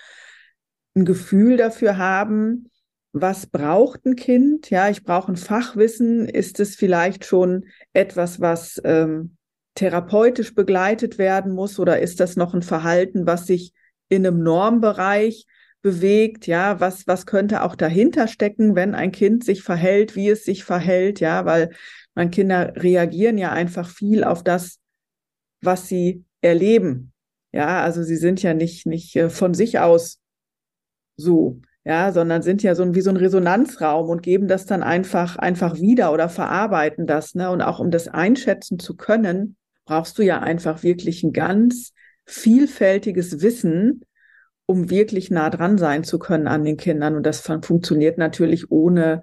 ein 0.97 1.05
Gefühl 1.05 1.57
dafür 1.57 1.99
haben, 1.99 2.70
was 3.12 3.47
braucht 3.47 4.05
ein 4.07 4.16
Kind? 4.16 4.70
Ja, 4.70 4.89
ich 4.89 5.05
brauche 5.05 5.31
ein 5.31 5.37
Fachwissen. 5.37 6.29
Ist 6.29 6.59
es 6.59 6.75
vielleicht 6.75 7.25
schon 7.25 7.66
etwas, 7.93 8.41
was 8.41 8.81
ähm, 8.85 9.37
therapeutisch 9.75 10.55
begleitet 10.55 11.18
werden 11.18 11.53
muss, 11.53 11.79
oder 11.79 12.01
ist 12.01 12.18
das 12.18 12.37
noch 12.37 12.55
ein 12.55 12.62
Verhalten, 12.62 13.27
was 13.27 13.47
sich 13.47 13.72
in 14.09 14.27
einem 14.27 14.43
Normbereich 14.43 15.47
bewegt, 15.85 16.47
ja, 16.47 16.80
was, 16.80 17.07
was 17.07 17.26
könnte 17.26 17.62
auch 17.62 17.76
dahinter 17.76 18.26
stecken, 18.26 18.74
wenn 18.74 18.95
ein 18.95 19.12
Kind 19.12 19.45
sich 19.45 19.62
verhält, 19.62 20.16
wie 20.16 20.30
es 20.30 20.47
sich 20.47 20.64
verhält, 20.64 21.20
ja, 21.20 21.45
weil 21.45 21.70
man 22.14 22.30
Kinder 22.30 22.72
reagieren 22.74 23.37
ja 23.37 23.53
einfach 23.53 23.91
viel 23.91 24.24
auf 24.24 24.43
das, 24.43 24.80
was 25.61 25.87
sie 25.87 26.24
erleben. 26.41 27.12
Ja, 27.53 27.82
also 27.82 28.03
sie 28.03 28.16
sind 28.16 28.43
ja 28.43 28.55
nicht, 28.55 28.87
nicht 28.87 29.14
äh, 29.14 29.28
von 29.28 29.53
sich 29.53 29.78
aus 29.78 30.20
so, 31.16 31.61
ja, 31.85 32.12
sondern 32.12 32.41
sind 32.41 32.62
ja 32.62 32.74
so 32.74 32.95
wie 32.95 33.03
so 33.03 33.11
ein 33.11 33.18
Resonanzraum 33.18 34.09
und 34.09 34.22
geben 34.22 34.49
das 34.49 34.64
dann 34.64 34.82
einfach, 34.82 35.37
einfach 35.37 35.78
wieder 35.82 36.14
oder 36.14 36.30
verarbeiten 36.30 37.07
das, 37.07 37.35
ne? 37.35 37.51
Und 37.51 37.61
auch 37.61 37.78
um 37.78 37.91
das 37.91 38.09
einschätzen 38.09 38.78
zu 38.78 38.97
können, 38.97 39.57
brauchst 39.85 40.16
du 40.18 40.22
ja 40.22 40.41
einfach 40.41 40.82
wirklich 40.82 41.22
ein 41.24 41.35
ganz 41.35 41.93
vielfältiges 42.24 43.43
Wissen, 43.43 44.01
um 44.66 44.90
wirklich 44.90 45.30
nah 45.30 45.50
dran 45.50 45.78
sein 45.78 46.04
zu 46.04 46.18
können 46.18 46.46
an 46.46 46.64
den 46.64 46.76
Kindern. 46.76 47.16
Und 47.16 47.24
das 47.24 47.40
funktioniert 47.40 48.18
natürlich 48.18 48.70
ohne, 48.70 49.22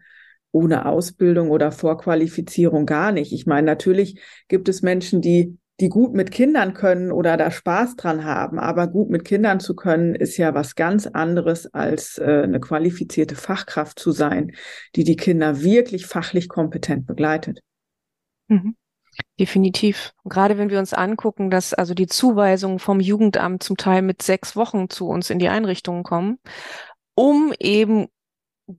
ohne 0.52 0.86
Ausbildung 0.86 1.50
oder 1.50 1.72
Vorqualifizierung 1.72 2.86
gar 2.86 3.12
nicht. 3.12 3.32
Ich 3.34 3.46
meine, 3.46 3.66
natürlich 3.66 4.20
gibt 4.48 4.70
es 4.70 4.82
Menschen, 4.82 5.22
die, 5.22 5.58
die 5.80 5.90
gut 5.90 6.14
mit 6.14 6.32
Kindern 6.32 6.74
können 6.74 7.12
oder 7.12 7.38
da 7.38 7.50
Spaß 7.50 7.96
dran 7.96 8.24
haben. 8.24 8.60
Aber 8.60 8.88
gut 8.88 9.10
mit 9.10 9.26
Kindern 9.26 9.60
zu 9.60 9.76
können, 9.76 10.14
ist 10.14 10.38
ja 10.38 10.54
was 10.54 10.76
ganz 10.76 11.08
anderes 11.08 11.74
als 11.74 12.20
äh, 12.20 12.42
eine 12.44 12.60
qualifizierte 12.60 13.36
Fachkraft 13.36 13.98
zu 13.98 14.12
sein, 14.12 14.52
die 14.96 15.04
die 15.04 15.16
Kinder 15.16 15.62
wirklich 15.62 16.06
fachlich 16.06 16.50
kompetent 16.50 17.08
begleitet. 17.08 17.62
Mhm. 18.48 18.76
Definitiv. 19.42 20.14
Und 20.22 20.32
gerade 20.32 20.60
wenn 20.60 20.70
wir 20.70 20.78
uns 20.78 20.94
angucken, 20.94 21.50
dass 21.50 21.74
also 21.74 21.96
die 21.96 22.06
Zuweisungen 22.06 22.78
vom 22.78 23.00
Jugendamt 23.00 23.64
zum 23.64 23.76
Teil 23.76 24.04
mit 24.04 24.22
sechs 24.22 24.56
Wochen 24.56 24.88
zu 24.92 25.08
uns 25.08 25.32
in 25.32 25.40
die 25.40 25.50
Einrichtungen 25.50 26.04
kommen, 26.04 26.38
um 27.16 27.52
eben 27.58 28.06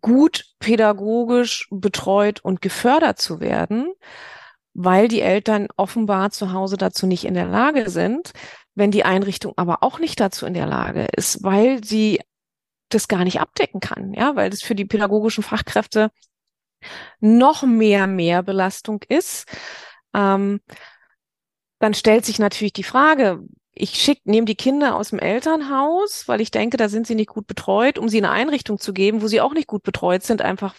gut 0.01 0.45
pädagogisch 0.61 1.67
betreut 1.73 2.45
und 2.45 2.63
gefördert 2.63 3.19
zu 3.21 3.41
werden, 3.41 3.93
weil 4.73 5.09
die 5.09 5.21
Eltern 5.21 5.67
offenbar 5.77 6.31
zu 6.31 6.53
Hause 6.53 6.77
dazu 6.77 7.09
nicht 7.09 7.25
in 7.25 7.35
der 7.35 7.47
Lage 7.47 7.91
sind, 7.91 8.31
wenn 8.77 8.93
die 8.93 9.05
Einrichtung 9.05 9.55
aber 9.57 9.83
auch 9.83 9.99
nicht 9.99 10.21
dazu 10.21 10.47
in 10.47 10.55
der 10.55 10.67
Lage 10.67 11.09
ist, 11.17 11.43
weil 11.43 11.83
sie 11.83 12.21
das 12.89 13.09
gar 13.09 13.25
nicht 13.25 13.41
abdecken 13.41 13.81
kann, 13.81 14.15
ja, 14.15 14.37
weil 14.37 14.49
das 14.49 14.63
für 14.63 14.77
die 14.77 14.85
pädagogischen 14.85 15.43
Fachkräfte 15.43 16.13
noch 17.19 17.65
mehr 17.65 18.07
Mehrbelastung 18.07 19.03
ist 19.09 19.49
ähm, 20.15 20.61
dann 21.79 21.95
stellt 21.95 22.25
sich 22.25 22.39
natürlich 22.39 22.73
die 22.73 22.85
Frage, 22.85 23.41
ich 23.75 23.95
schick, 23.95 24.21
nehme 24.25 24.45
die 24.45 24.55
Kinder 24.55 24.97
aus 24.97 25.11
dem 25.11 25.19
Elternhaus, 25.19 26.29
weil 26.29 26.41
ich 26.41 26.51
denke, 26.51 26.77
da 26.77 26.89
sind 26.89 27.07
sie 27.07 27.15
nicht 27.15 27.31
gut 27.31 27.47
betreut, 27.47 27.99
um 27.99 28.09
sie 28.09 28.19
in 28.19 28.25
eine 28.25 28.35
Einrichtung 28.35 28.79
zu 28.79 28.93
geben, 28.93 29.23
wo 29.23 29.29
sie 29.29 29.41
auch 29.41 29.55
nicht 29.55 29.67
gut 29.67 29.83
betreut 29.83 30.23
sind, 30.23 30.43
einfach 30.43 30.77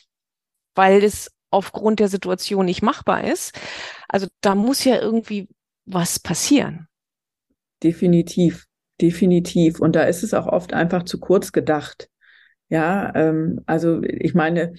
weil 0.75 1.03
es 1.03 1.31
aufgrund 1.49 1.99
der 1.99 2.07
Situation 2.07 2.65
nicht 2.65 2.81
machbar 2.81 3.23
ist. 3.23 3.59
Also 4.07 4.27
da 4.41 4.55
muss 4.55 4.83
ja 4.83 4.99
irgendwie 4.99 5.49
was 5.85 6.19
passieren. 6.19 6.87
Definitiv, 7.83 8.65
definitiv. 9.01 9.79
Und 9.79 9.95
da 9.95 10.03
ist 10.03 10.23
es 10.23 10.33
auch 10.33 10.47
oft 10.47 10.73
einfach 10.73 11.03
zu 11.03 11.19
kurz 11.19 11.51
gedacht. 11.51 12.09
Ja, 12.69 13.13
ähm, 13.15 13.61
also 13.65 14.01
ich 14.03 14.33
meine, 14.33 14.73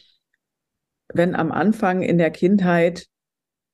wenn 1.13 1.35
am 1.35 1.53
Anfang 1.53 2.03
in 2.03 2.19
der 2.19 2.31
Kindheit 2.31 3.07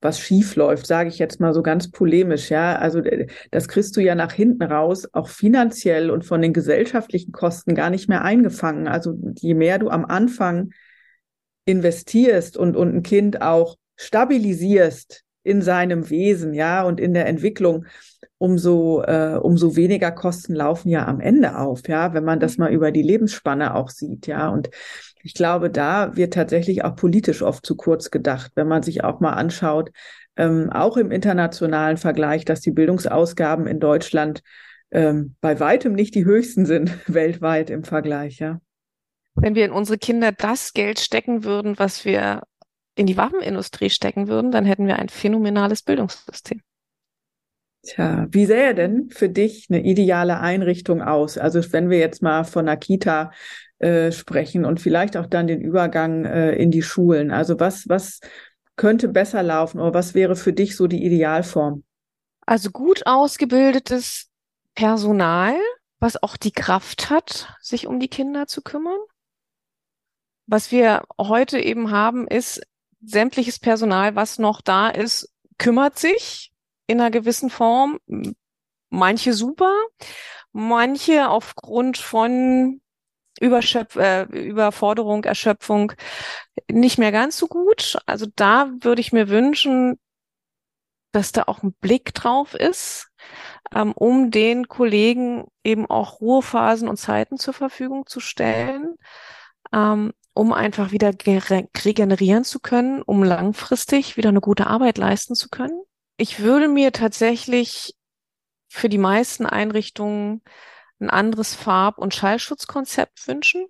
was 0.01 0.18
schief 0.18 0.57
läuft, 0.57 0.86
sage 0.86 1.09
ich 1.09 1.18
jetzt 1.18 1.40
mal 1.40 1.53
so 1.53 1.62
ganz 1.62 1.90
polemisch, 1.90 2.51
ja. 2.51 2.76
Also 2.76 3.01
äh, 3.01 3.26
das 3.51 3.68
kriegst 3.68 3.96
du 3.96 4.01
ja 4.01 4.14
nach 4.14 4.32
hinten 4.32 4.62
raus, 4.62 5.09
auch 5.12 5.28
finanziell 5.28 6.11
und 6.11 6.24
von 6.24 6.40
den 6.40 6.53
gesellschaftlichen 6.53 7.32
Kosten 7.32 7.74
gar 7.74 7.90
nicht 7.90 8.09
mehr 8.09 8.22
eingefangen. 8.22 8.88
Also 8.88 9.14
je 9.38 9.55
mehr 9.55 9.78
du 9.78 9.90
am 9.90 10.05
Anfang 10.05 10.70
investierst 11.64 12.57
und, 12.57 12.76
und 12.76 12.94
ein 12.94 13.03
Kind 13.03 13.42
auch 13.42 13.76
stabilisierst 13.96 15.22
in 15.42 15.62
seinem 15.62 16.11
Wesen, 16.11 16.55
ja, 16.55 16.82
und 16.82 17.01
in 17.01 17.14
der 17.14 17.26
Entwicklung, 17.26 17.86
umso, 18.38 19.03
äh, 19.03 19.38
umso 19.40 19.76
weniger 19.76 20.11
Kosten 20.11 20.55
laufen 20.55 20.88
ja 20.88 21.07
am 21.07 21.20
Ende 21.20 21.59
auf, 21.59 21.86
ja, 21.88 22.14
wenn 22.14 22.24
man 22.24 22.40
das 22.40 22.57
mal 22.57 22.72
über 22.72 22.90
die 22.90 23.03
Lebensspanne 23.03 23.74
auch 23.74 23.90
sieht, 23.90 24.26
ja. 24.26 24.48
Und 24.48 24.70
ich 25.22 25.34
glaube, 25.34 25.70
da 25.70 26.16
wird 26.16 26.34
tatsächlich 26.34 26.84
auch 26.84 26.96
politisch 26.96 27.42
oft 27.42 27.64
zu 27.64 27.76
kurz 27.76 28.10
gedacht, 28.10 28.52
wenn 28.54 28.68
man 28.68 28.82
sich 28.82 29.04
auch 29.04 29.20
mal 29.20 29.32
anschaut, 29.32 29.90
ähm, 30.36 30.70
auch 30.70 30.96
im 30.96 31.10
internationalen 31.10 31.96
Vergleich, 31.96 32.44
dass 32.44 32.60
die 32.60 32.70
Bildungsausgaben 32.70 33.66
in 33.66 33.80
Deutschland 33.80 34.42
ähm, 34.90 35.36
bei 35.40 35.60
weitem 35.60 35.92
nicht 35.92 36.14
die 36.14 36.24
höchsten 36.24 36.66
sind 36.66 36.92
weltweit 37.12 37.70
im 37.70 37.84
Vergleich, 37.84 38.38
ja. 38.38 38.60
Wenn 39.34 39.54
wir 39.54 39.64
in 39.64 39.72
unsere 39.72 39.96
Kinder 39.96 40.32
das 40.32 40.72
Geld 40.72 40.98
stecken 40.98 41.44
würden, 41.44 41.78
was 41.78 42.04
wir 42.04 42.42
in 42.96 43.06
die 43.06 43.16
Waffenindustrie 43.16 43.88
stecken 43.88 44.28
würden, 44.28 44.50
dann 44.50 44.64
hätten 44.64 44.86
wir 44.86 44.98
ein 44.98 45.08
phänomenales 45.08 45.82
Bildungssystem. 45.82 46.60
Tja, 47.82 48.26
wie 48.30 48.44
sähe 48.44 48.74
denn 48.74 49.08
für 49.10 49.28
dich 49.28 49.68
eine 49.70 49.82
ideale 49.82 50.40
Einrichtung 50.40 51.00
aus? 51.02 51.38
Also 51.38 51.60
wenn 51.72 51.88
wir 51.88 51.98
jetzt 51.98 52.22
mal 52.22 52.44
von 52.44 52.68
einer 52.68 52.76
Kita 52.76 53.30
äh, 53.80 54.12
sprechen 54.12 54.66
und 54.66 54.78
vielleicht 54.78 55.16
auch 55.16 55.24
dann 55.24 55.46
den 55.46 55.62
Übergang 55.62 56.26
äh, 56.26 56.52
in 56.52 56.70
die 56.70 56.82
Schulen. 56.82 57.30
Also 57.30 57.58
was, 57.58 57.88
was 57.88 58.20
könnte 58.76 59.08
besser 59.08 59.42
laufen 59.42 59.80
oder 59.80 59.94
was 59.94 60.12
wäre 60.12 60.36
für 60.36 60.52
dich 60.52 60.76
so 60.76 60.86
die 60.86 61.02
Idealform? 61.02 61.82
Also 62.44 62.70
gut 62.70 63.06
ausgebildetes 63.06 64.28
Personal, 64.74 65.54
was 65.98 66.22
auch 66.22 66.36
die 66.36 66.52
Kraft 66.52 67.08
hat, 67.08 67.54
sich 67.62 67.86
um 67.86 68.00
die 68.00 68.08
Kinder 68.08 68.46
zu 68.46 68.60
kümmern. 68.60 68.98
Was 70.46 70.70
wir 70.70 71.04
heute 71.18 71.58
eben 71.58 71.90
haben, 71.90 72.26
ist 72.26 72.60
sämtliches 73.02 73.58
Personal, 73.58 74.14
was 74.14 74.38
noch 74.38 74.60
da 74.60 74.90
ist, 74.90 75.32
kümmert 75.56 75.98
sich 75.98 76.52
in 76.91 77.01
einer 77.01 77.11
gewissen 77.11 77.51
Form. 77.51 77.99
Manche 78.91 79.32
super, 79.32 79.72
manche 80.53 81.28
aufgrund 81.28 81.97
von 81.97 82.80
Überschöpf 83.41 83.97
äh, 83.97 84.24
Überforderung, 84.24 85.24
Erschöpfung 85.24 85.93
nicht 86.70 86.99
mehr 86.99 87.12
ganz 87.12 87.38
so 87.38 87.47
gut. 87.47 87.99
Also 88.07 88.26
da 88.34 88.70
würde 88.80 89.01
ich 89.01 89.12
mir 89.12 89.28
wünschen, 89.28 89.99
dass 91.12 91.32
da 91.32 91.45
auch 91.47 91.62
ein 91.62 91.72
Blick 91.74 92.14
drauf 92.14 92.55
ist, 92.55 93.09
ähm, 93.74 93.93
um 93.93 94.30
den 94.30 94.68
Kollegen 94.68 95.47
eben 95.64 95.86
auch 95.86 96.20
Ruhephasen 96.20 96.88
und 96.88 96.99
Zeiten 96.99 97.38
zur 97.38 97.55
Verfügung 97.55 98.07
zu 98.07 98.20
stellen, 98.20 98.97
ähm, 99.72 100.12
um 100.34 100.53
einfach 100.53 100.93
wieder 100.93 101.12
regenerieren 101.24 102.45
zu 102.45 102.61
können, 102.61 103.03
um 103.03 103.22
langfristig 103.22 104.16
wieder 104.16 104.28
eine 104.28 104.41
gute 104.41 104.66
Arbeit 104.66 104.99
leisten 104.99 105.34
zu 105.34 105.49
können. 105.49 105.80
Ich 106.20 106.40
würde 106.40 106.68
mir 106.68 106.92
tatsächlich 106.92 107.94
für 108.68 108.90
die 108.90 108.98
meisten 108.98 109.46
Einrichtungen 109.46 110.42
ein 111.00 111.08
anderes 111.08 111.54
Farb- 111.54 111.96
und 111.96 112.14
Schallschutzkonzept 112.14 113.26
wünschen. 113.26 113.68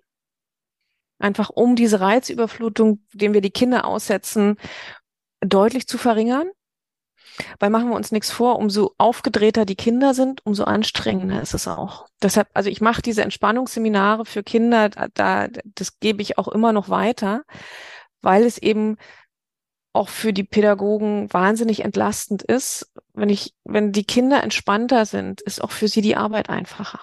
Einfach 1.17 1.49
um 1.49 1.77
diese 1.77 2.01
Reizüberflutung, 2.01 3.07
dem 3.13 3.33
wir 3.33 3.39
die 3.39 3.51
Kinder 3.51 3.85
aussetzen, 3.85 4.57
deutlich 5.39 5.87
zu 5.87 5.97
verringern. 5.97 6.49
Weil 7.61 7.69
machen 7.69 7.87
wir 7.87 7.95
uns 7.95 8.11
nichts 8.11 8.31
vor, 8.31 8.59
umso 8.59 8.95
aufgedrehter 8.97 9.63
die 9.63 9.77
Kinder 9.77 10.13
sind, 10.13 10.45
umso 10.45 10.65
anstrengender 10.65 11.41
ist 11.41 11.53
es 11.53 11.69
auch. 11.69 12.05
Deshalb, 12.21 12.49
also 12.53 12.69
ich 12.69 12.81
mache 12.81 13.01
diese 13.01 13.23
Entspannungsseminare 13.23 14.25
für 14.25 14.43
Kinder, 14.43 14.89
da, 14.89 15.47
das 15.63 16.01
gebe 16.01 16.21
ich 16.21 16.37
auch 16.37 16.49
immer 16.49 16.73
noch 16.73 16.89
weiter, 16.89 17.45
weil 18.19 18.43
es 18.43 18.57
eben 18.57 18.97
auch 19.93 20.09
für 20.09 20.33
die 20.33 20.43
Pädagogen 20.43 21.31
wahnsinnig 21.33 21.83
entlastend 21.83 22.43
ist. 22.43 22.91
Wenn 23.13 23.29
ich, 23.29 23.53
wenn 23.63 23.91
die 23.91 24.05
Kinder 24.05 24.41
entspannter 24.43 25.05
sind, 25.05 25.41
ist 25.41 25.61
auch 25.61 25.71
für 25.71 25.87
sie 25.87 26.01
die 26.01 26.15
Arbeit 26.15 26.49
einfacher. 26.49 27.01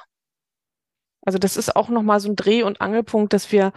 Also 1.23 1.39
das 1.39 1.57
ist 1.57 1.77
auch 1.77 1.89
nochmal 1.91 2.21
so 2.21 2.29
ein 2.31 2.37
Dreh- 2.37 2.63
und 2.63 2.81
Angelpunkt, 2.81 3.33
dass 3.33 3.53
wir 3.53 3.73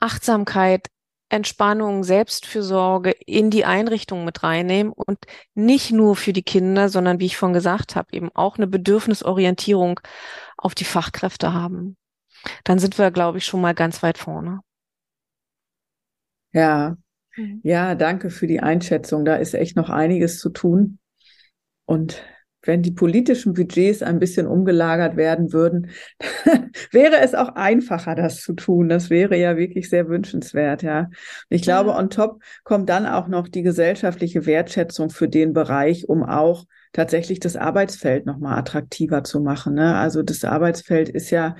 Achtsamkeit, 0.00 0.88
Entspannung, 1.28 2.04
Selbstfürsorge 2.04 3.10
in 3.10 3.50
die 3.50 3.64
Einrichtung 3.64 4.24
mit 4.24 4.42
reinnehmen 4.42 4.92
und 4.92 5.18
nicht 5.54 5.90
nur 5.92 6.14
für 6.16 6.32
die 6.32 6.42
Kinder, 6.42 6.88
sondern 6.88 7.20
wie 7.20 7.26
ich 7.26 7.36
vorhin 7.36 7.54
gesagt 7.54 7.96
habe, 7.96 8.12
eben 8.12 8.30
auch 8.34 8.56
eine 8.56 8.66
Bedürfnisorientierung 8.66 10.00
auf 10.58 10.74
die 10.74 10.84
Fachkräfte 10.84 11.54
haben. 11.54 11.96
Dann 12.64 12.78
sind 12.78 12.98
wir, 12.98 13.10
glaube 13.10 13.38
ich, 13.38 13.46
schon 13.46 13.60
mal 13.60 13.74
ganz 13.74 14.02
weit 14.02 14.18
vorne. 14.18 14.60
Ja, 16.52 16.96
mhm. 17.36 17.60
ja, 17.62 17.94
danke 17.94 18.30
für 18.30 18.46
die 18.46 18.60
Einschätzung. 18.60 19.24
Da 19.24 19.36
ist 19.36 19.54
echt 19.54 19.76
noch 19.76 19.90
einiges 19.90 20.38
zu 20.38 20.50
tun. 20.50 20.98
Und 21.84 22.22
wenn 22.64 22.82
die 22.82 22.92
politischen 22.92 23.54
Budgets 23.54 24.02
ein 24.02 24.20
bisschen 24.20 24.46
umgelagert 24.46 25.16
werden 25.16 25.52
würden, 25.52 25.90
wäre 26.92 27.18
es 27.20 27.34
auch 27.34 27.56
einfacher, 27.56 28.14
das 28.14 28.40
zu 28.40 28.52
tun. 28.52 28.88
Das 28.88 29.10
wäre 29.10 29.36
ja 29.36 29.56
wirklich 29.56 29.90
sehr 29.90 30.08
wünschenswert, 30.08 30.82
ja. 30.82 31.10
Ich 31.48 31.62
glaube, 31.62 31.90
on 31.90 32.08
top 32.08 32.40
kommt 32.62 32.88
dann 32.88 33.06
auch 33.06 33.26
noch 33.26 33.48
die 33.48 33.62
gesellschaftliche 33.62 34.46
Wertschätzung 34.46 35.10
für 35.10 35.28
den 35.28 35.52
Bereich, 35.52 36.08
um 36.08 36.22
auch 36.22 36.64
tatsächlich 36.92 37.40
das 37.40 37.56
Arbeitsfeld 37.56 38.26
nochmal 38.26 38.58
attraktiver 38.58 39.24
zu 39.24 39.40
machen. 39.40 39.74
Ne? 39.74 39.96
Also 39.96 40.22
das 40.22 40.44
Arbeitsfeld 40.44 41.08
ist 41.08 41.30
ja 41.30 41.56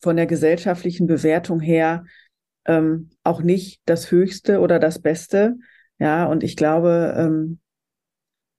von 0.00 0.16
der 0.16 0.26
gesellschaftlichen 0.26 1.06
Bewertung 1.06 1.60
her 1.60 2.04
ähm, 2.66 3.10
auch 3.22 3.42
nicht 3.42 3.80
das 3.86 4.10
Höchste 4.10 4.60
oder 4.60 4.78
das 4.78 5.00
Beste. 5.00 5.56
Ja, 5.98 6.26
und 6.26 6.42
ich 6.42 6.56
glaube, 6.56 7.14
ähm, 7.16 7.60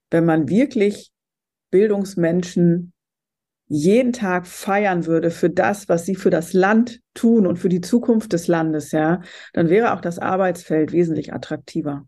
wenn 0.10 0.26
man 0.26 0.48
wirklich 0.48 1.12
Bildungsmenschen 1.72 2.94
jeden 3.68 4.14
Tag 4.14 4.46
feiern 4.48 5.06
würde 5.06 5.32
für 5.32 5.50
das, 5.50 5.90
was 5.90 6.06
sie 6.06 6.16
für 6.16 6.30
das 6.30 6.54
Land 6.54 7.02
tun 7.14 7.48
und 7.48 7.58
für 7.58 7.70
die 7.70 7.82
Zukunft 7.82 8.34
des 8.34 8.48
Landes, 8.48 8.92
ja, 8.92 9.22
dann 9.54 9.70
wäre 9.70 9.94
auch 9.94 10.02
das 10.02 10.20
Arbeitsfeld 10.20 10.92
wesentlich 10.92 11.34
attraktiver. 11.34 12.08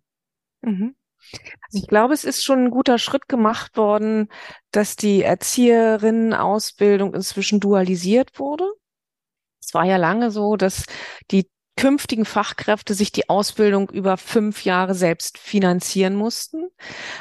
Mhm. 0.61 0.95
Also 1.31 1.83
ich 1.83 1.87
glaube, 1.87 2.13
es 2.13 2.23
ist 2.23 2.43
schon 2.43 2.65
ein 2.65 2.71
guter 2.71 2.99
Schritt 2.99 3.27
gemacht 3.27 3.75
worden, 3.75 4.29
dass 4.71 4.95
die 4.95 5.23
Erzieherinnenausbildung 5.23 7.13
inzwischen 7.13 7.59
dualisiert 7.59 8.39
wurde. 8.39 8.65
Es 9.61 9.73
war 9.73 9.83
ja 9.83 9.97
lange 9.97 10.31
so, 10.31 10.55
dass 10.55 10.85
die 11.31 11.49
künftigen 11.77 12.25
Fachkräfte 12.25 12.93
sich 12.93 13.13
die 13.13 13.29
Ausbildung 13.29 13.89
über 13.89 14.17
fünf 14.17 14.65
Jahre 14.65 14.93
selbst 14.93 15.37
finanzieren 15.37 16.15
mussten. 16.15 16.67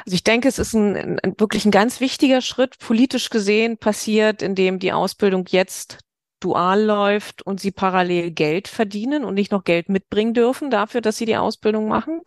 Also 0.05 0.15
ich 0.15 0.25
denke, 0.25 0.49
es 0.49 0.59
ist 0.59 0.73
ein, 0.73 1.19
ein, 1.19 1.35
wirklich 1.37 1.63
ein 1.63 1.71
ganz 1.71 2.01
wichtiger 2.01 2.41
Schritt, 2.41 2.77
politisch 2.79 3.29
gesehen 3.29 3.77
passiert, 3.77 4.41
indem 4.41 4.79
die 4.79 4.91
Ausbildung 4.91 5.45
jetzt 5.47 5.99
dual 6.39 6.83
läuft 6.83 7.41
und 7.41 7.59
sie 7.59 7.71
parallel 7.71 8.31
Geld 8.31 8.67
verdienen 8.67 9.23
und 9.23 9.35
nicht 9.35 9.51
noch 9.51 9.63
Geld 9.63 9.89
mitbringen 9.89 10.33
dürfen 10.33 10.69
dafür, 10.69 11.01
dass 11.01 11.17
sie 11.17 11.25
die 11.25 11.37
Ausbildung 11.37 11.87
machen, 11.87 12.21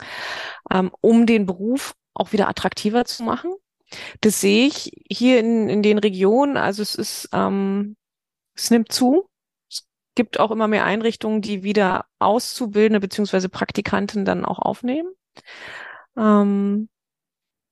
ähm, 0.71 0.91
um 1.01 1.27
den 1.27 1.47
Beruf 1.47 1.95
auch 2.15 2.33
wieder 2.33 2.49
attraktiver 2.49 3.05
zu 3.05 3.23
machen. 3.23 3.53
Das 4.21 4.41
sehe 4.41 4.67
ich 4.67 4.93
hier 5.11 5.41
in, 5.41 5.69
in 5.69 5.83
den 5.83 5.99
Regionen. 5.99 6.57
Also 6.57 6.83
es 6.83 6.95
ist, 6.95 7.29
ähm, 7.33 7.97
es 8.55 8.71
nimmt 8.71 8.93
zu 8.93 9.30
gibt 10.15 10.41
auch 10.41 10.51
immer 10.51 10.69
mehr 10.69 10.85
Einrichtungen, 10.85 11.43
die 11.43 11.63
wieder 11.63 12.07
Auszubildende 12.19 13.01
beziehungsweise 13.01 13.49
Praktikanten 13.49 14.25
dann 14.25 14.45
auch 14.45 14.59
aufnehmen. 14.59 15.13
Ähm, 16.17 16.89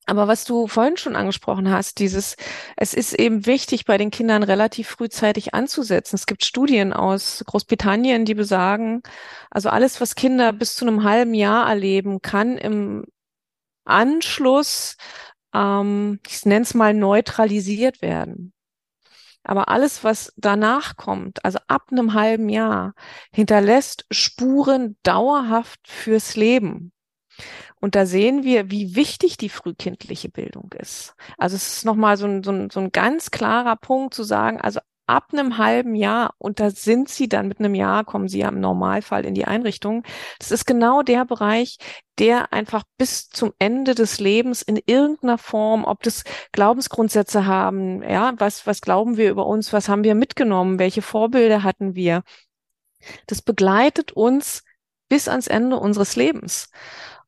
aber 0.09 0.27
was 0.27 0.43
du 0.43 0.65
vorhin 0.67 0.97
schon 0.97 1.15
angesprochen 1.15 1.69
hast, 1.69 1.99
dieses, 1.99 2.35
es 2.75 2.95
ist 2.95 3.13
eben 3.13 3.45
wichtig, 3.45 3.85
bei 3.85 3.99
den 3.99 4.09
Kindern 4.09 4.41
relativ 4.41 4.89
frühzeitig 4.89 5.53
anzusetzen. 5.53 6.15
Es 6.15 6.25
gibt 6.25 6.43
Studien 6.43 6.93
aus 6.93 7.43
Großbritannien, 7.45 8.25
die 8.25 8.33
besagen, 8.33 9.03
also 9.51 9.69
alles, 9.69 10.01
was 10.01 10.15
Kinder 10.15 10.51
bis 10.51 10.73
zu 10.73 10.85
einem 10.87 11.03
halben 11.03 11.35
Jahr 11.35 11.69
erleben, 11.69 12.23
kann 12.23 12.57
im 12.57 13.05
Anschluss, 13.85 14.97
ähm, 15.53 16.19
ich 16.27 16.43
nenne 16.43 16.63
es 16.63 16.73
mal, 16.73 16.95
neutralisiert 16.95 18.01
werden. 18.01 18.53
Aber 19.43 19.69
alles, 19.69 20.03
was 20.03 20.33
danach 20.37 20.95
kommt, 20.97 21.43
also 21.45 21.59
ab 21.67 21.87
einem 21.91 22.13
halben 22.13 22.49
Jahr, 22.49 22.93
hinterlässt 23.31 24.05
Spuren 24.11 24.97
dauerhaft 25.03 25.79
fürs 25.87 26.35
Leben. 26.35 26.91
Und 27.79 27.95
da 27.95 28.05
sehen 28.05 28.43
wir, 28.43 28.69
wie 28.71 28.95
wichtig 28.95 29.37
die 29.37 29.49
frühkindliche 29.49 30.29
Bildung 30.29 30.73
ist. 30.77 31.15
Also 31.37 31.55
es 31.55 31.77
ist 31.77 31.85
nochmal 31.85 32.17
so 32.17 32.25
ein, 32.25 32.43
so, 32.43 32.51
ein, 32.51 32.69
so 32.69 32.81
ein 32.81 32.91
ganz 32.91 33.31
klarer 33.31 33.77
Punkt 33.77 34.13
zu 34.13 34.23
sagen, 34.23 34.59
also 34.59 34.79
ab 35.09 35.29
einem 35.33 35.57
halben 35.57 35.95
Jahr, 35.95 36.35
und 36.37 36.59
da 36.59 36.69
sind 36.69 37.09
sie 37.09 37.27
dann 37.27 37.47
mit 37.47 37.59
einem 37.59 37.73
Jahr, 37.73 38.05
kommen 38.05 38.27
sie 38.27 38.39
ja 38.39 38.49
im 38.49 38.59
Normalfall 38.59 39.25
in 39.25 39.33
die 39.33 39.45
Einrichtung. 39.45 40.03
Das 40.37 40.51
ist 40.51 40.65
genau 40.65 41.01
der 41.01 41.25
Bereich, 41.25 41.79
der 42.19 42.53
einfach 42.53 42.83
bis 42.99 43.27
zum 43.29 43.51
Ende 43.57 43.95
des 43.95 44.19
Lebens 44.19 44.61
in 44.61 44.79
irgendeiner 44.85 45.39
Form, 45.39 45.83
ob 45.83 46.03
das 46.03 46.23
Glaubensgrundsätze 46.51 47.47
haben, 47.47 48.03
ja, 48.03 48.33
was, 48.37 48.67
was 48.67 48.81
glauben 48.81 49.17
wir 49.17 49.31
über 49.31 49.47
uns, 49.47 49.73
was 49.73 49.89
haben 49.89 50.03
wir 50.03 50.13
mitgenommen, 50.13 50.77
welche 50.77 51.01
Vorbilder 51.01 51.63
hatten 51.63 51.95
wir. 51.95 52.21
Das 53.25 53.41
begleitet 53.41 54.11
uns 54.11 54.63
bis 55.09 55.27
ans 55.27 55.47
Ende 55.47 55.77
unseres 55.77 56.15
Lebens. 56.15 56.69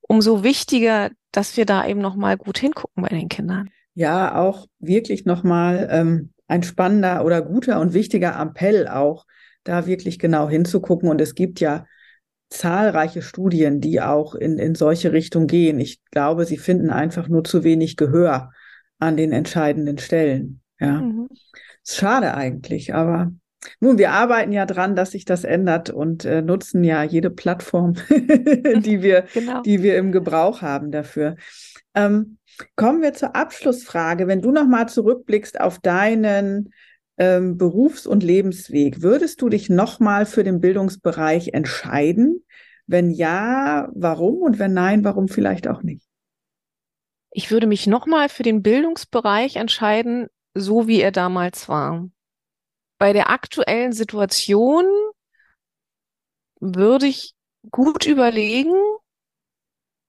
Umso 0.01 0.43
wichtiger, 0.43 1.09
dass 1.31 1.57
wir 1.57 1.65
da 1.65 1.87
eben 1.87 2.01
nochmal 2.01 2.37
gut 2.37 2.59
hingucken 2.59 3.01
bei 3.01 3.09
den 3.09 3.27
Kindern. 3.27 3.71
Ja, 3.95 4.35
auch 4.35 4.67
wirklich 4.79 5.25
nochmal 5.25 5.87
ähm, 5.91 6.31
ein 6.51 6.63
spannender 6.63 7.23
oder 7.23 7.41
guter 7.41 7.79
und 7.79 7.93
wichtiger 7.93 8.37
Appell 8.37 8.89
auch, 8.89 9.25
da 9.63 9.87
wirklich 9.87 10.19
genau 10.19 10.49
hinzugucken. 10.49 11.07
Und 11.07 11.21
es 11.21 11.33
gibt 11.33 11.61
ja 11.61 11.85
zahlreiche 12.49 13.21
Studien, 13.21 13.79
die 13.79 14.01
auch 14.01 14.35
in, 14.35 14.59
in 14.59 14.75
solche 14.75 15.13
Richtung 15.13 15.47
gehen. 15.47 15.79
Ich 15.79 16.01
glaube, 16.11 16.43
sie 16.43 16.57
finden 16.57 16.89
einfach 16.89 17.29
nur 17.29 17.45
zu 17.45 17.63
wenig 17.63 17.95
Gehör 17.95 18.51
an 18.99 19.15
den 19.15 19.31
entscheidenden 19.31 19.97
Stellen. 19.97 20.61
Ja, 20.77 20.99
mhm. 20.99 21.29
ist 21.31 21.95
schade 21.95 22.33
eigentlich, 22.33 22.93
aber 22.93 23.31
nun, 23.79 23.97
wir 23.97 24.11
arbeiten 24.11 24.51
ja 24.51 24.65
dran, 24.65 24.97
dass 24.97 25.11
sich 25.11 25.23
das 25.23 25.45
ändert 25.45 25.89
und 25.89 26.25
äh, 26.25 26.41
nutzen 26.41 26.83
ja 26.83 27.03
jede 27.03 27.29
Plattform, 27.29 27.93
die 28.09 29.01
wir, 29.01 29.21
genau. 29.33 29.61
die 29.61 29.83
wir 29.83 29.97
im 29.97 30.11
Gebrauch 30.11 30.61
haben 30.61 30.91
dafür. 30.91 31.37
Ähm, 31.95 32.39
kommen 32.75 33.01
wir 33.01 33.13
zur 33.13 33.35
Abschlussfrage. 33.35 34.27
Wenn 34.27 34.41
du 34.41 34.51
nochmal 34.51 34.89
zurückblickst 34.89 35.59
auf 35.59 35.79
deinen 35.79 36.73
ähm, 37.17 37.57
Berufs- 37.57 38.07
und 38.07 38.23
Lebensweg, 38.23 39.01
würdest 39.01 39.41
du 39.41 39.49
dich 39.49 39.69
nochmal 39.69 40.25
für 40.25 40.43
den 40.43 40.59
Bildungsbereich 40.59 41.49
entscheiden? 41.53 42.45
Wenn 42.87 43.11
ja, 43.11 43.89
warum? 43.93 44.37
Und 44.37 44.59
wenn 44.59 44.73
nein, 44.73 45.03
warum 45.03 45.27
vielleicht 45.27 45.67
auch 45.67 45.83
nicht? 45.83 46.05
Ich 47.31 47.51
würde 47.51 47.67
mich 47.67 47.87
nochmal 47.87 48.27
für 48.27 48.43
den 48.43 48.61
Bildungsbereich 48.61 49.55
entscheiden, 49.55 50.27
so 50.53 50.87
wie 50.87 50.99
er 50.99 51.11
damals 51.11 51.69
war. 51.69 52.09
Bei 52.97 53.13
der 53.13 53.29
aktuellen 53.29 53.93
Situation 53.93 54.85
würde 56.59 57.07
ich 57.07 57.33
gut 57.71 58.05
überlegen, 58.05 58.75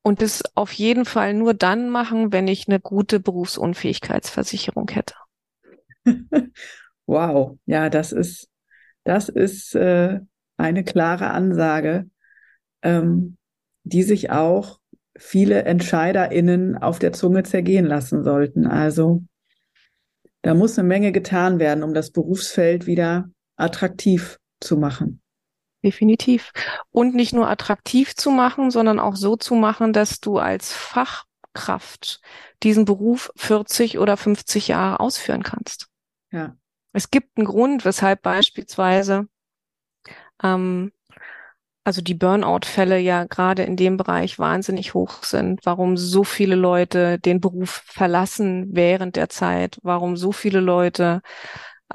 und 0.03 0.20
das 0.20 0.42
auf 0.55 0.72
jeden 0.72 1.05
Fall 1.05 1.34
nur 1.34 1.55
dann 1.55 1.88
machen, 1.88 2.32
wenn 2.32 2.48
ich 2.48 2.68
eine 2.68 2.80
gute 2.80 3.20
Berufsunfähigkeitsversicherung 3.20 4.90
hätte. 4.90 5.14
Wow, 7.07 7.59
ja, 7.66 7.90
das 7.90 8.12
ist, 8.12 8.48
das 9.03 9.28
ist 9.28 9.74
äh, 9.74 10.20
eine 10.57 10.84
klare 10.84 11.30
Ansage, 11.30 12.09
ähm, 12.82 13.36
die 13.82 14.05
sich 14.05 14.30
auch 14.30 14.78
viele 15.16 15.64
EntscheiderInnen 15.64 16.78
auf 16.78 16.98
der 16.98 17.12
Zunge 17.12 17.42
zergehen 17.42 17.86
lassen 17.86 18.22
sollten. 18.22 18.66
Also 18.66 19.24
da 20.42 20.55
muss 20.55 20.78
eine 20.78 20.88
Menge 20.88 21.12
getan 21.12 21.59
werden, 21.59 21.82
um 21.82 21.92
das 21.92 22.11
Berufsfeld 22.11 22.86
wieder 22.86 23.28
attraktiv 23.57 24.38
zu 24.61 24.76
machen. 24.76 25.22
Definitiv. 25.83 26.53
Und 26.91 27.14
nicht 27.14 27.33
nur 27.33 27.49
attraktiv 27.49 28.14
zu 28.14 28.30
machen, 28.30 28.70
sondern 28.70 28.99
auch 28.99 29.16
so 29.16 29.37
zu 29.37 29.55
machen, 29.55 29.93
dass 29.93 30.20
du 30.20 30.39
als 30.39 30.72
Fachkraft 30.72 32.20
diesen 32.62 32.85
Beruf 32.85 33.33
40 33.37 33.99
oder 33.99 34.16
50 34.16 34.68
Jahre 34.68 35.01
ausführen 35.01 35.43
kannst. 35.43 35.89
Ja. 36.30 36.57
Es 36.93 37.11
gibt 37.11 37.37
einen 37.37 37.47
Grund, 37.47 37.85
weshalb 37.85 38.22
beispielsweise 38.22 39.26
ähm, 40.43 40.93
also 41.85 42.01
die 42.01 42.14
Burnout-Fälle 42.14 42.99
ja 42.99 43.24
gerade 43.24 43.64
in 43.64 43.76
dem 43.76 43.97
Bereich 43.97 44.39
wahnsinnig 44.39 44.95
hoch 44.95 45.24
sind, 45.24 45.61
warum 45.64 45.97
so 45.97 46.22
viele 46.22 46.55
Leute 46.55 47.18
den 47.18 47.41
Beruf 47.41 47.83
verlassen 47.87 48.68
während 48.70 49.16
der 49.16 49.28
Zeit, 49.28 49.78
warum 49.83 50.16
so 50.16 50.30
viele 50.33 50.61
Leute 50.61 51.22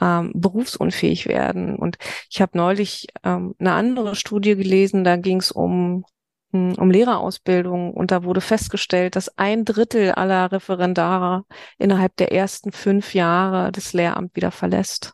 ähm, 0.02 0.32
berufsunfähig 0.36 1.28
werden. 1.28 1.76
Und 1.76 1.98
ich 2.30 2.42
habe 2.42 2.58
neulich 2.58 3.08
ähm, 3.24 3.56
eine 3.60 3.74
andere 3.74 4.16
Studie 4.16 4.56
gelesen, 4.56 5.04
da 5.04 5.18
ging 5.18 5.40
es 5.40 5.52
um 5.52 6.06
hm, 6.54 6.76
um 6.78 6.90
Lehrerausbildung 6.92 7.94
und 7.94 8.12
da 8.12 8.24
wurde 8.24 8.42
festgestellt, 8.42 9.16
dass 9.16 9.38
ein 9.38 9.66
Drittel 9.66 10.12
aller 10.12 10.52
Referendare 10.52 11.44
innerhalb 11.78 12.16
der 12.16 12.32
ersten 12.32 12.72
fünf 12.72 13.14
Jahre 13.14 13.72
das 13.72 13.94
Lehramt 13.94 14.36
wieder 14.36 14.52
verlässt. 14.52 15.14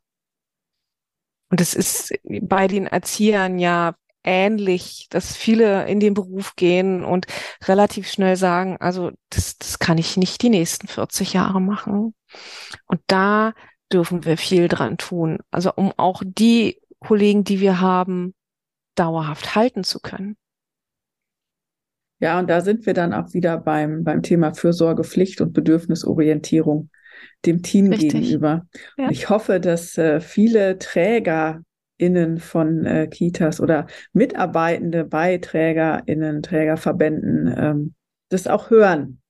Und 1.49 1.61
es 1.61 1.73
ist 1.73 2.13
bei 2.41 2.67
den 2.67 2.87
Erziehern 2.87 3.59
ja 3.59 3.95
ähnlich, 4.23 5.07
dass 5.09 5.35
viele 5.35 5.87
in 5.87 5.99
den 5.99 6.13
Beruf 6.13 6.55
gehen 6.55 7.03
und 7.03 7.27
relativ 7.65 8.09
schnell 8.09 8.35
sagen, 8.37 8.77
also 8.79 9.11
das, 9.29 9.57
das 9.57 9.79
kann 9.79 9.97
ich 9.97 10.17
nicht 10.17 10.41
die 10.41 10.49
nächsten 10.49 10.87
40 10.87 11.33
Jahre 11.33 11.61
machen. 11.61 12.15
Und 12.87 13.01
da 13.07 13.53
dürfen 13.93 14.25
wir 14.25 14.37
viel 14.37 14.67
dran 14.67 14.97
tun. 14.97 15.39
Also 15.51 15.71
um 15.75 15.93
auch 15.97 16.23
die 16.25 16.81
Kollegen, 16.99 17.43
die 17.43 17.59
wir 17.59 17.79
haben, 17.79 18.33
dauerhaft 18.95 19.55
halten 19.55 19.83
zu 19.83 19.99
können. 19.99 20.37
Ja, 22.19 22.39
und 22.39 22.49
da 22.49 22.61
sind 22.61 22.85
wir 22.85 22.93
dann 22.93 23.13
auch 23.13 23.33
wieder 23.33 23.57
beim, 23.57 24.03
beim 24.03 24.21
Thema 24.21 24.53
Fürsorgepflicht 24.53 25.41
und 25.41 25.53
Bedürfnisorientierung 25.53 26.89
dem 27.45 27.61
Team 27.61 27.87
Richtig. 27.87 28.11
gegenüber. 28.11 28.65
Ja. 28.97 29.09
ich 29.09 29.29
hoffe, 29.29 29.59
dass 29.59 29.97
äh, 29.97 30.21
viele 30.21 30.79
TrägerInnen 30.79 32.39
von 32.39 32.85
äh, 32.85 33.07
Kitas 33.07 33.59
oder 33.59 33.87
Mitarbeitende 34.13 35.03
bei 35.03 35.37
TrägerInnen, 35.37 36.43
Trägerverbänden 36.43 37.53
ähm, 37.57 37.93
das 38.29 38.47
auch 38.47 38.69
hören 38.69 39.21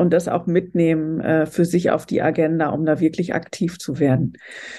und 0.00 0.14
das 0.14 0.28
auch 0.28 0.46
mitnehmen 0.46 1.20
äh, 1.20 1.44
für 1.44 1.66
sich 1.66 1.90
auf 1.90 2.06
die 2.06 2.22
Agenda, 2.22 2.70
um 2.70 2.86
da 2.86 3.00
wirklich 3.00 3.34
aktiv 3.34 3.78
zu 3.78 3.98
werden. 3.98 4.32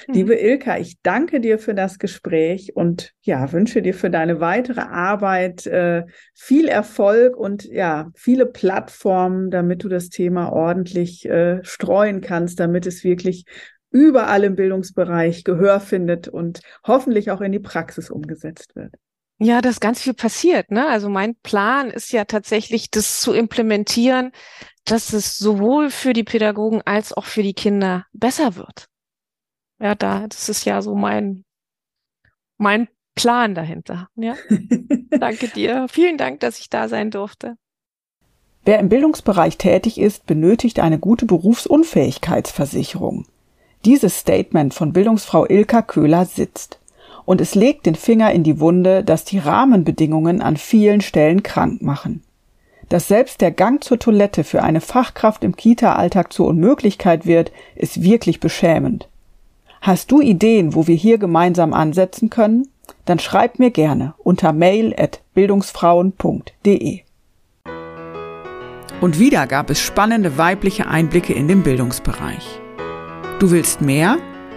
Mhm. 0.07 0.13
Liebe 0.15 0.33
Ilka, 0.33 0.79
ich 0.79 0.99
danke 1.03 1.39
dir 1.39 1.59
für 1.59 1.75
das 1.75 1.99
Gespräch 1.99 2.75
und 2.75 3.13
ja, 3.21 3.51
wünsche 3.51 3.83
dir 3.83 3.93
für 3.93 4.09
deine 4.09 4.39
weitere 4.39 4.81
Arbeit 4.81 5.67
äh, 5.67 6.05
viel 6.33 6.67
Erfolg 6.67 7.37
und 7.37 7.65
ja, 7.65 8.09
viele 8.15 8.47
Plattformen, 8.47 9.51
damit 9.51 9.83
du 9.83 9.89
das 9.89 10.09
Thema 10.09 10.51
ordentlich 10.51 11.29
äh, 11.29 11.63
streuen 11.63 12.21
kannst, 12.21 12.59
damit 12.59 12.87
es 12.87 13.03
wirklich 13.03 13.45
überall 13.91 14.43
im 14.43 14.55
Bildungsbereich 14.55 15.43
Gehör 15.43 15.79
findet 15.81 16.29
und 16.29 16.61
hoffentlich 16.83 17.29
auch 17.29 17.41
in 17.41 17.51
die 17.51 17.59
Praxis 17.59 18.09
umgesetzt 18.09 18.75
wird. 18.75 18.95
Ja, 19.43 19.59
dass 19.59 19.79
ganz 19.79 19.99
viel 19.99 20.13
passiert. 20.13 20.69
Ne? 20.69 20.87
Also 20.87 21.09
mein 21.09 21.33
Plan 21.33 21.89
ist 21.89 22.11
ja 22.11 22.25
tatsächlich, 22.25 22.91
das 22.91 23.21
zu 23.21 23.33
implementieren, 23.33 24.33
dass 24.85 25.13
es 25.13 25.39
sowohl 25.39 25.89
für 25.89 26.13
die 26.13 26.23
Pädagogen 26.23 26.83
als 26.85 27.11
auch 27.11 27.25
für 27.25 27.41
die 27.41 27.55
Kinder 27.55 28.05
besser 28.13 28.55
wird. 28.55 28.85
Ja, 29.79 29.95
da, 29.95 30.27
das 30.27 30.47
ist 30.47 30.65
ja 30.65 30.83
so 30.83 30.93
mein, 30.93 31.43
mein 32.59 32.87
Plan 33.15 33.55
dahinter. 33.55 34.09
Ja. 34.13 34.35
Danke 35.09 35.47
dir. 35.47 35.87
Vielen 35.89 36.19
Dank, 36.19 36.41
dass 36.41 36.59
ich 36.59 36.69
da 36.69 36.87
sein 36.87 37.09
durfte. 37.09 37.55
Wer 38.63 38.77
im 38.77 38.89
Bildungsbereich 38.89 39.57
tätig 39.57 39.99
ist, 39.99 40.27
benötigt 40.27 40.79
eine 40.79 40.99
gute 40.99 41.25
Berufsunfähigkeitsversicherung. 41.25 43.25
Dieses 43.85 44.19
Statement 44.19 44.75
von 44.75 44.93
Bildungsfrau 44.93 45.47
Ilka 45.47 45.81
Köhler 45.81 46.25
sitzt. 46.25 46.80
Und 47.25 47.41
es 47.41 47.55
legt 47.55 47.85
den 47.85 47.95
Finger 47.95 48.31
in 48.31 48.43
die 48.43 48.59
Wunde, 48.59 49.03
dass 49.03 49.25
die 49.25 49.39
Rahmenbedingungen 49.39 50.41
an 50.41 50.57
vielen 50.57 51.01
Stellen 51.01 51.43
krank 51.43 51.81
machen 51.81 52.23
dass 52.91 53.07
selbst 53.07 53.39
der 53.39 53.51
Gang 53.51 53.81
zur 53.81 53.99
Toilette 53.99 54.43
für 54.43 54.63
eine 54.63 54.81
Fachkraft 54.81 55.45
im 55.45 55.55
Kita-Alltag 55.55 56.33
zur 56.33 56.47
Unmöglichkeit 56.47 57.25
wird, 57.25 57.53
ist 57.73 58.03
wirklich 58.03 58.41
beschämend. 58.41 59.07
Hast 59.79 60.11
du 60.11 60.19
Ideen, 60.19 60.75
wo 60.75 60.87
wir 60.87 60.95
hier 60.95 61.17
gemeinsam 61.17 61.73
ansetzen 61.73 62.29
können? 62.29 62.67
Dann 63.05 63.17
schreib 63.17 63.59
mir 63.59 63.71
gerne 63.71 64.13
unter 64.17 64.51
mail 64.51 64.93
at 64.97 65.21
bildungsfrauen.de. 65.33 66.99
Und 68.99 69.19
wieder 69.19 69.47
gab 69.47 69.69
es 69.69 69.79
spannende 69.79 70.37
weibliche 70.37 70.85
Einblicke 70.87 71.31
in 71.31 71.47
den 71.47 71.63
Bildungsbereich. 71.63 72.59
Du 73.39 73.51
willst 73.51 73.79
mehr? 73.79 74.17